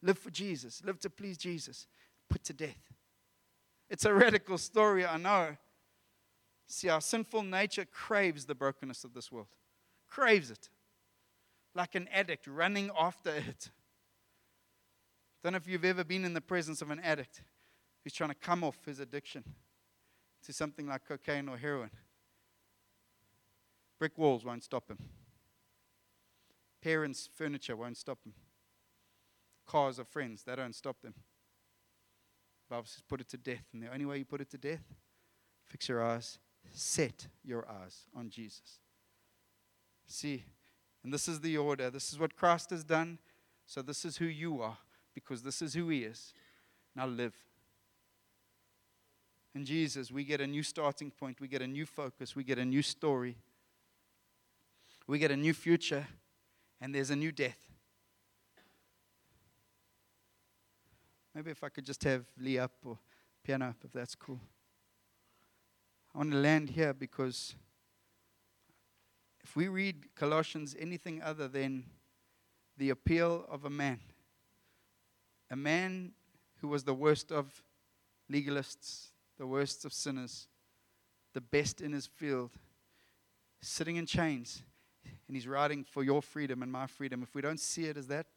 Live 0.01 0.19
for 0.19 0.29
Jesus, 0.29 0.83
live 0.85 0.99
to 0.99 1.09
please 1.09 1.37
Jesus, 1.37 1.87
put 2.29 2.43
to 2.43 2.53
death. 2.53 2.94
It's 3.89 4.05
a 4.05 4.13
radical 4.13 4.57
story, 4.57 5.05
I 5.05 5.17
know. 5.17 5.57
See, 6.67 6.89
our 6.89 7.01
sinful 7.01 7.43
nature 7.43 7.85
craves 7.85 8.45
the 8.45 8.55
brokenness 8.55 9.03
of 9.03 9.13
this 9.13 9.31
world, 9.31 9.47
craves 10.07 10.49
it. 10.49 10.69
Like 11.75 11.95
an 11.95 12.07
addict 12.11 12.47
running 12.47 12.89
after 12.97 13.35
it. 13.35 13.69
Don't 15.43 15.51
know 15.51 15.57
if 15.57 15.67
you've 15.67 15.85
ever 15.85 16.03
been 16.03 16.25
in 16.25 16.33
the 16.33 16.41
presence 16.41 16.81
of 16.81 16.89
an 16.89 16.99
addict 17.01 17.43
who's 18.03 18.13
trying 18.13 18.29
to 18.29 18.35
come 18.35 18.63
off 18.63 18.77
his 18.85 18.99
addiction 18.99 19.43
to 20.43 20.53
something 20.53 20.87
like 20.87 21.05
cocaine 21.07 21.49
or 21.49 21.57
heroin. 21.57 21.91
Brick 23.99 24.17
walls 24.17 24.45
won't 24.45 24.63
stop 24.63 24.89
him. 24.89 24.97
Parents' 26.81 27.29
furniture 27.33 27.75
won't 27.75 27.97
stop 27.97 28.19
him. 28.25 28.33
Cars 29.67 29.99
of 29.99 30.07
friends, 30.07 30.43
they 30.43 30.55
don't 30.55 30.75
stop 30.75 31.01
them. 31.01 31.13
Bible 32.69 32.85
says, 32.85 33.03
put 33.07 33.21
it 33.21 33.29
to 33.29 33.37
death. 33.37 33.65
And 33.73 33.83
the 33.83 33.91
only 33.91 34.05
way 34.05 34.17
you 34.17 34.25
put 34.25 34.41
it 34.41 34.49
to 34.51 34.57
death, 34.57 34.83
fix 35.65 35.87
your 35.87 36.03
eyes, 36.03 36.39
set 36.73 37.27
your 37.43 37.67
eyes 37.69 38.05
on 38.15 38.29
Jesus. 38.29 38.79
See, 40.07 40.43
and 41.03 41.13
this 41.13 41.27
is 41.27 41.39
the 41.39 41.57
order. 41.57 41.89
This 41.89 42.11
is 42.11 42.19
what 42.19 42.35
Christ 42.35 42.71
has 42.71 42.83
done. 42.83 43.19
So 43.65 43.81
this 43.81 44.05
is 44.05 44.17
who 44.17 44.25
you 44.25 44.61
are, 44.61 44.77
because 45.13 45.41
this 45.41 45.61
is 45.61 45.73
who 45.73 45.89
He 45.89 46.03
is. 46.03 46.33
Now 46.95 47.07
live. 47.07 47.33
In 49.53 49.65
Jesus, 49.65 50.11
we 50.11 50.23
get 50.23 50.41
a 50.41 50.47
new 50.47 50.63
starting 50.63 51.11
point, 51.11 51.39
we 51.39 51.47
get 51.47 51.61
a 51.61 51.67
new 51.67 51.85
focus, 51.85 52.35
we 52.35 52.43
get 52.43 52.59
a 52.59 52.65
new 52.65 52.81
story, 52.81 53.37
we 55.07 55.17
get 55.17 55.31
a 55.31 55.37
new 55.37 55.53
future, 55.53 56.05
and 56.81 56.93
there's 56.93 57.09
a 57.09 57.15
new 57.15 57.31
death. 57.31 57.64
Maybe 61.35 61.51
if 61.51 61.65
I 61.65 61.69
could 61.69 61.85
just 61.85 62.01
have 62.05 62.25
Lee 62.39 62.57
up 62.57 62.71
or 62.85 62.97
piano 63.43 63.67
up, 63.67 63.75
if 63.83 63.91
that's 63.91 64.15
cool. 64.15 64.39
I 66.13 66.19
want 66.19 66.31
to 66.31 66.37
land 66.37 66.69
here 66.69 66.93
because 66.93 67.55
if 69.43 69.53
we 69.53 69.67
read 69.67 70.15
Colossians 70.15 70.77
anything 70.79 71.21
other 71.21 71.49
than 71.49 71.83
the 72.77 72.89
appeal 72.89 73.45
of 73.51 73.65
a 73.65 73.69
man, 73.69 73.99
a 75.51 75.57
man 75.57 76.13
who 76.61 76.69
was 76.69 76.85
the 76.85 76.93
worst 76.93 77.33
of 77.33 77.61
legalists, 78.31 79.09
the 79.37 79.45
worst 79.45 79.83
of 79.83 79.91
sinners, 79.91 80.47
the 81.33 81.41
best 81.41 81.81
in 81.81 81.91
his 81.91 82.07
field, 82.07 82.51
sitting 83.61 83.97
in 83.97 84.05
chains, 84.05 84.63
and 85.27 85.35
he's 85.35 85.49
writing 85.49 85.83
for 85.83 86.01
your 86.01 86.21
freedom 86.21 86.63
and 86.63 86.71
my 86.71 86.87
freedom. 86.87 87.21
If 87.23 87.35
we 87.35 87.41
don't 87.41 87.59
see 87.59 87.85
it 87.85 87.97
as 87.97 88.07
that, 88.07 88.27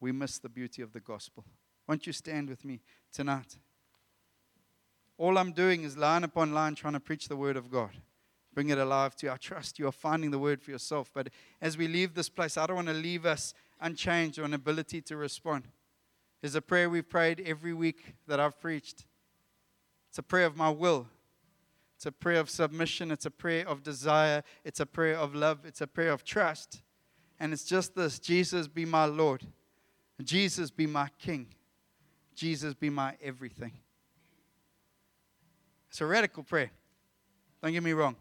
we 0.00 0.12
miss 0.12 0.38
the 0.38 0.48
beauty 0.48 0.80
of 0.80 0.92
the 0.92 1.00
gospel. 1.00 1.44
Won't 1.88 2.06
you 2.06 2.12
stand 2.12 2.48
with 2.48 2.64
me 2.64 2.80
tonight? 3.12 3.58
All 5.18 5.38
I'm 5.38 5.52
doing 5.52 5.84
is 5.84 5.96
line 5.96 6.24
upon 6.24 6.52
line 6.52 6.74
trying 6.74 6.94
to 6.94 7.00
preach 7.00 7.28
the 7.28 7.36
word 7.36 7.56
of 7.56 7.70
God. 7.70 7.90
Bring 8.54 8.68
it 8.68 8.78
alive 8.78 9.16
to 9.16 9.26
you. 9.26 9.32
I 9.32 9.36
trust 9.36 9.78
you 9.78 9.86
are 9.86 9.92
finding 9.92 10.30
the 10.30 10.38
word 10.38 10.62
for 10.62 10.70
yourself. 10.70 11.10
But 11.14 11.28
as 11.60 11.78
we 11.78 11.88
leave 11.88 12.14
this 12.14 12.28
place, 12.28 12.56
I 12.56 12.66
don't 12.66 12.76
want 12.76 12.88
to 12.88 12.94
leave 12.94 13.24
us 13.24 13.54
unchanged 13.80 14.38
or 14.38 14.44
an 14.44 14.54
ability 14.54 15.00
to 15.02 15.16
respond. 15.16 15.68
There's 16.40 16.54
a 16.54 16.60
prayer 16.60 16.90
we've 16.90 17.08
prayed 17.08 17.40
every 17.46 17.72
week 17.72 18.14
that 18.26 18.40
I've 18.40 18.60
preached. 18.60 19.06
It's 20.10 20.18
a 20.18 20.22
prayer 20.22 20.46
of 20.46 20.56
my 20.56 20.68
will. 20.68 21.06
It's 21.96 22.04
a 22.04 22.12
prayer 22.12 22.40
of 22.40 22.50
submission. 22.50 23.10
It's 23.10 23.26
a 23.26 23.30
prayer 23.30 23.66
of 23.66 23.82
desire. 23.82 24.42
It's 24.64 24.80
a 24.80 24.86
prayer 24.86 25.16
of 25.16 25.34
love. 25.34 25.60
It's 25.64 25.80
a 25.80 25.86
prayer 25.86 26.10
of 26.10 26.24
trust. 26.24 26.82
And 27.38 27.52
it's 27.52 27.64
just 27.64 27.94
this 27.94 28.18
Jesus 28.18 28.68
be 28.68 28.84
my 28.84 29.04
Lord. 29.04 29.46
Jesus 30.22 30.70
be 30.70 30.86
my 30.86 31.08
King. 31.18 31.46
Jesus 32.34 32.74
be 32.74 32.90
my 32.90 33.14
everything. 33.22 33.72
It's 35.90 36.00
a 36.00 36.06
radical 36.06 36.42
prayer. 36.42 36.70
Don't 37.62 37.72
get 37.72 37.82
me 37.82 37.92
wrong. 37.92 38.16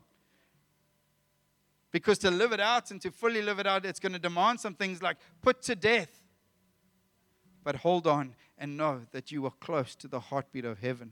Because 1.92 2.18
to 2.20 2.32
live 2.32 2.52
it 2.54 2.60
out 2.60 2.92
and 2.92 3.02
to 3.02 3.12
fully 3.12 3.42
live 3.42 3.60
it 3.60 3.68
out, 3.68 3.86
it's 3.86 4.00
going 4.00 4.14
to 4.14 4.20
demand 4.20 4.60
some 4.60 4.74
things 4.74 5.02
like 5.02 5.18
put 5.42 5.62
to 5.64 5.76
death. 5.76 6.22
But 7.64 7.78
hold 7.78 8.08
on 8.08 8.36
and 8.58 8.78
know 8.78 9.02
that 9.12 9.32
you 9.32 9.46
are 9.46 9.54
close 9.60 9.96
to 9.96 10.08
the 10.08 10.20
heartbeat 10.20 10.66
of 10.66 10.80
heaven, 10.80 11.12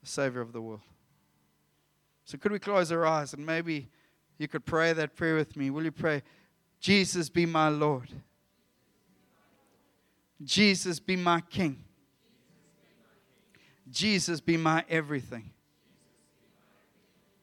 the 0.00 0.08
Savior 0.08 0.40
of 0.40 0.52
the 0.52 0.60
world. 0.60 0.80
So, 2.24 2.38
could 2.38 2.52
we 2.52 2.58
close 2.58 2.90
our 2.92 3.04
eyes 3.04 3.34
and 3.34 3.44
maybe 3.44 3.88
you 4.38 4.48
could 4.48 4.64
pray 4.64 4.92
that 4.92 5.16
prayer 5.16 5.36
with 5.36 5.56
me? 5.56 5.70
Will 5.70 5.84
you 5.84 5.92
pray, 5.92 6.22
Jesus 6.80 7.28
be 7.28 7.46
my 7.46 7.68
Lord? 7.68 8.08
Jesus 10.42 10.98
be 10.98 11.16
my 11.16 11.40
King. 11.40 11.84
Jesus 13.92 14.40
be 14.40 14.56
my 14.56 14.84
everything. 14.88 15.50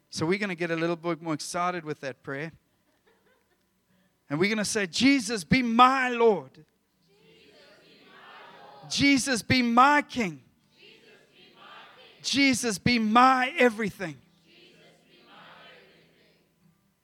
So 0.10 0.26
we're 0.26 0.40
going 0.40 0.50
to 0.50 0.56
get 0.56 0.72
a 0.72 0.76
little 0.76 0.96
bit 0.96 1.22
more 1.22 1.36
excited 1.36 1.86
with 1.86 2.02
that 2.02 2.24
prayer. 2.24 2.52
And 4.30 4.40
we're 4.40 4.50
going 4.50 4.58
to 4.58 4.66
say, 4.66 4.88
Jesus 4.88 5.44
be 5.44 5.62
my 5.62 6.10
Lord. 6.10 6.52
Jesus 8.90 9.42
be 9.44 9.62
my 9.62 10.02
King. 10.02 10.42
Jesus 12.22 12.78
be 12.80 13.00
my 13.00 13.54
everything. 13.58 14.18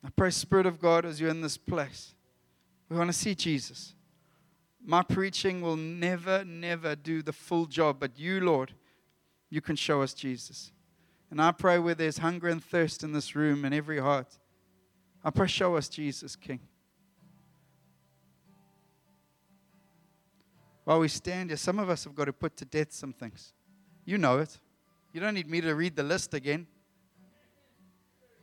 I 0.04 0.10
pray, 0.16 0.30
Spirit 0.30 0.66
of 0.66 0.80
God, 0.80 1.06
as 1.06 1.20
you're 1.20 1.30
in 1.30 1.42
this 1.42 1.58
place, 1.58 2.14
we 2.90 2.98
want 2.98 3.10
to 3.10 3.18
see 3.18 3.34
Jesus. 3.34 3.94
My 4.84 5.02
preaching 5.02 5.62
will 5.62 5.78
never, 5.78 6.44
never 6.46 6.96
do 6.96 7.24
the 7.24 7.34
full 7.34 7.66
job, 7.66 7.98
but 8.00 8.20
you, 8.20 8.40
Lord, 8.40 8.74
you 9.56 9.62
can 9.62 9.78
show 9.78 10.02
us 10.02 10.14
Jesus. 10.14 10.74
And 11.32 11.42
I 11.42 11.54
pray 11.54 11.80
where 11.80 11.96
there's 11.96 12.18
hunger 12.18 12.50
and 12.50 12.62
thirst 12.62 13.04
in 13.04 13.14
this 13.14 13.36
room 13.36 13.64
and 13.64 13.74
every 13.74 14.00
heart, 14.00 14.38
I 15.24 15.32
pray, 15.32 15.48
show 15.48 15.76
us 15.78 15.88
Jesus, 15.88 16.36
King. 16.36 16.60
While 20.84 21.00
we 21.00 21.08
stand 21.08 21.50
here, 21.50 21.58
some 21.58 21.80
of 21.80 21.90
us 21.90 22.04
have 22.04 22.14
got 22.14 22.26
to 22.26 22.34
put 22.34 22.58
to 22.58 22.66
death 22.66 22.92
some 22.92 23.12
things. 23.12 23.54
You 24.04 24.20
know 24.20 24.38
it. 24.38 24.60
You 25.14 25.22
don't 25.22 25.34
need 25.34 25.50
me 25.50 25.62
to 25.62 25.74
read 25.74 25.96
the 25.96 26.04
list 26.04 26.34
again. 26.34 26.68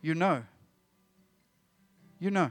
You 0.00 0.14
know. 0.14 0.42
You 2.18 2.30
know. 2.32 2.50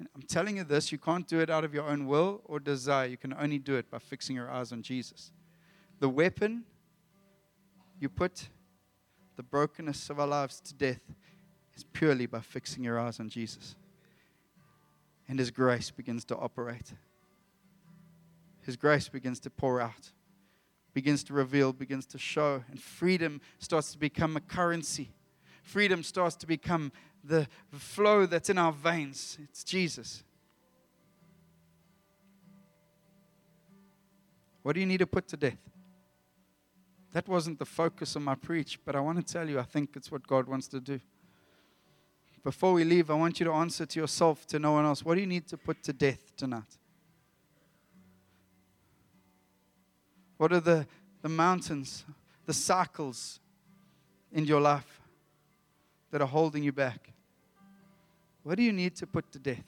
And 0.00 0.08
I'm 0.16 0.22
telling 0.22 0.56
you 0.56 0.64
this 0.64 0.90
you 0.90 0.98
can't 0.98 1.28
do 1.28 1.38
it 1.38 1.50
out 1.50 1.62
of 1.62 1.72
your 1.72 1.84
own 1.84 2.06
will 2.06 2.40
or 2.46 2.58
desire. 2.58 3.06
You 3.06 3.16
can 3.16 3.32
only 3.34 3.58
do 3.58 3.76
it 3.76 3.88
by 3.90 3.98
fixing 3.98 4.34
your 4.34 4.50
eyes 4.50 4.72
on 4.72 4.82
Jesus. 4.82 5.30
The 6.00 6.08
weapon 6.08 6.64
you 8.02 8.08
put 8.08 8.48
the 9.36 9.44
brokenness 9.44 10.10
of 10.10 10.18
our 10.18 10.26
lives 10.26 10.60
to 10.60 10.74
death 10.74 11.00
is 11.76 11.84
purely 11.84 12.26
by 12.26 12.40
fixing 12.40 12.82
your 12.82 12.98
eyes 12.98 13.20
on 13.20 13.28
Jesus. 13.28 13.76
And 15.28 15.38
His 15.38 15.52
grace 15.52 15.90
begins 15.92 16.24
to 16.26 16.36
operate. 16.36 16.92
His 18.62 18.76
grace 18.76 19.08
begins 19.08 19.38
to 19.40 19.50
pour 19.50 19.80
out, 19.80 20.10
begins 20.92 21.22
to 21.24 21.32
reveal, 21.32 21.72
begins 21.72 22.04
to 22.06 22.18
show, 22.18 22.64
and 22.68 22.80
freedom 22.80 23.40
starts 23.58 23.92
to 23.92 23.98
become 23.98 24.36
a 24.36 24.40
currency. 24.40 25.12
Freedom 25.62 26.02
starts 26.02 26.34
to 26.36 26.46
become 26.46 26.90
the 27.22 27.46
flow 27.72 28.26
that's 28.26 28.50
in 28.50 28.58
our 28.58 28.72
veins. 28.72 29.38
It's 29.44 29.62
Jesus. 29.62 30.24
What 34.64 34.74
do 34.74 34.80
you 34.80 34.86
need 34.86 34.98
to 34.98 35.06
put 35.06 35.28
to 35.28 35.36
death? 35.36 35.71
That 37.12 37.28
wasn't 37.28 37.58
the 37.58 37.66
focus 37.66 38.16
of 38.16 38.22
my 38.22 38.34
preach, 38.34 38.78
but 38.84 38.96
I 38.96 39.00
want 39.00 39.24
to 39.24 39.32
tell 39.32 39.48
you, 39.48 39.58
I 39.58 39.64
think 39.64 39.90
it's 39.96 40.10
what 40.10 40.26
God 40.26 40.46
wants 40.46 40.66
to 40.68 40.80
do. 40.80 40.98
Before 42.42 42.72
we 42.72 42.84
leave, 42.84 43.10
I 43.10 43.14
want 43.14 43.38
you 43.38 43.44
to 43.44 43.52
answer 43.52 43.86
to 43.86 44.00
yourself, 44.00 44.46
to 44.48 44.58
no 44.58 44.72
one 44.72 44.84
else. 44.84 45.04
What 45.04 45.14
do 45.14 45.20
you 45.20 45.26
need 45.26 45.46
to 45.48 45.56
put 45.56 45.82
to 45.84 45.92
death 45.92 46.34
tonight? 46.36 46.78
What 50.38 50.52
are 50.52 50.60
the, 50.60 50.86
the 51.20 51.28
mountains, 51.28 52.04
the 52.46 52.52
cycles 52.52 53.38
in 54.32 54.44
your 54.44 54.60
life 54.60 55.00
that 56.10 56.20
are 56.20 56.26
holding 56.26 56.64
you 56.64 56.72
back? 56.72 57.12
What 58.42 58.56
do 58.56 58.62
you 58.64 58.72
need 58.72 58.96
to 58.96 59.06
put 59.06 59.30
to 59.32 59.38
death? 59.38 59.62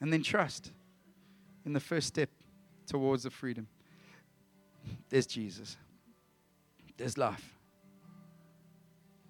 And 0.00 0.12
then 0.12 0.22
trust 0.22 0.72
in 1.64 1.72
the 1.72 1.80
first 1.80 2.08
step 2.08 2.28
towards 2.86 3.22
the 3.22 3.30
freedom. 3.30 3.66
There's 5.08 5.26
Jesus. 5.26 5.76
There's 6.96 7.16
life. 7.16 7.56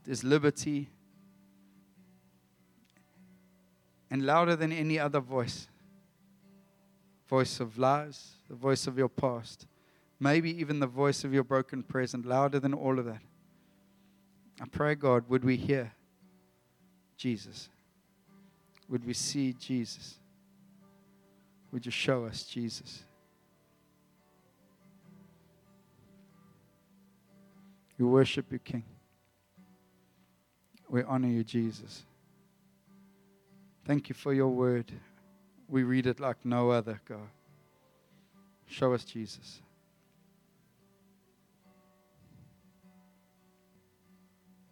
There's 0.05 0.25
liberty. 0.25 0.89
And 4.11 4.25
louder 4.25 4.57
than 4.57 4.73
any 4.73 4.99
other 4.99 5.21
voice 5.21 5.69
voice 7.29 7.61
of 7.61 7.79
lies, 7.79 8.33
the 8.49 8.57
voice 8.57 8.87
of 8.87 8.97
your 8.97 9.09
past, 9.09 9.67
maybe 10.19 10.59
even 10.59 10.81
the 10.81 10.87
voice 10.87 11.25
of 11.25 11.35
your 11.35 11.45
broken 11.45 11.83
present, 11.83 12.25
louder 12.25 12.59
than 12.59 12.73
all 12.73 12.99
of 12.99 13.05
that. 13.05 13.21
I 14.61 14.65
pray, 14.67 14.95
God, 14.95 15.29
would 15.29 15.45
we 15.45 15.57
hear 15.57 15.93
Jesus? 17.17 17.69
Would 18.89 19.05
we 19.05 19.13
see 19.13 19.53
Jesus? 19.53 20.19
Would 21.71 21.85
you 21.85 21.93
show 21.93 22.25
us 22.25 22.45
Jesus? 22.45 23.03
We 27.99 28.05
worship 28.05 28.53
you, 28.53 28.59
King. 28.61 28.84
We 30.88 31.03
honor 31.03 31.28
you, 31.28 31.44
Jesus. 31.44 32.05
Thank 33.84 34.09
you 34.09 34.14
for 34.14 34.32
your 34.32 34.49
word. 34.49 34.92
We 35.68 35.82
read 35.82 36.07
it 36.07 36.20
like 36.20 36.36
no 36.44 36.70
other, 36.70 37.01
God. 37.07 37.28
Show 38.66 38.94
us 38.94 39.05
Jesus. 39.05 39.61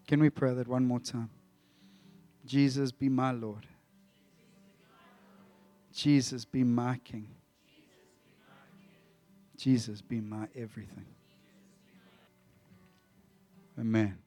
Can 0.06 0.20
we 0.20 0.30
pray 0.30 0.54
that 0.54 0.68
one 0.68 0.84
more 0.84 1.00
time? 1.00 1.30
Jesus, 2.44 2.92
be 2.92 3.08
my 3.08 3.32
Lord. 3.32 3.66
Jesus, 5.92 6.44
be 6.44 6.62
my 6.62 6.98
King. 6.98 7.26
Jesus, 9.56 10.00
be 10.00 10.20
my 10.20 10.46
everything. 10.54 11.06
Amen. 13.78 14.25